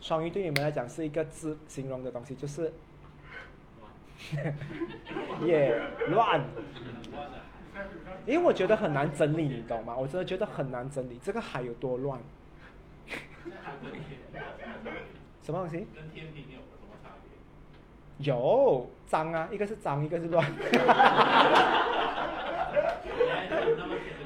[0.00, 2.70] 双鱼对你们来讲是一个字形容的东西，就是，
[5.42, 6.44] 也乱，
[8.26, 9.94] 因为我觉得很难整理，你懂吗？
[9.96, 12.18] 我真的觉得很难整理，这个海有多乱。
[15.42, 15.86] 什么东西？
[15.94, 18.26] 跟天平有什么差别？
[18.26, 20.44] 有脏啊，一个是脏，一个是乱。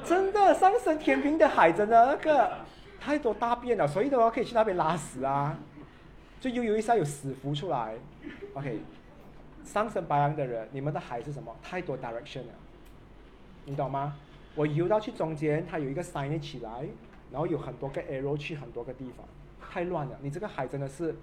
[0.05, 2.51] 真的，上升天平的海真的那个
[2.99, 5.57] 太多大便了，所以的话可以去那边拉屎啊。
[6.39, 7.95] 就悠悠一下有死浮出来
[8.53, 8.79] ，OK，
[9.65, 11.53] 上升白羊的人，你们的海是什么？
[11.61, 12.53] 太多 direction 了，
[13.65, 14.15] 你懂吗？
[14.55, 16.85] 我游到去中间，它有一个 sign 起来，
[17.31, 19.25] 然后有很多个 arrow 去很多个地方，
[19.69, 20.17] 太乱了。
[20.21, 21.15] 你这个海真的是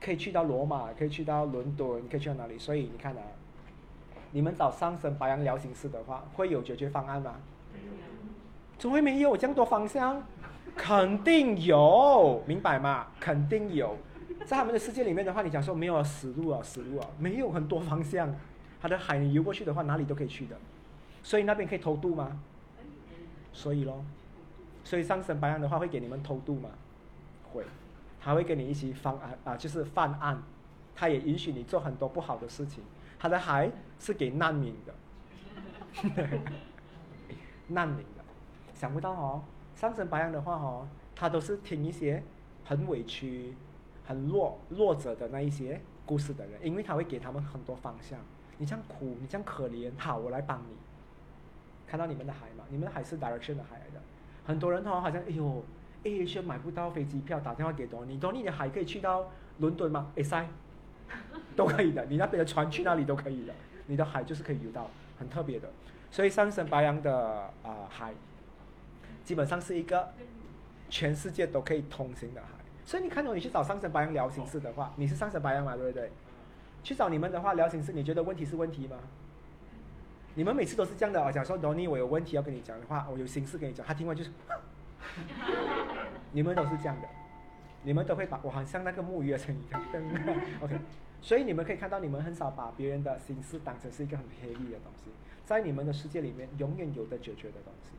[0.00, 2.58] 可以去到罗马，可以去到伦敦，可以去到哪里？
[2.58, 3.22] 所以你看啊，
[4.32, 7.36] 你们找上升白羊聊心事的话，会有解决方案吗？
[8.76, 9.36] 怎么会没有？
[9.36, 10.22] 这样多方向，
[10.74, 13.06] 肯定有，明白吗？
[13.20, 13.96] 肯定有。
[14.44, 18.34] 在他们的世界里面的话，你讲说没有死路啊，死路啊，没有很多方向。
[18.80, 20.56] 他的海你游过去的话，哪里都可以去的。
[21.22, 22.40] 所以那边可以偷渡吗？
[23.52, 24.04] 所以咯，
[24.84, 26.70] 所以上升白羊的话会给你们偷渡吗？
[27.52, 27.64] 会，
[28.20, 30.42] 他会跟你一起犯案啊，就是犯案。
[30.94, 32.82] 他也允许你做很多不好的事情。
[33.18, 34.94] 他的海是给难民的，
[37.68, 38.24] 难民的。
[38.74, 39.42] 想不到哦，
[39.74, 42.22] 上升白羊的话哦，他都是听一些
[42.64, 43.54] 很委屈。
[44.06, 48.18] 很弱弱者的那一些故事的人，因为他会给他们很多方向。
[48.58, 50.74] 你这样苦，你这样可怜，好，我来帮你。
[51.90, 52.64] 看到你们的海吗？
[52.68, 54.00] 你们的海是 direction 的海来的。
[54.46, 55.64] 很多人哦，好像哎呦
[56.04, 60.12] ，A H 买不到飞机票，打电话给多尼，多尼的海可以去到伦敦吗？
[60.16, 60.46] 哎塞，
[61.56, 62.04] 都可以的。
[62.04, 63.52] 你那边的船去那里都可以的。
[63.86, 64.88] 你的海就是可以游到，
[65.18, 65.68] 很特别的。
[66.12, 68.14] 所以上升白羊的啊海，
[69.24, 70.10] 基本上是一个
[70.88, 72.48] 全世界都可以通行的海。
[72.84, 76.12] 所以你看到你去找上升白羊聊心事的话，你是上升白羊嘛，对不对？
[76.82, 78.96] 去找你们的话聊心事，你觉得问题是问题吗？
[80.34, 84.30] 你们每次都是这样的啊，讲说 Donny 我有问题要跟你讲的话，我有心事跟你讲，他听完就是，
[86.32, 87.08] 你们都是这样的，
[87.82, 89.62] 你们都会把我好像那个木鱼的声音
[90.60, 90.78] ，OK，
[91.20, 95.10] 所以你们可以看到，你们很少把别人的心事当成是一个很黑利的东西，
[95.44, 97.90] 在你们的世界里面，永远有的解决的东西。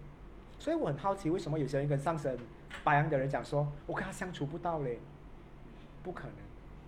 [0.58, 2.38] 所以我很好奇，为什么有些人跟上升
[2.84, 5.00] 白羊的人讲说，我跟他相处不到嘞？
[6.02, 6.36] 不可能，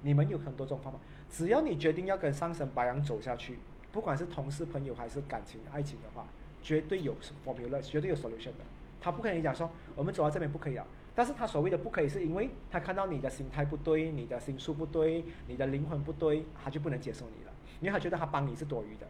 [0.02, 1.00] 你们有很多种方法，
[1.30, 3.60] 只要你决定要跟上升白羊走下去，
[3.94, 6.26] 不管是同事、朋友还是感情、爱情的话，
[6.62, 7.16] 绝对有
[7.46, 8.66] formula，绝对有 solution 的。
[9.00, 10.86] 他不可能讲说，我们走到这边不可以啊。
[11.16, 19.06] 但是他所谓的不可以，是因为他看到你的心态不对，你的心术不对，你的灵魂不对，他就不能接受你了，因为他觉得他帮你是多余的。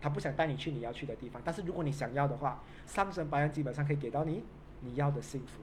[0.00, 4.42] 他不想带你去你要去的地方，但是如果你想要的话，上升白羊基本上可以给到你
[4.80, 5.62] 你要的幸福，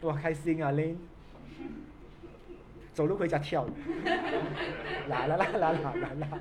[0.00, 0.96] 多开心啊，Lin！
[2.94, 3.66] 走路回家跳，
[5.08, 6.40] 啦 啦啦啦啦啦啦，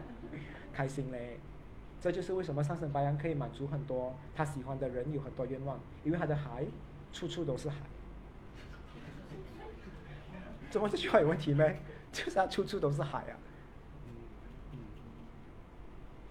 [0.74, 1.40] 开心嘞！
[2.02, 6.66] 这就是为什么上升白羊可以满足很多他喜欢的人有很多愿望，因为他的海
[7.14, 7.78] 处处都是海。
[10.70, 11.80] 怎么这句话有问题没？
[12.12, 13.38] 就是他处处都是海啊。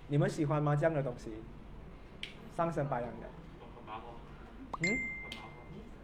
[0.08, 0.76] 你们喜欢吗？
[0.76, 1.30] 这样的东西，
[2.54, 3.26] 上升白羊的。
[4.80, 4.88] 嗯，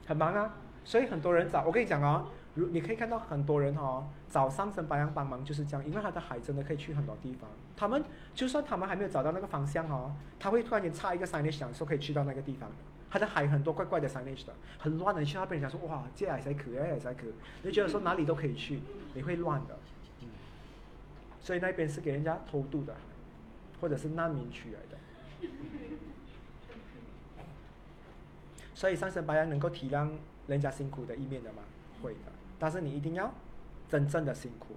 [0.06, 0.55] 很忙啊。
[0.85, 7.48] 所以很多人找我跟你讲哦，如你可以看到很多人哦找上升白羊帮忙就是这样，因为他的海真的可以去很多地方。
[7.76, 12.70] 他们就算他们还没有找到那个方向哦，他会突然间插一个 signage 讲说可以去到那个地方。
[13.10, 15.20] 他的海很多怪怪的 signage 的，很乱的。
[15.22, 17.26] 你去那边讲说哇，这海才可，那海才可，
[17.62, 18.80] 你觉得说哪里都可以去，
[19.14, 19.78] 你会乱的。
[20.20, 20.28] 嗯，
[21.40, 22.94] 所以那边是给人家偷渡的，
[23.80, 24.98] 或者是难民区来的。
[28.74, 30.10] 所以上升白羊能够体谅
[30.46, 31.62] 人家辛苦的一面的吗？
[32.02, 32.20] 会的，
[32.59, 33.32] 但是你一定要
[33.89, 34.74] 真正的辛苦，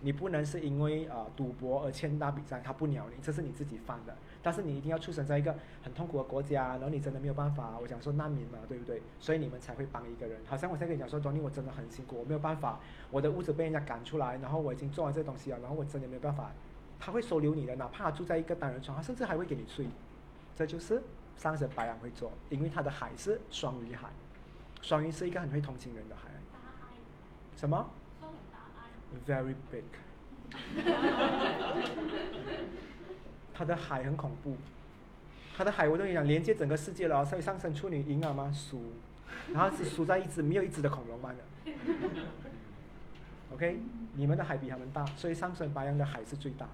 [0.00, 4.16] 你不能是因为呃赌博而欠大笔债，他不鸟你，这是你自己犯的。
[4.42, 9.00] 但是你一定要出生在一个很痛苦的国家，然后你真的没有办法，我想说难民嘛，对不对？
[9.18, 10.38] 所以你们才会帮一个人。
[10.46, 12.80] 好像我现在跟你讲说，东尼我真的很辛苦，我没有办法，
[13.10, 16.52] 我的屋子被人家赶出来，然后我已经做完这东西了，然后我真的没有办法，
[16.98, 19.86] 他会收留你的，哪怕住在一个单人床，他甚至还会给你睡。
[20.56, 21.02] 这就是
[21.36, 24.08] 上升白羊会做，因为他的海是双鱼海，
[24.82, 26.28] 双鱼是一个很会同情人的海。
[27.56, 27.88] 什么
[29.26, 29.84] ？Very big。
[33.54, 34.56] 他的海很恐怖，
[35.56, 38.52] 他的海我跟你讲连接整个世界了，所以上升处女婴儿吗？
[38.52, 38.92] 输，
[39.52, 41.42] 然后是输在一只没有一只的恐龙般的。
[43.54, 43.78] OK，
[44.14, 46.66] 你们的海比他们大，所以上升白羊的海是最大，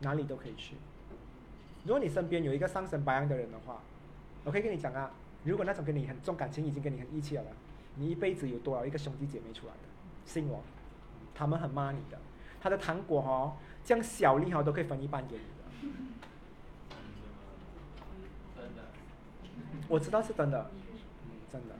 [0.00, 0.76] 哪里都可以去。
[1.84, 3.80] 如果你身边有一个上升白羊的人的话，
[4.44, 5.10] 我可以跟你讲啊，
[5.44, 7.44] 如果那种跟你很重感情，已经跟你很义气了，
[7.96, 9.80] 你一辈子有多少一个兄弟姐妹出来的？
[10.24, 10.62] 信我，
[11.38, 12.18] 他们很骂你的，
[12.60, 13.52] 他的糖果哦，
[13.84, 15.48] 这样小粒哦都可以分一半给你的。
[19.88, 20.70] 我知道是真的，
[21.52, 21.76] 真的。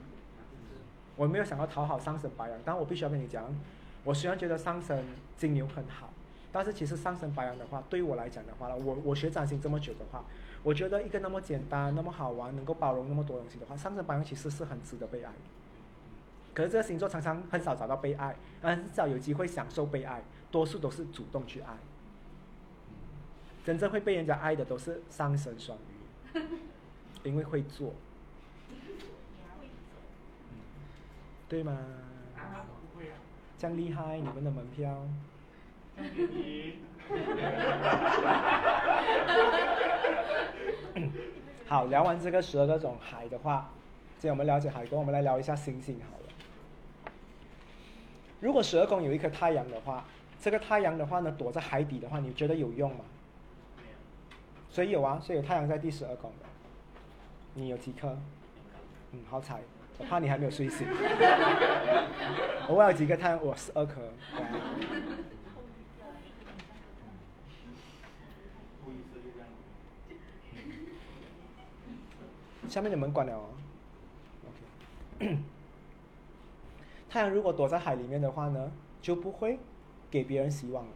[1.16, 3.44] 我没有想要讨好上升白羊，但我必须要跟你讲，
[4.04, 5.04] 我虽然觉得上升
[5.36, 6.08] 金牛很好，
[6.52, 10.24] 但是其实上升白羊的话，对于我来讲的话，我我学占星这么久的话，
[10.62, 15.32] 我觉得一个那么简单、那么好玩、能够包容那么多东西的话，上升白羊其实是很值得被爱。
[16.58, 20.20] 可是这个星座常常很少找到被爱，很少有机会享受被爱，
[20.50, 21.68] 多数都是主动去爱。
[23.64, 25.78] 真正会被人家爱的都是上升双
[26.34, 26.42] 鱼，
[27.22, 27.94] 因为会做，
[31.48, 31.78] 对吗？
[33.56, 35.06] 这样厉害，你们的门票。
[41.68, 43.70] 好，聊完这个十二个种海的话，
[44.18, 46.24] 既然我们了解海宫，我们来聊一下星星好了。
[48.40, 50.04] 如果十二宫有一颗太阳的话，
[50.40, 53.04] 这个太阳的话呢，躲在海底的话，你觉得有用吗？
[54.70, 56.46] 所以有啊，所以有太阳在第十二宫的。
[57.54, 58.16] 你有几颗？
[59.12, 59.60] 嗯，好彩，
[59.98, 60.86] 我怕你还没有睡醒。
[62.68, 63.44] 我有几个太阳？
[63.44, 64.02] 我十二颗。
[72.68, 73.48] 下面的门关了哦。
[77.08, 78.70] 太阳如果躲在海里面的话呢，
[79.00, 79.58] 就不会
[80.10, 80.92] 给别人希望了。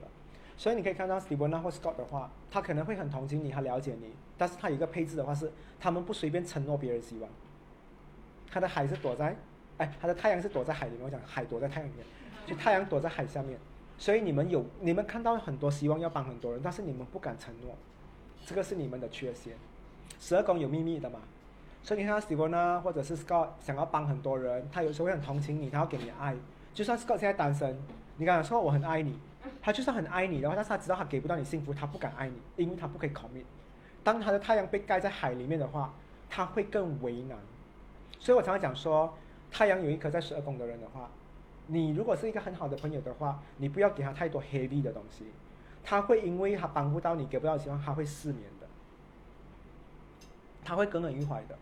[0.56, 7.30] 所以你可以看到 Stephen 或 Scott 的话，他可能会很同情你，他了解你，但是他有一个配置的话是，他们不随便承诺别人希望。
[8.51, 9.34] 他的海是躲在，
[9.78, 11.05] 哎，他的太阳是躲在海里面。
[11.05, 12.06] 我讲海躲在太阳里面，
[12.47, 13.59] 就太阳躲在海下面。
[13.97, 17.74] 所以你们有，你们看到很多希望要帮很多人，但是你们不敢承诺，
[18.44, 19.55] 这个是你们的缺陷。
[20.20, 21.20] 十二宫有秘密的嘛？
[21.83, 26.37] 所以你看到 Stephen 或者是 Scott 想要帮很多人，他有时候会很同情你，他要给你爱。
[26.73, 27.77] 就算 Scott 现在单身，
[28.17, 29.19] 你跟他说我很爱你。
[29.61, 33.45] 他就算很爱你的话，但是他知道他给不到你幸福，他不敢爱你，因为他不可以 commit。
[34.05, 35.93] 当他的太阳被盖在海里面的话，
[36.31, 37.37] 他会更为难。
[38.19, 39.13] 所以我常常讲说，
[39.51, 41.11] 太阳有一颗在十二宫的人的话，
[41.67, 45.27] 你如果是一个很好的朋友的话，你不要给他太多 heavy 的东西，
[45.85, 48.67] 他会因为他帮不到你，给不到希望，他会失眠的，
[50.65, 51.57] 他会耿耿于怀的，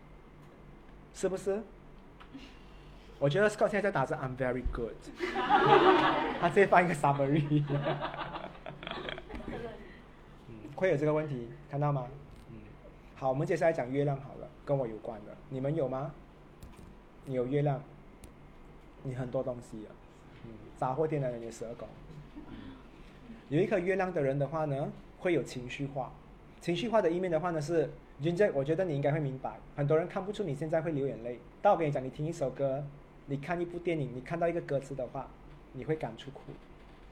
[1.13, 1.61] 是不是？
[3.19, 4.95] 我觉得 Scott 现在在打字，I'm very good。
[6.41, 7.63] 他直接发一个 summary。
[10.47, 12.07] 嗯，会有这个问题，看到吗？
[12.49, 12.57] 嗯，
[13.15, 16.11] 好，我们接下来讲月亮好了，跟我有关的，你们有吗？
[17.25, 17.79] 你有月亮，
[19.03, 19.89] 你很多东西啊。
[20.45, 21.87] 嗯，杂货店的人也是二狗。
[23.49, 26.11] 有一颗月亮的人的话呢，会有情绪化。
[26.59, 27.91] 情绪化的一面的话呢是，
[28.21, 31.39] 君杰，我觉得你应该会明白，很多人看不出你现在会流眼泪。
[31.61, 32.83] 但我跟你讲，你听一首歌。
[33.27, 35.25] 你看一部电影，你看到一个歌词的话，
[35.71, 36.41] 你会感触哭，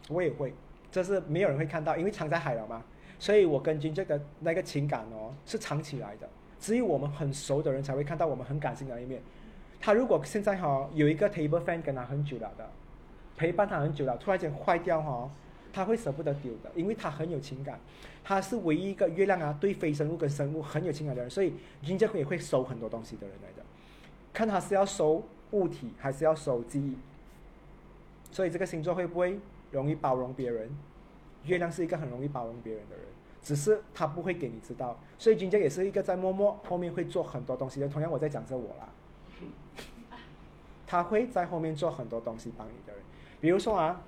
[0.09, 0.53] 我也会，
[0.91, 2.83] 这是没有人会看到，因为藏在海了嘛。
[3.19, 6.27] 所以我跟君这个那个情感哦是藏起来的，
[6.59, 9.21] 只有我们很熟的人才会看到我们很感性的一面。
[9.79, 12.69] 他如果现在哈有一个 table fan 跟他很久了的，
[13.37, 15.29] 陪伴他很久了，突然间坏掉哈，
[15.71, 17.79] 他会舍不得丢的，因为他很有情感，
[18.23, 23.63] 他是唯一一个月亮啊对非生物跟生物很有情感的人，所以君这会也会收很多东西的人来的。
[24.31, 26.95] 看他是要收物体，还是要收记忆。
[28.31, 29.39] 所以这个星座会不会
[29.71, 30.69] 容易包容别人？
[31.45, 33.05] 月亮是一个很容易包容别人的人，
[33.41, 34.99] 只是他不会给你知道。
[35.17, 37.87] 所以君杰也是一个在默默后面会做很多东西的。
[37.87, 38.89] 同样我在讲着我啦，
[40.85, 43.01] 他会在后面做很多东西帮你的人。
[43.41, 44.01] 比如说啊，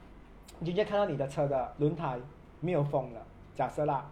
[0.63, 2.19] 君杰看到你的车的轮胎
[2.59, 3.25] 没有风了，
[3.61, 4.09] 假设啦，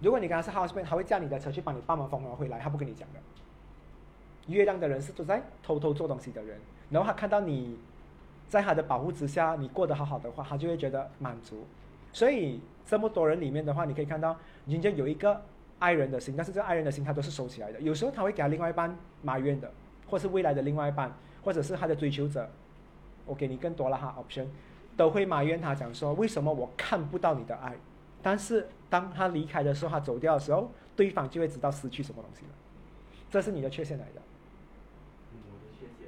[0.00, 3.18] 如果你跟他是 housemate，他会叫你的车去帮你帮忙风了回来，他不跟你讲的。
[4.46, 6.56] 月亮的人是都在偷偷做东西的人，
[6.88, 7.76] 然后他看到你
[8.48, 11.66] 在他的保护之下，你过得好好的话，他就会觉得满足。
[12.12, 15.42] 所以这么多人里面的话，你可以看到，人家有一个
[15.80, 17.80] 爱人的心，但是这个爱人的心他都是收起来的。
[17.80, 19.68] 有时候他会给他另外一半埋怨的，
[20.08, 21.12] 或是未来的另外一半，
[21.42, 22.48] 或者是他的追求者，
[23.26, 24.46] 我给你更多了哈 option，
[24.96, 27.74] 都会埋怨他讲说，为什么我看不到你的爱？
[28.24, 32.50] 但是当他离开的时候，他走掉的时候，对方就会知道失去什么东西了。
[33.30, 34.20] 这是你的缺陷来的。
[35.32, 36.06] 我的缺陷。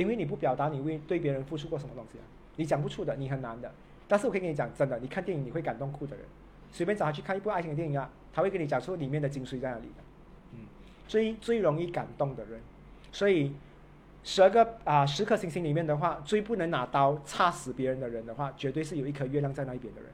[0.00, 2.22] 因为你不表达你为对别人付出过什么东西啊，
[2.54, 3.72] 你讲不出的，你很难的。
[4.06, 6.24] 但是我可以跟你讲，真的，你看电影你会感动哭的人，
[6.70, 10.02] 随便找他去看一部爱情的电影啊，他会跟你讲出里面的精髓在哪里的。
[10.52, 10.60] 嗯，
[11.08, 12.60] 最最容易感动的人，
[13.10, 13.52] 所以
[14.22, 20.10] 十二个啊十颗星星里面的话，最不能拿刀插死别人的人的话，绝对是有一颗月亮在那一边的人，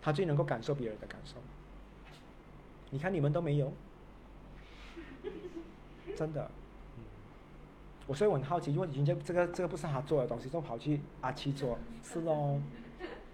[0.00, 1.34] 他最能够感受别人的感受。
[2.90, 3.72] 你看你们都没有，
[6.16, 6.50] 真的。
[8.06, 12.58] 我所以我很好奇，因为人家这个这个不是他做的东西，就跑去阿七做，是喽。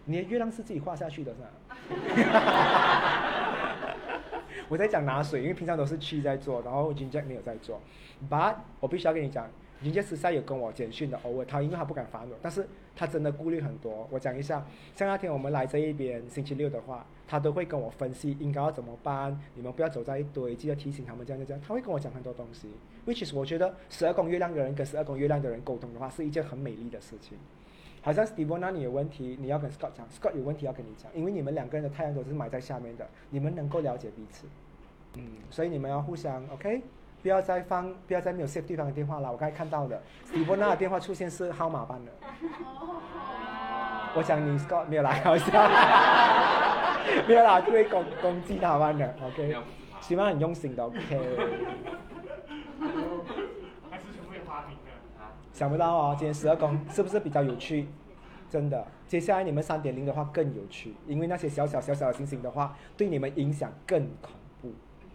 [0.07, 1.47] 你的月亮是自己画下去的，是吧？
[4.69, 7.81] 我在讲拿水，因为平常都是七在做，然后金杰没有在做。
[8.29, 9.49] But 我必须要跟你讲，
[9.85, 12.67] 金杰私下有跟我简讯的，偶尔他因为他不敢烦我，但是
[12.97, 14.09] 他真的顾虑很多。
[14.11, 14.67] 我讲一下，
[14.97, 21.63] 像那天我们来这一边星期六的话，他都会跟我分析应该要怎么办，你们不要走在一堆，记得提醒他们这样这样。
[21.65, 22.69] 他会跟我讲很多东西
[23.07, 27.37] ，which is 我觉得十二宫月亮的人跟十二宫月亮的人沟通的话，是一件很美丽的事情。
[28.01, 34.47] 好像 Steve 那你有问题，你要跟 Scott 讲，Scott 有问题要跟你讲，因为你们两个人的太阳都是埋在下面的，你们能够了解彼此。
[35.17, 36.83] 嗯，所以你们要互相 OK，
[37.25, 39.33] 不要再放，不要再没有 save 对方的电话了。
[39.33, 39.99] 我刚才看到的
[40.31, 42.13] ，Steve 那的电话出现是号码班的。
[44.15, 45.51] 我想你 Scott 没有来，好笑，
[47.27, 49.57] 没有啦，就会攻攻击他们的 OK，
[50.03, 51.01] 希望很用心的 OK。
[53.91, 54.91] 还是全部有花名的？
[55.55, 57.89] 想不到哦，今天十二宫是不是比较有趣？
[58.51, 64.33] 真的，接下来你们三点零的话更有趣，因为那些小小小小的星星的话，对你们影响更恐。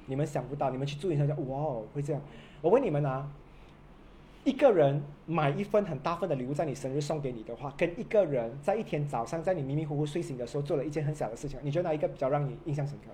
[0.10, 2.22] 你们想不到，你们去注意一下，哇哦，会这样。
[2.62, 3.30] 我问你们啊，
[4.44, 13.12] 一个人买一份很大份的礼物在你生日送给你的话，跟一个人在一天早上在你迷迷糊糊睡醒的时候做了一件很小的事情，你觉得哪一个比较让你印象深刻？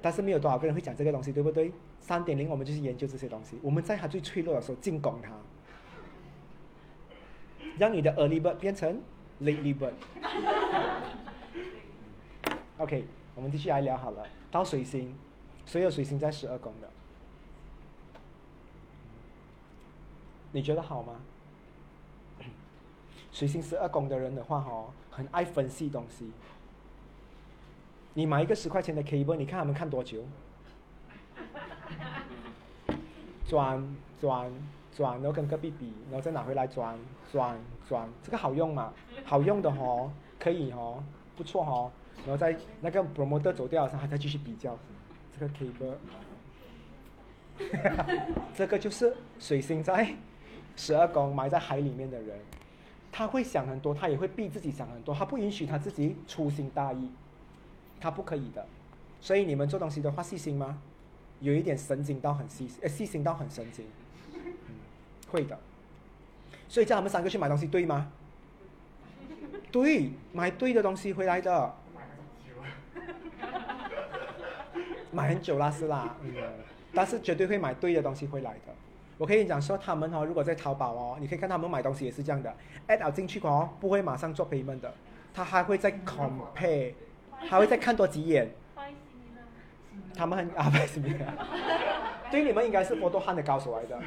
[0.00, 1.72] 但是没有多少个人会讲这个东西，对不对？
[2.00, 5.30] 三点零我们就是研究这些东西，我们在他最脆弱的时候进攻他。
[7.78, 9.00] 让你的 early bird 变成
[9.40, 9.92] late bird。
[12.76, 13.04] OK，
[13.34, 14.26] 我们继续来聊好了。
[14.50, 15.14] 到水星，
[15.64, 16.88] 所有水星在十二宫的，
[20.52, 21.14] 你觉得好吗？
[23.32, 26.30] 水星十二宫的人的话，哦，很爱分析东西。
[28.14, 30.22] 你买一个十块钱的 cable，你看他们看多久？
[33.48, 34.52] 转转
[34.94, 36.98] 转，然后跟隔壁比，然后再拿回来转
[37.32, 38.92] 转转，这个好用吗？
[39.24, 41.02] 好用的哦，可以哦，
[41.34, 41.90] 不错哦。
[42.24, 44.78] 然后在那个 promoter 走掉的时候，他再继续比较
[45.38, 45.94] 这个 cable。
[48.56, 50.14] 这个就是水星在
[50.74, 52.38] 十二宫埋在海里面的人，
[53.12, 57.10] 他会想很多，他也会逼自己想很多，他不允许他自己粗心大意，
[58.00, 58.66] 他不可以的。
[59.20, 60.78] 所以你们做东西的话，细心吗？
[61.40, 63.84] 有一点神经到很细，呃，细心到很神经。
[64.32, 64.40] 嗯，
[65.30, 65.58] 会的。
[66.68, 68.10] 所以叫他们三个去买东西，对吗？
[69.70, 71.74] 对，买对的东西回来的。
[75.12, 76.32] 买很久啦，是啦，嗯，
[76.94, 78.72] 但是绝对会买对的东西回来的。
[79.18, 82.52] 我可以讲说，他们哦，如果在淘宝哦，你可以看他们买东西也是这样的
[82.88, 84.92] ，add 进去哦，不会马上做 payment 的，
[85.34, 86.94] 他还会再 compare，
[87.38, 88.50] 还会再看多几眼。
[90.16, 91.34] 他们很 啊，不是你啊，
[92.30, 93.98] 对你们应该是 photo hunt 的高手来的，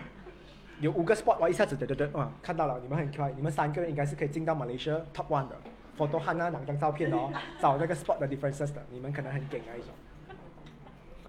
[0.79, 5.55] 有五个 spot 哇，一下子对对对，哇，看到了，你们很快，你们三个人应该是可以进到 Malaysia top one 的。
[5.97, 9.89] photo hunt 那两张照片哦，找那个 spot 的 differences 的，你们可能很顶那一种。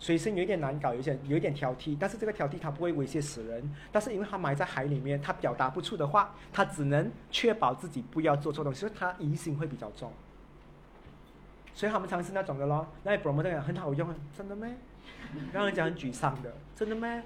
[0.07, 10.13] 水星有一点难搞，有点有一点挑剔，但是这个挑剔它不会威胁死人，但是因为它埋在海里面，它表达不出的话，它只能确保自己不要做错东西，所以它疑心会比较重。
[11.75, 14.71] 所以他们常是那种的咯，那 promoter 很好用，真的咩？
[15.53, 17.21] 让人家很沮丧的，真的咩？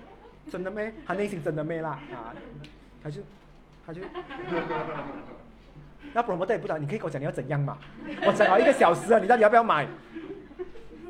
[0.50, 0.94] 真的咩？
[1.04, 2.32] 他内心真的咩啦啊？
[3.02, 3.20] 他就
[3.84, 4.00] 他就，
[6.14, 7.76] 那 promoter 也不知道，你可以跟我讲你要怎样嘛？
[8.26, 9.86] 我讲好一个小时了，你到底要不要买？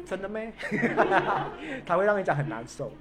[0.05, 0.53] 真的咩？
[1.87, 2.93] 他会让人家很难受。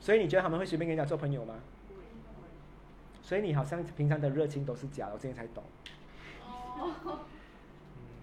[0.00, 1.54] 所以你觉得他们会随便跟人家做朋友吗？
[3.22, 5.62] 所以你好像平常的热情都是假的，我今天才懂。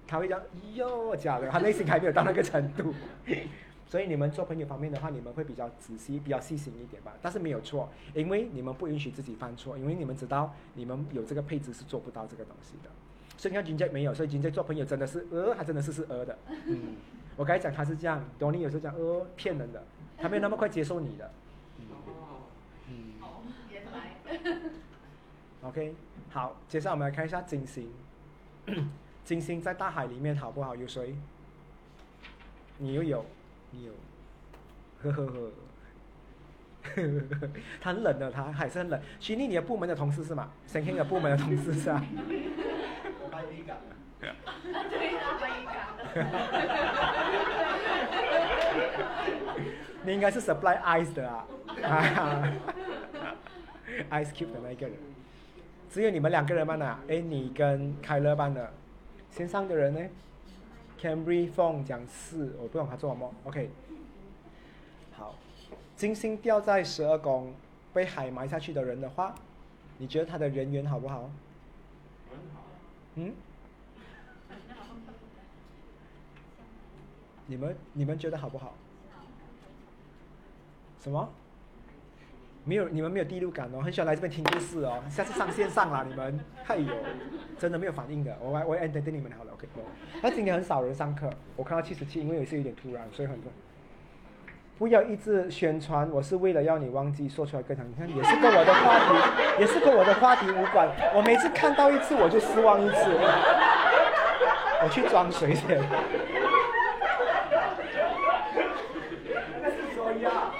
[0.07, 0.41] 他会讲
[0.73, 2.93] 哟假的，他内心还没有到那个程度。
[3.85, 7.13] 所以你们做朋友方面的话，你们会比较仔细、比较细心一点吧。
[7.21, 12.89] 但是没有错，因为你们不允许自己犯错，因为你们知道你们有这个配置是做不到这个东西的。
[13.37, 16.37] 所以你看金杰没有，所以金杰做朋友真的是呃，他真的是是呃的。
[16.65, 16.95] 嗯，
[17.37, 19.81] 我刚才讲他是这样，董尼有时候讲呃骗人的，
[20.17, 21.31] 他没有那么快接受你的。
[22.89, 24.17] 嗯哦，原来
[25.61, 25.93] ，，OK，
[26.31, 27.89] 好，接下来我们来看一下金星。
[29.23, 30.75] 金星在大海里面好不好？
[30.75, 31.15] 有谁？
[32.79, 33.25] 你又有，
[33.71, 33.93] 你有，
[35.03, 35.51] 呵呵呵。
[37.81, 38.99] 他很冷的，他还是很冷。
[39.19, 40.49] 徐丽，你的部门的同事是吗？
[40.65, 42.03] 沈庆的部门的同事是吧？
[50.03, 51.45] 你应该是 supply ice 的啊，
[54.09, 54.97] ice cube 的那一个人。
[55.89, 56.75] 只有你们两个人吗？
[56.75, 56.99] 呢？
[57.07, 58.71] 哎，你跟凯乐班的
[59.29, 60.01] 线上的人呢
[60.99, 63.33] ？Cambry Fong 讲四，我不懂他做什么。
[63.45, 63.69] OK，
[65.15, 65.35] 好，
[65.95, 67.53] 金星掉在十二宫，
[67.93, 69.33] 被海埋下去的人的话，
[69.97, 71.29] 你觉得他的人缘好不好？
[72.29, 72.63] 很好。
[73.15, 73.33] 嗯？
[77.47, 78.75] 你们你们觉得好不好？
[81.01, 81.29] 什么？
[82.65, 85.01] 没有，你们没有第六感哦，很喜欢来这边听故事哦。
[85.09, 86.37] 下次上线上啦，你们，
[86.67, 86.93] 哎呦，
[87.57, 88.37] 真的没有反应的。
[88.41, 89.65] 我我我等等你们好了，OK。
[90.21, 93.49] 那今天很少人上课，我看到七十七，因为也是有点突然，所以很多。
[94.77, 97.89] 不要一直宣传，我是为了要你忘记说出来更长。
[97.89, 99.15] 你看，也是跟我的话题，
[99.61, 100.89] 也是跟我的话题无关。
[101.15, 102.95] 我每次看到一次，我就失望一次。
[104.83, 105.81] 我去装水先。
[109.95, 110.51] 说呀。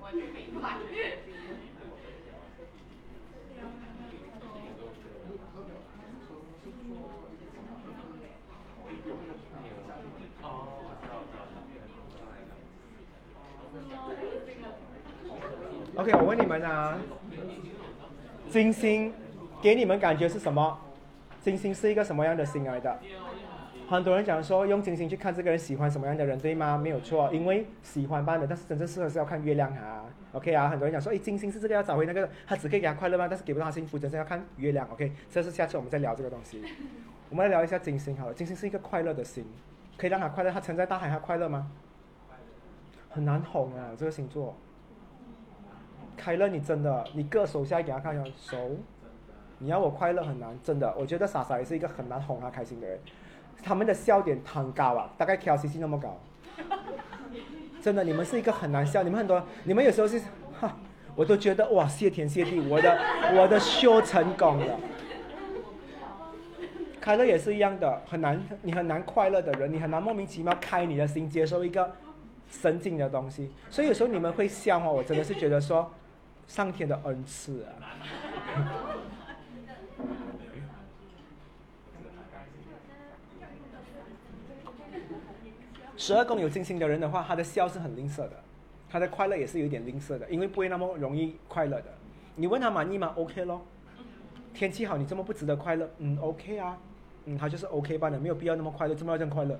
[0.00, 0.76] 我去明白。
[15.94, 16.98] OK，我问你们啊，
[18.50, 19.12] 金星
[19.62, 20.78] 给你们感觉是什么？
[21.40, 22.98] 金星是一个什么样的星来的？
[23.88, 26.76] 很多人讲说用金星去看这个人喜欢什么样的人，对吗？
[26.76, 30.04] 没有错，因为喜欢般的，但是真正适合是要看月亮啊。
[30.32, 33.26] OK 啊，很多人讲说，诶，金星是这个要找回那个，他只可以给他快乐吗？
[33.28, 34.86] 但是给不到他幸福，真正要看月亮。
[34.92, 36.62] OK，这是下次我们再聊这个东西。
[37.30, 39.44] 我们来聊一下金星好了，金星是一个快乐的星，
[39.96, 40.50] 可以让他快乐。
[40.50, 41.70] 他沉在大海，他快乐吗？
[43.10, 44.54] 很难哄啊，这个星座。
[46.16, 48.56] 开乐，你真的，你割手下来给他看一下手，
[49.58, 50.94] 你要我快乐很难，真的。
[50.98, 52.98] 我觉得傻傻也是一个很难哄他开心的人，
[53.62, 56.20] 他们的笑点很高啊，大概 KLCC 那么高。
[57.80, 60.20] 真的，你们是一个很难笑，你们很多，你们有时候是，
[60.60, 60.76] 哈，
[61.16, 62.98] 我都觉得哇，谢天谢地，我的
[63.34, 64.78] 我的秀成功了。
[67.00, 71.90] 凯乐也是一样的，很难，你很难快乐的人，你很难莫名其妙开你的心，接受一个
[72.48, 73.50] 神经的东西。
[73.68, 75.90] 所以有时候你们会笑话，我真的是觉得说，
[76.52, 77.72] 上天的恩赐啊。
[85.96, 88.32] 十二宫有金星的人的话，他的笑是很吝啬的，
[88.90, 91.86] 他的快乐也是有点吝啬的，因为不会那么容易快乐的。
[92.36, 93.62] 你问他满意吗？OK 咯。
[94.52, 95.88] 天气好，你这么不值得快乐？
[96.00, 96.76] 嗯，OK 啊，
[97.24, 99.58] 嗯，他就是 OK 罢了，没有必要那么快乐，这么要这样快乐。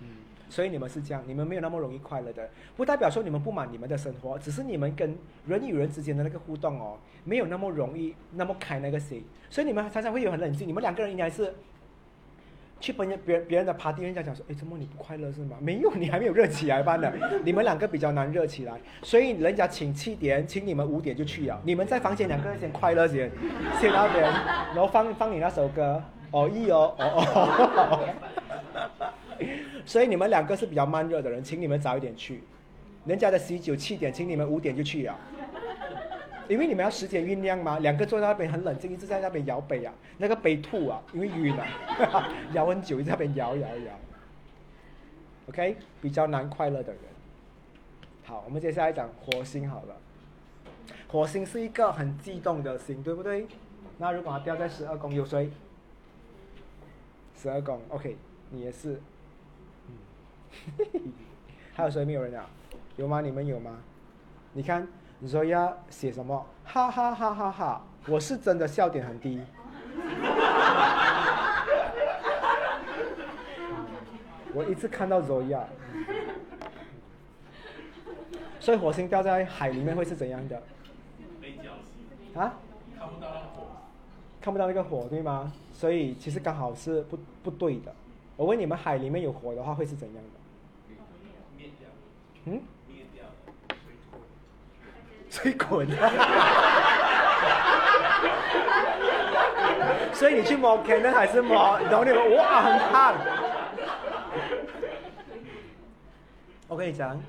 [0.00, 0.08] 嗯，
[0.48, 5.16] 所以你们是这样，你们没有那么容易快乐的，不代表说你们不满你们的生活，只是你们跟
[5.46, 11.54] 人与人之间的那个互动哦，没有那么容易那么开那个心，所以你们常常会有很冷静，你们两个人应该是。
[12.78, 15.56] 去别人别别人的 party，人家讲说，哎，怎么你不快乐是吗？
[15.60, 17.10] 没有，你还没有热起来吧呢？
[17.42, 21.58] 你们两个比较难热起来，所以人家请七点，请你们五点就去了。
[21.64, 23.30] 你们在房间两个人先快乐先，
[23.80, 26.02] 先那边，然后放放你那首歌，
[26.32, 28.08] 哦一哦哦哦。
[29.86, 32.42] 所以你们两个是比较慢热的人，请你们早一点去。
[33.06, 35.16] 人家的喜酒七点，请你们五点就去了。
[36.48, 43.98] 因为你们要时间酝酿嘛，两个坐在那边很冷静，一直在那边摇杯啊，那个杯吐啊，因为晕啊， 摇很久，一直在那边摇摇摇。
[45.48, 47.00] OK，比较难快乐的人。
[48.24, 49.96] 好，我们接下来讲火星好了。
[51.08, 53.46] 火星是一个很激动的星，对不对？
[53.98, 55.48] 那如果它掉在十二宫，有谁？
[57.40, 58.16] 十二宫，OK，
[58.50, 59.00] 你也是。
[60.78, 61.12] 嗯，
[61.74, 62.46] 还有谁没有人啊？
[62.96, 63.20] 有吗？
[63.20, 63.78] 你们有吗？
[64.52, 64.86] 你看
[65.18, 66.46] 你说要写什么？
[66.64, 67.82] 哈哈哈哈哈！
[68.08, 69.40] 我是真的笑点很低。
[74.54, 75.60] 我一次看到 Zoya。
[78.58, 80.56] 所以火星掉在海里面会是怎样的？
[82.34, 82.54] 啊？
[82.98, 83.66] 看不到那火，
[84.40, 85.52] 看不到那个火，对吗？
[85.72, 87.94] 所以其实刚好是不不对的。
[88.36, 90.30] 我问你们，海里面有火的话会是怎样的？
[92.46, 92.62] 嗯？
[92.88, 93.24] 灭掉，
[95.28, 95.86] 水滚。
[100.14, 101.78] 所以你去摸 Canon 还是摸？
[101.80, 103.14] 然后你们哇很烫。
[106.68, 107.20] 我跟你讲，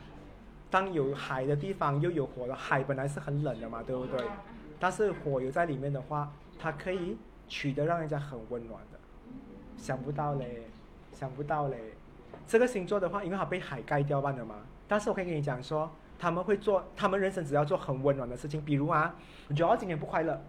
[0.72, 4.24] 当有海的地方又有火了，海本来是很冷的嘛，对不对？
[4.80, 7.18] 但是火有在里面的话，它可以
[7.48, 8.98] 取得让人家很温暖的。
[9.78, 10.64] 想不到嘞，
[11.12, 11.78] 想不到嘞。
[12.48, 14.56] 这个星座的话，因为它被海盖掉半了嘛。
[14.88, 19.16] 但是我可以跟你讲说，他们会做，他们人生只要做很温暖的事情，比如啊，
[19.50, 20.42] 主要今天不快乐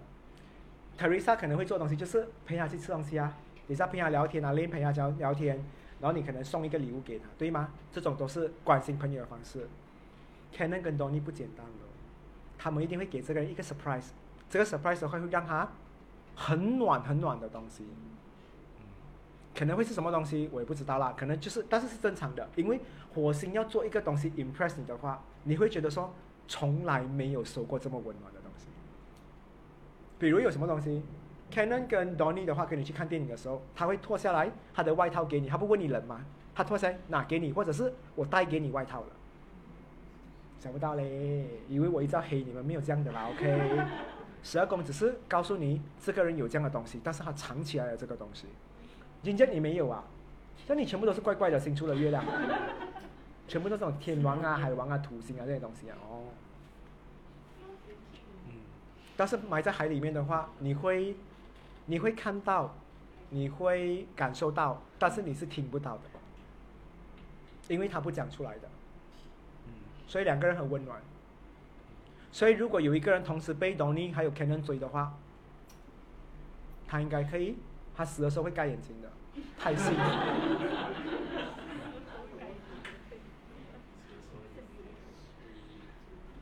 [0.98, 3.36] ，Teresa 可能会做东西，就是陪他去吃东西啊，
[3.66, 5.62] 等下陪他聊天啊，连陪他聊聊天，
[6.01, 7.70] 然后你可能送一个礼物给他，对吗？
[7.90, 9.69] 这种都是关心朋友的方式。
[10.55, 11.73] Canon 跟 Donny 不简单了，
[12.56, 14.10] 他们一定会给这个人一个 surprise，
[14.48, 15.69] 这个 surprise 会让他
[16.35, 17.85] 很暖很暖的东西。
[19.59, 21.12] 可能会是什么东西，我也不知道啦。
[21.16, 22.78] 可能就是，但是是正常的，因为
[23.12, 26.14] 火星要做一个东西 impress 你的话，你会觉得说
[26.47, 28.66] 从来没有收过这么温暖的东西。
[30.16, 31.02] 比如有什么东西
[31.52, 36.24] ，Canon 跟 Donny 的话，跟你去看电影的时候，他会脱下来他的外套给你，他不问你冷吗？
[36.55, 39.09] 他脱下来拿给你，或者是我带给你外套了。
[40.60, 43.80] 想不到嘞，以为我一直要黑你们，没有这样的啦，OK。
[44.44, 48.47] 十二宫只是告诉你这个人有这样的东西，但是他藏起来了这个东西。
[49.22, 50.04] 人家你没有啊，
[50.66, 52.24] 像你全部都是怪怪的星，出了月亮，
[53.48, 55.96] 全部都是这种天王啊、海王啊、土星啊这些东西啊。
[56.08, 56.24] 哦，
[58.46, 58.52] 嗯，
[59.16, 61.16] 但是埋在海里面的话，你会，
[61.86, 62.74] 你会看到，
[63.30, 66.02] 你会感受到，但是你是听不到的，
[67.68, 68.68] 因为他不讲出来的。
[69.66, 69.72] 嗯，
[70.06, 71.00] 所以两个人很温暖。
[72.30, 75.14] 所以如果有一个人同时被 Donny 还有 Canon 追的话，
[76.86, 77.56] 他应该可以。
[77.98, 79.10] 他死的时候会盖眼睛的，
[79.58, 79.90] 太细。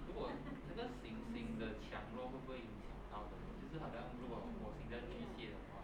[0.07, 0.29] 如果
[0.69, 3.33] 那个行星的强弱会不会影响到的？
[3.63, 5.81] 就是好像如果火星在巨蟹的话，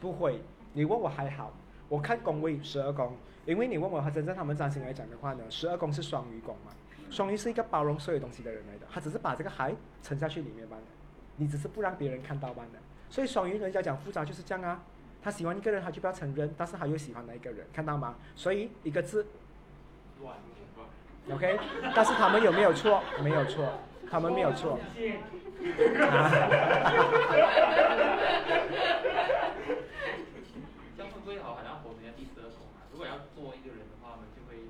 [0.00, 0.42] 不会，
[0.72, 1.52] 你问我还好，
[1.88, 3.16] 我看宫位十二宫，
[3.46, 6.72] 因为你问我他真正他们占星来讲的话呢，十二宫是双鱼宫嘛，
[7.08, 9.72] 双鱼是一个包容所有东西的人来的，他只是把这个海
[10.02, 10.82] 沉下去里面罢了，
[11.36, 12.70] 你只是不让别人看到罢了。
[13.08, 14.82] 所以双鱼人家讲复杂就是这样啊。
[15.24, 18.14] 他喜欢一个人，他就不要承认，但是他又喜欢那一个人，看到吗？
[18.36, 19.26] 所以一个字
[21.30, 21.58] ，OK。
[21.96, 23.02] 但是他们有没有错？
[23.22, 23.66] 没有错，
[24.10, 24.78] 他们没有错。
[24.94, 25.06] 这
[31.02, 31.54] 样会不会好？
[31.54, 32.84] 好像火星在第十二宫啊。
[32.92, 34.60] 如果要做一个人的话，我们就会。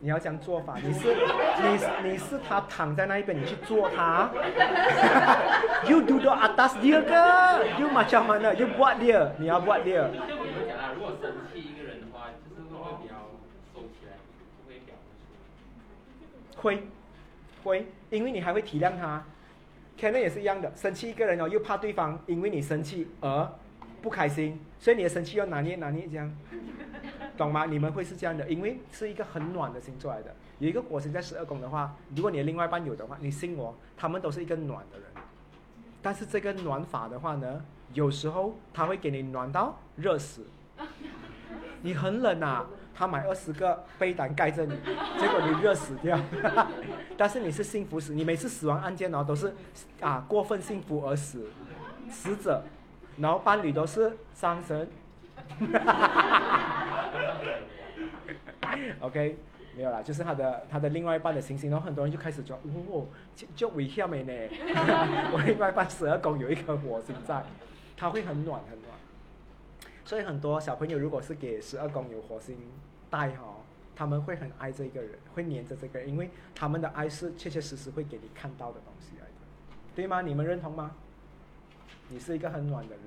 [0.00, 4.30] 你要这样做法， 你是你你是他躺在那一边，你去做他。
[5.88, 7.80] You do the atas dia ke?
[7.80, 8.54] You macam mana?
[8.54, 9.30] You buat dia.
[9.38, 10.06] 你要 buat dia.
[10.10, 13.14] 就比如讲啊，如果生气一个人的话，就是会比较
[13.74, 14.18] 收起来，
[14.62, 14.94] 不会表
[16.18, 16.62] 现出？
[16.62, 16.82] 会，
[17.64, 19.24] 会，因为你还会体谅他。
[19.98, 23.50] Canon 也是一样的，生气一个人哦，又怕对方因为你生气而
[24.00, 26.32] 不开心，所以你的生气要拿捏拿捏这样，
[27.38, 27.64] 懂吗？
[27.64, 30.34] 你们会是这样的，因为是一个很暖的星座来的。
[30.58, 35.06] 有一个火星在十二宫的话，如果你的另外一半有的话，你信我，他们都是一个暖的人。
[36.02, 40.46] 但是这个暖法的话呢，有时候他会给你暖到热死，
[41.82, 44.76] 你很冷啊，他买二十个被单盖着你，
[45.18, 46.18] 结果你热死掉。
[47.16, 49.54] 但是你是幸福死，你每次死亡案件呢都是
[50.00, 51.48] 啊过分幸福而死，
[52.10, 52.64] 死者，
[53.18, 54.88] 然后伴侣都是伤神。
[59.00, 59.36] OK。
[59.76, 62.58] 没有啦，就是他的他的另外一半的星星，然后很多人就开始说，
[62.90, 63.06] 哦，
[63.36, 64.32] 就就危险没呢？
[65.32, 67.44] 我另外一半十二宫有一颗火星在，
[67.96, 68.90] 他会很暖很暖。
[70.04, 72.56] 所以很多小朋友如果是给十二宫有火星
[73.08, 73.58] 带哈，
[73.94, 79.32] 他们会很爱这一个人，会黏着这个人，因为他们的爱是切切实实会给你看到的东西来的，
[79.94, 80.22] 对吗？
[80.22, 80.90] 你们认同吗？
[82.08, 83.04] 你是一个很暖的人。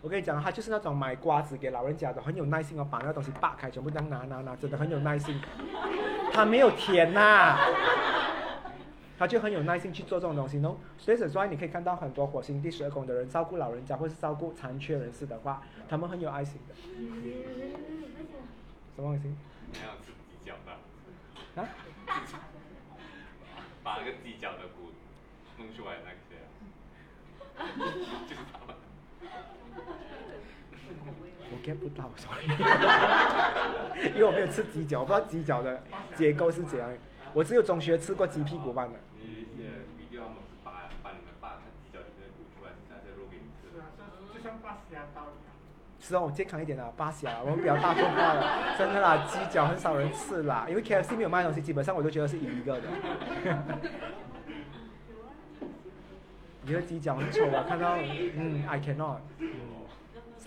[0.00, 5.40] 我跟你讲，他就是那种买瓜子给老人家的，很有耐心哦，把那个东西扒开，全部这样拿拿拿，真的很有耐心。
[6.32, 7.58] 他没有甜呐，
[9.18, 10.76] 他就很有耐心去做这种东西喏。
[10.98, 16.74] 所以所以你可以看到很多火星第十二宫的人照顾老人家或是照顾残缺人士的话，他们很有爱心的。
[18.94, 19.34] 什么东西？
[19.72, 21.68] 还要吃鸡脚的，啊？
[23.82, 24.92] 把那个鸡脚的骨
[25.56, 26.36] 弄出来那些
[27.58, 27.66] 啊，
[28.28, 28.67] 就是他们。
[31.50, 32.46] 我 get 不到，sorry，
[34.14, 35.82] 因为我没有吃鸡脚，我不知道鸡脚的
[36.14, 36.88] 结构是怎样。
[37.32, 38.98] 我只有中学吃过鸡屁股饭的。
[39.20, 39.26] 是。
[43.80, 43.84] 啊，
[44.32, 44.94] 就就像巴西。
[46.00, 52.88] 是哦，健康一点的，巴西啊，我们比较大众化的，真的啦，鸡脚很少人吃啦，因为 KFC 没有卖东西，基本上我都觉得是一个的。
[56.62, 59.18] 你的鸡脚很丑啊，看到，嗯，I cannot，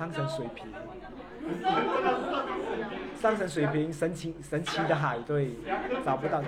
[0.02, 0.66] 嗯，上升水平，
[3.16, 5.52] 上升水平，神奇神奇的海，对，
[6.04, 6.42] 找不到。
[6.42, 6.48] 的，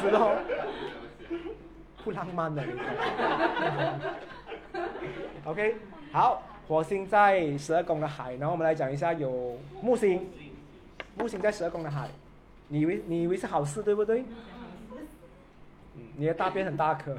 [0.00, 0.36] 是咯，
[2.04, 2.62] 不浪漫的
[5.44, 5.74] ，OK，
[6.12, 10.30] 好，火星在十二宫的海，然后我们来讲一下有木星，
[11.16, 12.08] 木星在十二宫的海，
[12.68, 14.24] 你以为你以为是好事对不对？
[15.96, 17.16] 嗯，你的大便很大颗。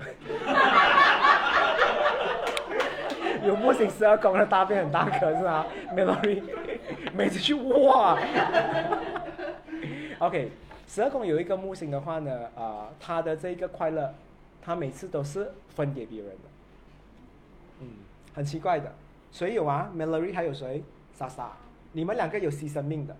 [3.46, 5.66] 有木星十二宫的大便很大颗是吗
[5.96, 6.42] ？Melody，
[7.16, 8.18] 每次去哇。
[10.20, 10.52] OK，
[10.88, 14.14] 十二宫有一个木星的话呢，啊、他的这个快乐，
[14.62, 16.38] 他每次都是分给别人的。
[17.82, 17.88] 嗯，
[18.34, 18.92] 很奇怪的。
[19.32, 20.84] 谁有啊？Melody 还有谁？
[21.14, 21.52] 莎莎，
[21.92, 23.16] 你们两个有牺牲命的。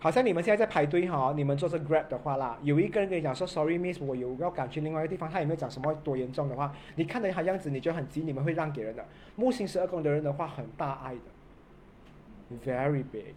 [0.00, 9.04] 好像你们现在在排队哈，你们坐着 Grab 的话啦，有一个人跟你讲说 Sorry Miss，我有要赶去另外一个地方，他也没有讲什么多严重的话，你看着他样子你就很急，你们会让给人的。
[9.34, 11.20] 木星十二宫的人的话很大爱的
[12.64, 13.34] ，very big。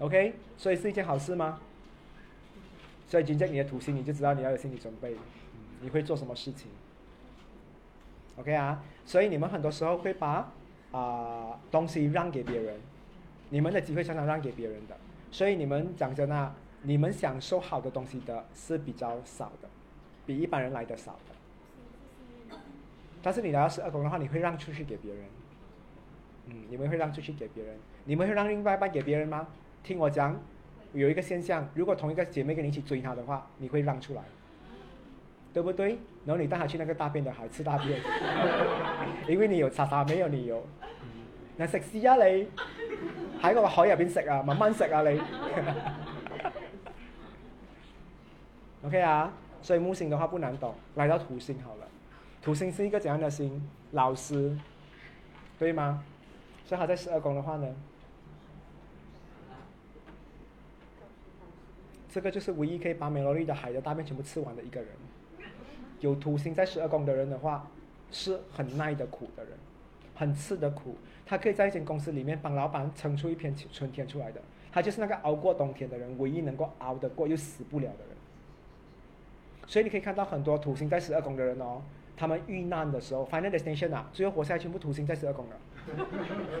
[0.00, 1.60] OK，所以是一件好事吗？
[3.06, 5.14] 所以今天你的土星你就知道你要有心理准备，
[5.80, 6.68] 你会做什么事情。
[8.42, 10.52] OK 啊，所以你们很多时候会把
[10.90, 12.74] 啊、东西让给别人，
[13.50, 14.96] 你们的机会常常让给别人的，
[15.30, 16.52] 所以你们讲真啊，
[16.82, 19.68] 你们享受好的东西的是比较少的，
[20.26, 22.56] 比一般人来的少的。
[23.22, 25.24] 但是你来到十二宫的话，你会让出去给别人，
[26.48, 29.46] 嗯，你们会让出去给别人，你们会让另外一半给别人吗？
[29.84, 30.38] 听我讲，
[30.92, 34.22] 有一个现象，如果同一个姐妹跟你一起追她的话，你会让出来，
[35.54, 35.98] 对不对？
[36.24, 38.00] 然后你带他去那个大便的海吃大便，
[39.28, 40.64] 因為你有沙沙，沒有你有。
[41.58, 42.48] 嗱食屎啊你！
[43.42, 45.20] 喺個海入邊食啊，慢慢食啊你。
[48.86, 49.32] OK 啊，
[49.62, 51.86] 所以木星的話不難懂，來到土星好了。
[52.40, 53.68] 土星是一個怎樣的星？
[53.92, 54.56] 老師，
[55.58, 56.02] 對嗎？
[56.64, 57.74] 所以他在十二宮的話呢，
[62.10, 64.88] 這個就是唯一可以把美羅麗的海的大便全部吃完的一個人。
[66.02, 67.66] 有土星在十二宫的人的话，
[68.10, 69.52] 是很耐的苦的人，
[70.14, 70.96] 很吃的苦。
[71.24, 74.42] 他可以在一间公司里面帮老板撑出一片春天出来的。
[74.70, 78.16] 他就是那个熬过冬天的人，唯一能够熬得过又死不了的人。
[79.66, 81.80] 所以你可以看到很多土星在十二宫的人哦，
[82.16, 85.56] 他们遇难的时候，final destination 啊，最后活下来全部土星在十二宫了。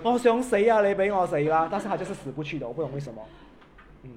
[0.02, 1.68] 我 想死啊，你俾我死啦！
[1.70, 3.22] 但是他就是死不去的，我不懂为什么。
[4.02, 4.10] 嗯，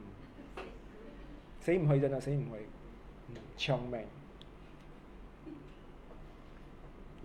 [1.59, 2.51] 死唔去真的，死唔去。
[3.29, 3.99] 嗯，長命。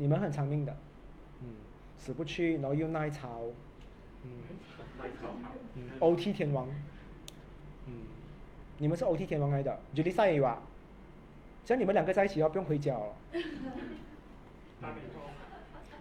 [0.00, 0.74] 你们很长命的，
[1.42, 1.48] 嗯，
[1.98, 3.42] 死不去，然后又耐操，
[4.24, 4.30] 嗯，
[5.76, 6.66] 嗯，OT 天王，
[7.86, 7.92] 嗯，
[8.78, 9.78] 你们是 OT 天王来的。
[9.94, 10.58] S a 也有啊，
[11.66, 13.12] 只要你们两个在一起哦，不用回家哦。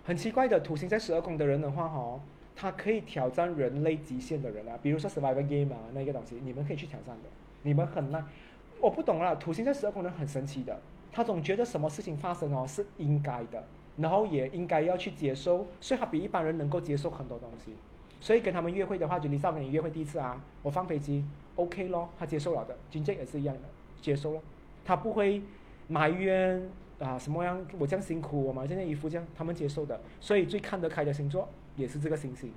[0.05, 2.21] 很奇怪的，土星在十二宫的人的话，哦，
[2.55, 7.29] 他可以挑战人类极限的人啊，比如说 survival Game 啊，那个东西，你们可以去挑战的，
[7.63, 8.23] 你们很耐。
[8.79, 10.79] 我不懂啦，土星在十二宫人很神奇的，
[11.11, 13.61] 他总觉得什么事情发生哦是应该的。
[13.99, 17.73] 然后也应该要去接受，所以他比一般人能够接受很多东西。
[18.21, 21.23] 所以跟他们约会的话，就你上跟你约会第一次啊，我放飞机
[21.55, 22.75] ，OK 咯，他接受了的。
[22.89, 23.61] 金正也是一样的，
[24.01, 24.41] 接受了，
[24.83, 25.41] 他不会
[25.87, 26.69] 埋怨
[26.99, 29.99] 啊什么样，我这样辛苦，我买这件衣服这样，他们接受的。
[30.19, 32.51] 所以最看得开的星座也是这个星星。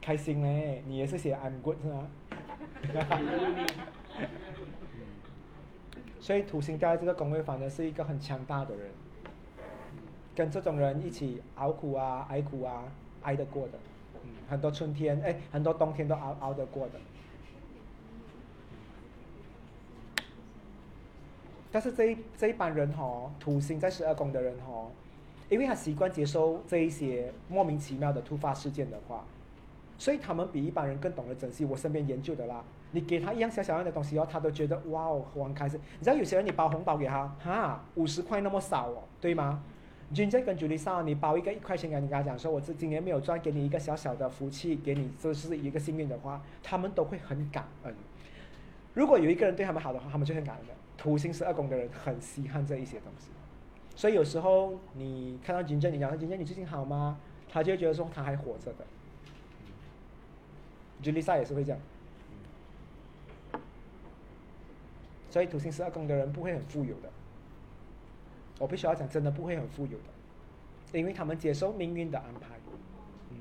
[0.00, 2.08] 开心嘞，你也是写 I'm good 是吗？
[6.20, 8.90] 所以土星在這個宮位反而是一个很强大的人，
[10.36, 12.84] 跟这种人一起熬苦啊、挨苦啊、
[13.22, 13.78] 挨得过的，
[14.48, 17.00] 很多春天哎，很多冬天都熬熬得过的。
[21.72, 24.90] 但是这一这一班人哦，土星在十二宫的人哦，
[25.48, 29.24] 因为他习惯接受这一些莫名其妙的突发事件的话，
[29.96, 31.64] 所以他们比一般人更懂得珍惜。
[31.64, 35.78] 我身边研究的啦，你给他一样小小样的东西哦，他都觉得哇哦很开心。
[35.98, 39.62] 你知道有些人你包红包给他，哈五十块那么少哦，对吗？
[40.12, 47.94] 君正跟朱丽莎，你包一个一块钱给你，跟他讲说，我这今年没有赚，给你一个小小的福气，给你这是一个幸运的话，他们都会很感恩。
[48.92, 50.74] 如果有一个人对他们好的话，他们就很感恩的。
[50.96, 53.28] 土星十二宫的人很稀罕这一些东西，
[53.94, 57.16] 所以有时候你看到金正，你讲金正你最近好吗？
[57.48, 58.84] 他就会觉得说他还活着的。
[61.02, 61.80] 朱丽莎也是会这样，
[65.30, 67.08] 所以土星十二宫的人不会很富有的。
[68.58, 72.48] 我必须要讲，真的不会很富有的，因为他们接受命运的安排。
[73.30, 73.36] 嗯，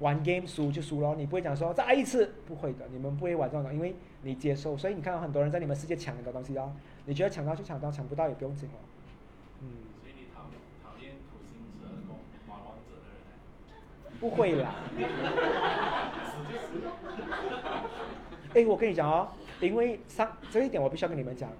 [0.00, 6.70] 玩 game 输就输了，你不会讲说再一次，不会的，你们不会玩这种，因为你接受，所以你看到很多人在你们世界抢很多东西啊，
[7.06, 8.76] 你觉得抢到就抢到，抢不到也不用紧哦。
[9.62, 9.68] 嗯。
[10.02, 10.42] 所以你讨
[10.82, 13.08] 讨厌土星十二宫玩王者的
[14.10, 14.18] 人？
[14.20, 14.74] 不会啦。
[18.54, 19.28] 哎，我跟你讲哦，
[19.60, 21.50] 因为上这一点我必须要跟你们讲。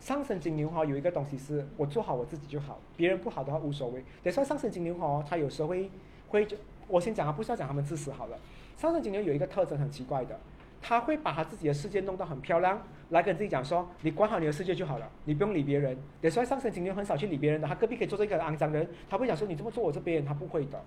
[0.00, 4.04] 上升金牛哈有一个东西是我做好我自己就好，别人不好的话无所谓。
[4.22, 5.90] 等说上升金牛哈，他有时候会
[6.28, 6.56] 会就
[6.88, 8.36] 我先讲啊，不需要讲他们自私好了。
[8.76, 10.38] 上升金牛有一个特征很奇怪的，
[10.82, 15.96] 他会把他自己的世界弄到很漂亮，来跟自己讲说，你管好你的世界就好了，你不用理别人。
[16.20, 20.84] 等说上升金牛很少去理别人的，他隔壁可以做这个肮脏人，他会讲说你这么做我这边，他不会的。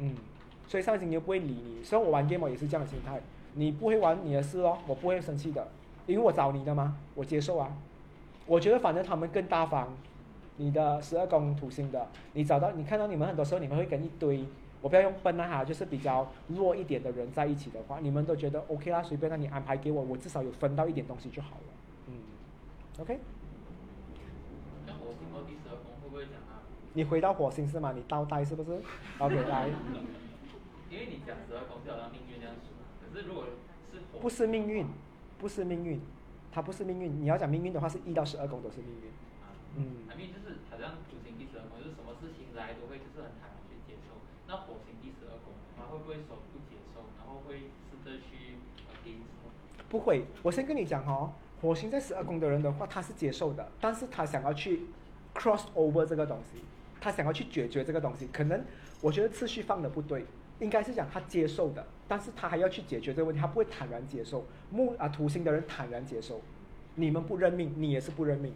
[0.00, 0.14] 嗯，
[0.68, 3.18] 所以上升金牛不会理你，所以我玩 game 也是这样的心态，
[3.54, 5.66] 你不会玩你的事哦，我不会生气的，
[6.06, 7.70] 因为我找你的嘛，我接受啊。
[8.46, 9.88] 我觉得反正他们更大方，
[10.56, 14.44] 你的十二宫土星的，你找到你看到你们很多时候你们会跟一堆，
[14.82, 21.72] 我不要用笨啊哈，就是比较弱一点的人在一起的话，你们都觉得 OK 啦，随便让你安排给我，我至少有分到一点东西就好了，
[22.08, 22.14] 嗯
[23.00, 23.18] ，OK。
[24.86, 26.60] 那火星和第十二宫会不会讲啊？
[26.92, 27.92] 你回到火星是吗？
[27.96, 28.78] 你倒带是不是
[29.18, 29.68] ？OK 来。
[30.90, 32.70] 因为你讲十二宫是好像命运这样说，
[33.00, 33.44] 可是如果
[33.90, 34.86] 是火，不是命运，
[35.38, 36.00] 不是命运。
[36.52, 39.10] 它不是命运，你要讲命运的话，是一到十二宫都是命运。
[39.74, 40.06] 嗯。
[40.16, 44.14] 命运就是好像土星第十二宫，就是什么事情来都会就是很坦然去接受。
[44.46, 48.54] 那火星第十二宫，它会不会说不接受，然后会试着去
[49.02, 49.50] 接受？
[49.88, 54.86] 不会，我先跟你讲哦，火星在十二宫的人的话，他是接受的，但是他想要去
[55.34, 56.60] cross over 这个东西，
[57.00, 58.64] 他想要去解决这个东西，可能
[59.00, 60.24] 我觉得次序放的不对。
[60.60, 64.44] 应该是讲他接受的，但是他还要去解决这个问题，他不会坦然接受。
[64.70, 66.40] 木啊土星的人坦然接受，
[66.94, 68.54] 你们不认命，你也是不认命。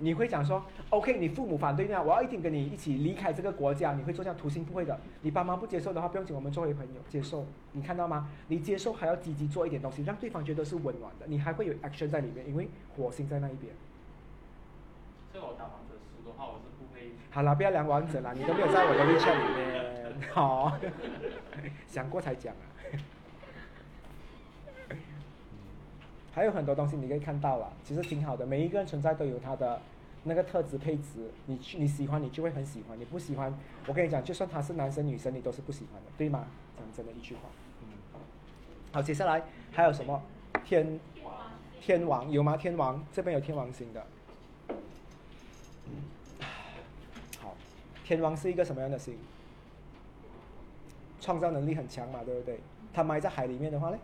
[0.00, 4.36] 你会讲说，OK，你父母反对那样我要一定跟你一起离开这个国家，你会做这样？
[4.36, 7.46] 土星不会的，你爸妈不接受的话，不用紧，我们作为朋友接受。
[7.72, 8.28] 你看到吗？
[8.48, 13.72] 你接受还要积极做一点东西，让对方觉得是温暖的，你还会有 action 在里面，因为火星在那一边。
[15.32, 16.67] 所以我打王者输的话，我。
[17.38, 20.28] 好了，不要聊王者了，你都没有在我的 WeChat 里面。
[20.32, 20.76] 好，
[21.86, 22.66] 想过才讲啊。
[26.32, 28.44] 还有很多东西你可以看到了，其实挺好的。
[28.44, 29.80] 每一个人存在都有他的
[30.24, 33.56] 那个特质配置，你去你喜欢你就会很喜欢，你不喜欢，
[33.86, 36.44] 我跟你讲，就算他是男生女生，你都是不喜欢的，对吗？
[36.76, 37.42] 讲真的一句话。
[37.82, 37.86] 嗯。
[38.90, 39.40] 好，接下来
[39.70, 40.20] 还有什么？
[40.64, 40.98] 天
[41.80, 42.56] 天王有吗？
[42.56, 44.04] 天王这边有天王星的。
[47.40, 47.54] 好，
[48.08, 49.14] 天王是一个什么样的星？
[51.20, 52.58] 创造能力很强嘛，对不对？
[52.90, 53.98] 它埋在海里面的话呢？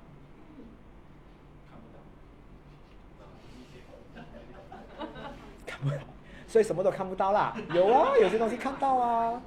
[5.65, 5.97] 看不到，
[6.47, 7.57] 所以什么都看不到啦。
[7.73, 9.41] 有啊，有些东西看到啊。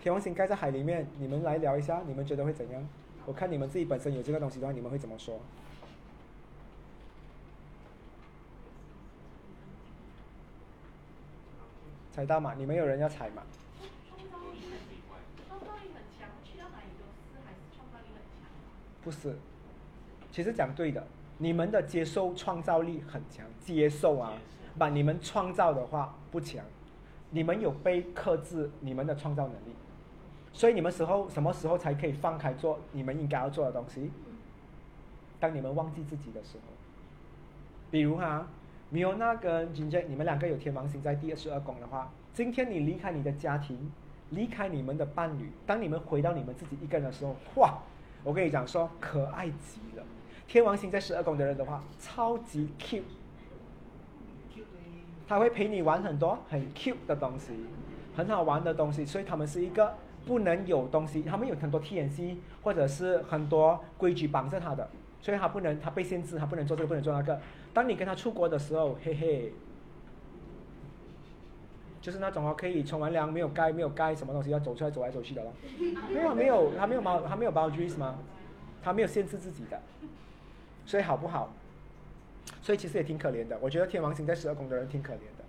[0.00, 2.80] 天王星盖在海里面，你们来聊一下，你们觉得会怎样？
[3.26, 5.40] 我看你们自己本身有这个东西的话，你们会怎么说？
[12.12, 12.54] 猜到吗？
[12.58, 13.42] 你们有人要猜吗？
[19.02, 19.36] 不是，
[20.30, 21.04] 其实讲对的，
[21.38, 24.34] 你们的接受创造力很强，接受啊，
[24.78, 26.64] 把你们创造的话不强，
[27.30, 29.74] 你们有被克制你们的创造能力，
[30.52, 34.12] 所以你们时候什么时候才可以放开做你们应该要做的东西？
[35.40, 36.72] 当你们忘记自己的时候，
[37.90, 38.46] 比如哈，
[38.92, 43.90] 米欧娜跟金姐，你们两个有天王星在第二十二宫的话，今天你离开你的家庭，
[44.28, 47.78] 离开你们的伴侣，当你们回到你们自己一个人的时候，哇！
[48.22, 50.04] 我跟你讲说，可爱极了。
[50.46, 53.00] 天王星在十二宫的人的话，超级 cute，
[55.26, 57.54] 他会陪你玩很多很 cute 的东西，
[58.14, 59.06] 很好玩的东西。
[59.06, 59.94] 所以他们是一个
[60.26, 64.86] 不能有东西，他们有很多 T N C 或者是很多规矩绑着他的，
[65.22, 67.40] 所以他不能，他被限制，他不能做这个，不能做那个。
[67.74, 69.52] 当你跟他出国的时候，嘿嘿，
[72.00, 75.52] 就是那种哦，可以冲完凉没有盖没有盖什么东西要走出来走来走去的咯。
[76.12, 78.18] 没有没有，他没有毛他没有 boundaries 吗？
[78.82, 79.80] 他没有限制自己的，
[80.84, 81.52] 所以好不好？
[82.60, 83.56] 所以其实也挺可怜的。
[83.60, 85.44] 我觉得天王星在十二宫的人挺可怜的，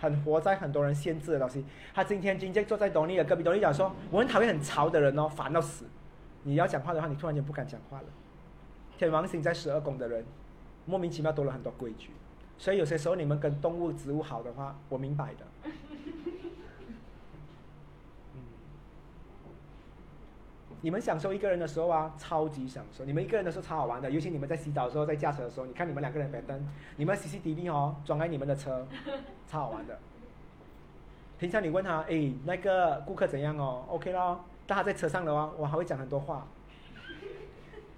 [0.00, 1.64] 很活在很多人限制的东西。
[1.94, 5.84] 他今天今天坐在董丽的隔壁，董丽讲说：“我很讨厌很吵的人哦，烦到死。
[6.42, 8.06] 你要讲话的话，你突然间不敢讲话了。”
[8.96, 10.24] 天王星在十二宫的人，
[10.86, 12.10] 莫名其妙多了很多规矩。
[12.56, 15.40] 所以有些时候你们跟动物、植物好的话，我明白的。
[18.34, 18.40] 嗯，
[20.80, 23.04] 你们享受一个人的时候啊，超级享受。
[23.04, 28.86] 你们一个人的时候超好玩的，尤其你们在洗澡的时候，在驾车的时候，你看你们两个人白灯，你们 CCTV 哦，装在你们的车，
[29.48, 29.98] 超好玩的。
[31.36, 34.44] 平常你问他，哎，那个顾客怎样哦？OK 咯。
[34.66, 36.46] 但他在车上的话，我还会讲很多话，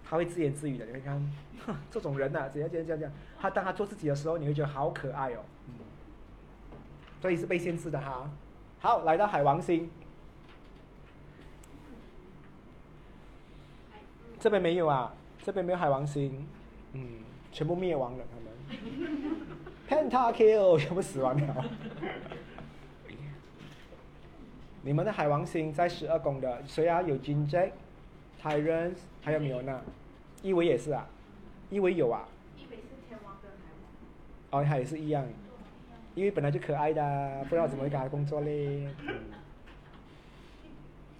[0.09, 0.87] 他会自言自语的。
[0.87, 1.33] 你会看，
[1.67, 3.13] 哼， 这种人呐，怎样怎样怎样怎样。
[3.39, 5.41] 他当他做自己的时候，你会觉得好可爱哦。
[7.21, 8.31] 所以是被限制的哈。
[8.79, 9.91] 好，来到海王星，
[14.39, 15.13] 这边没有啊，
[15.43, 16.47] 这边没有海王星，
[16.93, 17.09] 嗯，
[17.51, 18.47] 全部灭亡了他们。
[19.89, 21.65] Pentakill 全部死亡了。
[24.83, 27.03] 你们的海王星在十二宫的，谁啊？
[27.03, 27.45] 有金
[28.47, 29.81] Tyrants，还有米欧娜，
[30.41, 31.05] 伊维也是啊，
[31.69, 32.29] 伊维有啊。
[32.57, 33.57] 伊维是天王跟海
[34.53, 35.27] 王哦，他也是一样，
[36.15, 38.89] 因为本来就可爱的，不知道怎么会跟他工作嘞，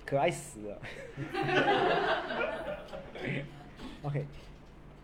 [0.05, 0.81] 可爱死了。
[4.05, 4.25] OK，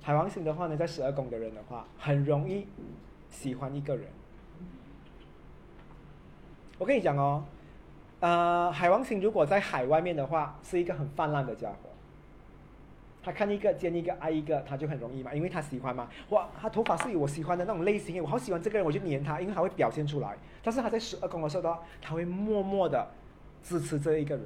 [0.01, 2.69] 海王星的话呢，在十二宫的人的话，很容易
[3.31, 4.07] 喜欢一个人。
[6.79, 7.45] 我跟你讲哦，
[8.21, 11.91] 呃，海王星如果在海外面的话，是一个很泛滥的家伙。
[13.25, 16.09] 他看一个见一个爱一个，他就很容易嘛，因为他喜欢嘛。
[16.31, 20.37] 哇，他头发是我喜欢的那种类型，我好喜欢这个人，我就黏他，因为他会表现出来。
[20.63, 23.09] 但是他在十二宫的时候，他会默默的
[23.63, 24.45] 支持这一个人。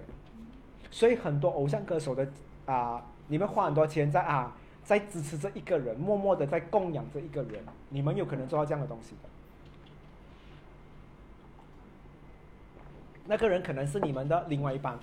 [0.91, 2.29] 所以很多偶像歌手的
[2.67, 4.55] 啊，你们花很多钱在啊，
[4.85, 9.29] 在支持这一个人，默默的在供养这一个人，你们有可能做到这样的东西的。
[13.25, 14.99] 那个人可能是你们的另外一半，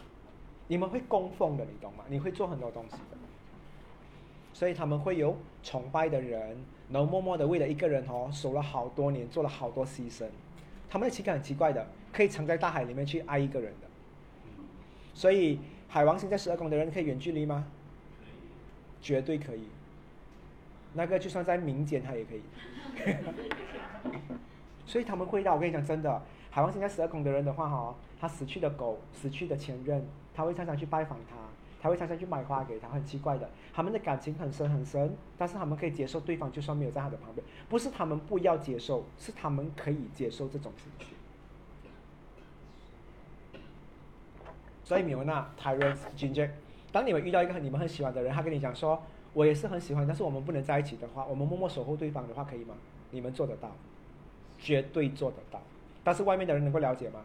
[0.67, 2.05] 你们会供奉的，你懂吗？
[2.07, 3.17] 你会做很多东西的。
[4.53, 6.57] 所以他们会有崇拜的人，
[6.89, 10.25] 然后默默的为了一个人哦，守了好多年，做了好多牺牲。
[10.89, 13.87] 他们的情感很奇怪的，可以藏在大海里面去爱一个人的。
[15.15, 17.65] 所以海王星在十二宫的人可以远距离吗？
[19.01, 19.67] 绝对可以。
[20.93, 22.41] 那个就算在民间他也可以。
[24.85, 26.21] 所以他们会的，我跟你讲真的，
[26.51, 30.05] 海王星在十二宫的人的话哈，他死去的狗、死去的前任，
[30.35, 31.35] 他会常常去拜访他。
[31.83, 33.49] 他会常常去买花给他，很奇怪的。
[33.73, 37.45] 他们的感情很深很深，但是他们可以接受对方，就算没有在他的旁边。
[37.67, 41.13] 不是他们不要接受，是他们可以接受这种情绪。
[44.85, 46.49] 所以米欧娜、泰瑞斯、金杰，
[46.93, 49.03] 当你们遇到一个你们很喜欢的人，他跟你讲说
[49.33, 52.75] ：“我也是很喜欢，但是我们不能在一起的话，我们默默守护对方的话，可以吗？”
[53.11, 53.69] 你们做得到，
[54.57, 55.61] 绝对做得到。
[56.01, 57.19] 但是外面的人能够了解吗？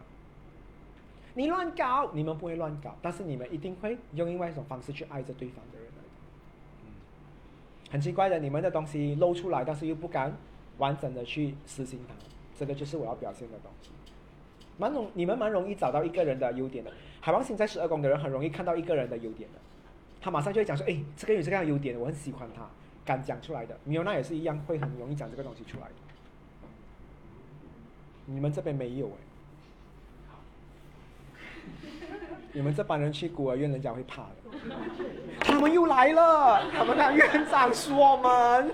[1.39, 5.87] 你乱搞，你们不会乱搞，但是你们一定会用另外一种方式去爱着对方的人。
[6.83, 6.91] 嗯，
[7.89, 10.35] 很奇怪的，你们的东西露出来，但是又不敢
[10.79, 12.13] 完整的去实行它，
[12.57, 13.89] 这个就是我要表现的东西。
[14.77, 16.91] 蛮容，你们蛮容易找到一个人的优点的。
[17.21, 19.59] 海王星在十二宫的人很容易看到一个人的优点的，
[20.19, 22.67] 他马上就会讲说：“哎，这个有这样优点，我很喜欢他。”
[23.07, 25.93] 敢讲出来的，米欧娜也是一样，会很容易讲这个东西出来的。
[28.25, 29.28] 你们这边没有哎。
[32.51, 34.35] 你们这帮人去孤儿院，人家会怕的。
[35.39, 38.71] 他们又来了，他们的院长说我们，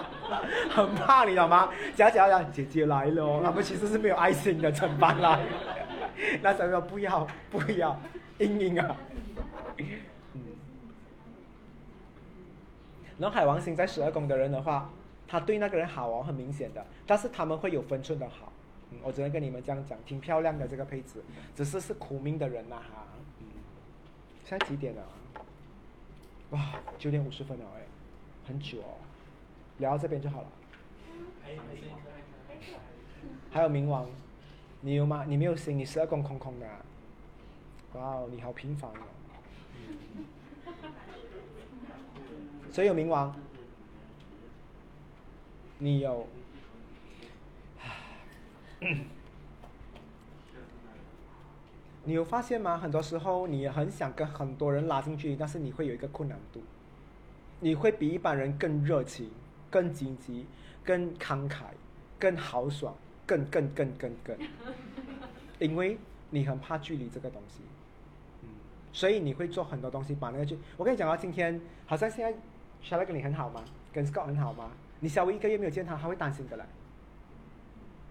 [0.70, 1.70] 很怕，你知道吗？
[1.94, 5.40] 假假讲姐姐来了，他们其实是没有爱心的，成班来。
[6.42, 7.98] 那什么不要不要，
[8.38, 8.96] 阴阴啊。
[13.18, 14.90] 然后海王星在十二宫的人的话，
[15.26, 18.52] 他对那个人好哦，很明显的，但是他们会有分寸的好。
[18.90, 21.22] 嗯，我只能跟你们这样讲，挺漂亮的这个配置，
[21.54, 23.06] 只是是苦命的人呐哈。
[23.40, 23.46] 嗯，
[24.44, 25.02] 现在几点了？
[26.50, 27.82] 哇，九点五十分了哎，
[28.46, 28.96] 很久哦，
[29.78, 30.48] 聊到这边就好了。
[33.50, 34.08] 还有冥王，
[34.80, 35.24] 你有吗？
[35.26, 36.66] 你没有心，你十二宫空空的。
[37.94, 39.04] 哇哦，你好平凡哦。
[42.70, 43.34] 所以有冥王，
[45.78, 46.26] 你有。
[52.04, 52.78] 你有发现吗？
[52.78, 56.62] 很多时候你很想跟很多人拉近距离，但是你会有一个困难度，
[57.60, 59.30] 你会比一般人更热情、
[59.70, 60.46] 更积极、
[60.84, 61.64] 更慷慨、
[62.18, 62.94] 更豪爽、
[63.26, 64.36] 更更更更更。
[65.58, 65.98] 因为
[66.30, 67.60] 你很怕距离这个东西，
[68.42, 68.48] 嗯，
[68.92, 70.56] 所以你会做很多东西把那个距。
[70.76, 72.38] 我跟你讲啊，今天好像现在 s
[72.90, 73.62] h a l 跟你很好吗？
[73.92, 74.70] 跟 Scott 很好吗？
[75.00, 76.64] 你稍微一个月没有见他，他会担心的嘞。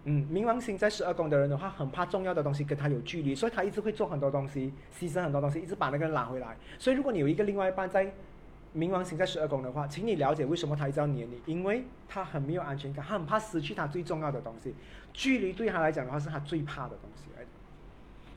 [0.10, 6.56] 嗯，冥王星在十二宫的人的话，很怕重要的东西跟他有距离，所以他一直会做很多东西，牺牲很多东西，一直把那个人拉回来。
[6.80, 8.10] 所以如果你有一个另外一半在
[8.74, 14.74] 冥王星在十二宫的话，请你了解为什么他一直要黏你，因为他很没有安全感，他很怕失去他最重要的东西。
[15.12, 17.24] 距离对他来讲的话，是他最怕的东西。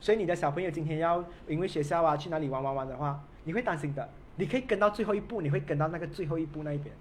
[0.01, 4.09] 所以你的小朋友今天要因为学校啊去哪里玩玩玩的话，你会担心的。
[4.35, 6.93] 你可以跟到最后一步，你会跟到那个最后一步那一边。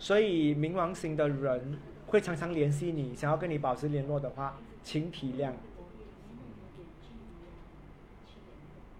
[0.00, 5.52] 所以冥王星的人会常常联系你，想要跟你保持联络的话，请体谅。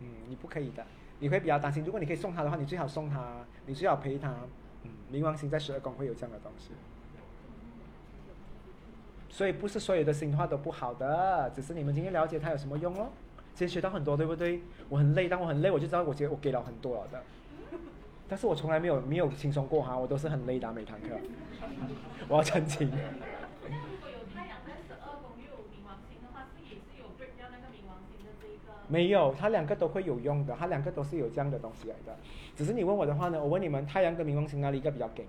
[0.00, 0.84] 嗯，你不可以的，
[1.18, 1.82] 你会比较担心。
[1.82, 4.34] 如果你可以送他的话，你最好送他，你最好陪他。
[4.82, 6.70] 嗯，冥王星在十二宫会有这样的东西。
[9.30, 13.08] 所以不是所有的星话都不好的，只是你们今天了解它有什么用哦。
[13.54, 14.60] 今天学到很多，对不对？
[14.90, 17.22] 我很累，但我很累，我就知道我觉得我给了很多了的。
[18.30, 21.08] 但是我从来没有没有轻松过哈，我都是很累的每堂课。
[22.28, 22.88] 我要澄清。
[28.86, 32.16] 没有，它两个都会有用的，它两个都是有这样的东西来的。
[32.56, 35.26] 只是你问我的话呢，我问你们，太阳跟冥王星哪里一个比较给？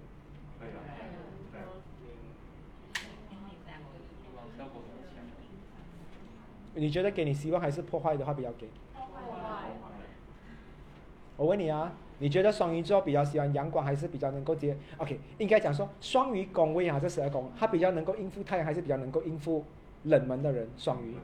[6.74, 8.68] 你觉得给你希望还是破坏的话比较给？
[11.38, 11.92] 我问你啊，
[12.22, 19.66] 你觉得双鱼座比较喜欢阳光还是比较能够接？OK，应该讲说双鱼宫位啊，这十二宫，它比较能够应付太阳，还是比较能够应付
[20.04, 20.70] 冷门的人？
[20.78, 21.16] 双鱼。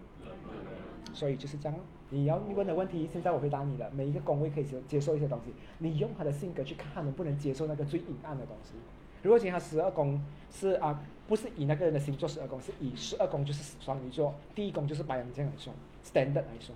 [1.14, 1.80] 所以就是这样。
[2.10, 3.90] 你要问的问题，现在我回答你了。
[3.92, 8.74] 每一个宫位可以接接受一些东西，你用他的性格去看，能不能接受那个最阴暗的东西。
[9.22, 10.22] 如果今天他十二宫
[10.52, 11.00] 是啊。
[11.28, 16.74] 不是以那个人的星座十二宫，是以十二宫就是双鱼座，第一宫就是白羊这样来说，standard 来说，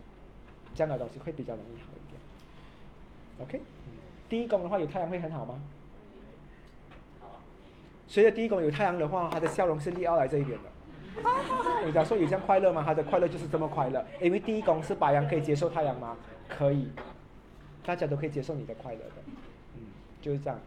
[0.75, 2.19] 这样的东西会比较容易好一点。
[3.39, 3.61] OK，
[4.31, 5.61] 第一宫的话有太阳会很好吗？
[8.07, 11.85] 随着第一宫有太阳的话，他的笑容是利奥来这一边的。
[11.85, 12.81] 你讲说有这样快乐吗？
[12.81, 16.15] 他的快乐就是这么快乐，因为第一宫是白羊，可以接受太阳吗？
[16.47, 16.87] 可以，
[17.83, 19.15] 大家都可以接受你的快乐的，
[19.75, 19.87] 嗯，
[20.21, 20.57] 就是这样。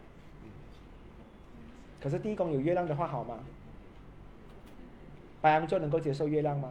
[1.99, 3.39] 可是第一宫有月亮的话好吗？
[5.41, 6.69] 白羊座能够接受月亮吗？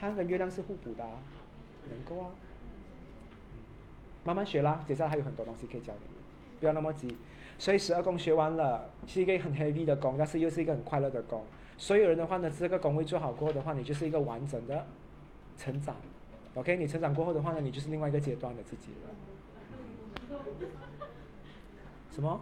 [0.00, 1.04] 它跟月亮是互补的，
[1.90, 2.30] 能够啊。
[4.24, 6.06] 慢慢学啦，接下来还有很多东西可以教你，
[6.60, 7.16] 不要那么急。
[7.58, 11.44] 所以十二宫学完了，是一个很 heavy 的宫，但是又是一个很快乐的宫。
[11.76, 14.86] 所有人的话呢，这个宫位做好过后的话，你就是一个完整的
[15.56, 15.96] 成长。
[16.54, 20.38] OK，你成长过后的话呢，你就是另外一个阶段的自己了。
[22.10, 22.40] 什么？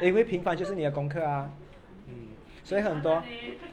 [0.00, 1.50] 因为平凡就是你的功课啊，
[2.64, 3.22] 所以很多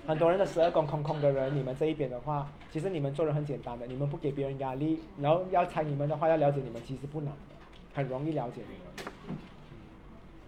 [0.08, 7.34] 很多人的十二宫空空的人，你们这一边的话，其实你们做人很简单的，你们不给别人压力，然后要猜你们的话，要了解你们其实不难，
[7.94, 9.12] 很容易了解你们。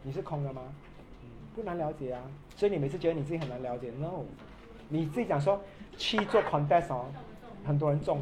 [0.04, 0.62] 你是空的吗？
[1.54, 2.22] 不难了解啊，
[2.56, 4.24] 所以你每次觉得你自己很难了解，no，
[4.90, 5.62] 你自己讲说
[5.98, 7.06] 去做 contest 哦，
[7.66, 8.22] 很多人中，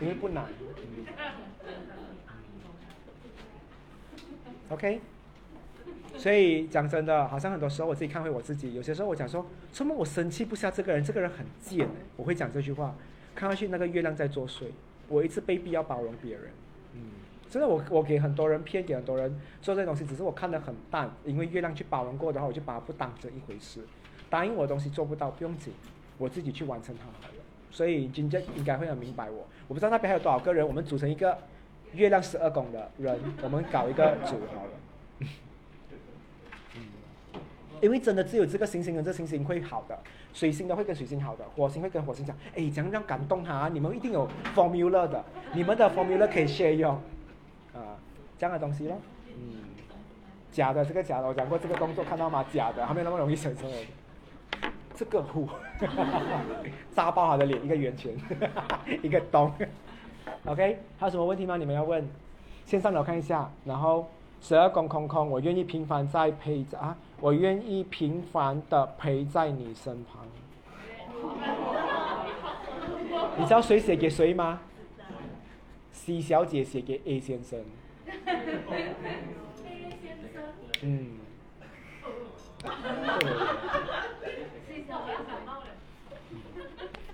[0.00, 0.46] 因为不难。
[4.70, 5.00] OK，
[6.18, 12.94] 所以讲真的，好像很多时候我自己看回我自己，有些时候我讲说，什么我生气不下这个人，这个人很贱，我会讲这句话。
[13.36, 14.64] 看上去那个月亮在作祟，
[15.06, 16.50] 我一直被逼要包容别人，
[16.94, 17.00] 嗯，
[17.48, 23.80] 真的我我给很多人骗，给很多人做这东西，只是我看得很淡，因为月亮去包容过的话，我就把它不当成一回事。
[24.28, 25.72] 答应我的东西做不到不用紧，
[26.18, 27.42] 我自己去完成它好了。
[27.70, 31.38] 所以今天应该会很明白我，我不知道那边还有多少个人，我们组成一个。
[31.94, 34.70] 月亮十二宫的人，我们搞一个组好了。
[37.80, 39.98] 因为真的只有这个星星跟这星星会好的，
[40.32, 43.68] 水星的会跟水星好的，火星会跟火星讲，哎，怎样让感动他？
[43.68, 46.94] 你们一定有 formula 的，你们的 formula 可以借用，
[47.74, 47.96] 啊，
[48.38, 48.96] 这样的东西咯。
[49.28, 49.60] 嗯，
[50.50, 52.44] 假的这个假的，我讲过这个动作看到吗？
[52.52, 53.70] 假的，还没那么容易生成。
[54.94, 55.48] 这个呼，
[56.90, 58.12] 扎爆他的脸，一个圆圈，
[59.00, 59.52] 一个洞。
[60.44, 61.56] OK，还有什么问题吗？
[61.56, 62.04] 你们要问，
[62.66, 63.48] 线上我看一下。
[63.64, 64.08] 然后
[64.40, 70.26] 十二宫空空，我愿意平凡再陪着啊，我愿意平凡的陪在你身旁。
[73.36, 74.60] 你知道谁写给谁吗
[75.92, 77.60] ？C 小姐写给 A 先生。
[80.82, 81.18] 嗯。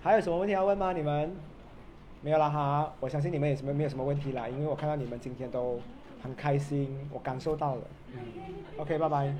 [0.02, 0.93] 还有什么问题要问吗？
[0.93, 1.35] 你们？
[2.20, 5.78] 没有了哈，我相信你们也什么没有什么问题啦，因为我看到你们今天都
[6.22, 7.82] 很开心，我感受到了。
[8.12, 8.18] 嗯
[8.78, 9.35] ，OK，拜拜。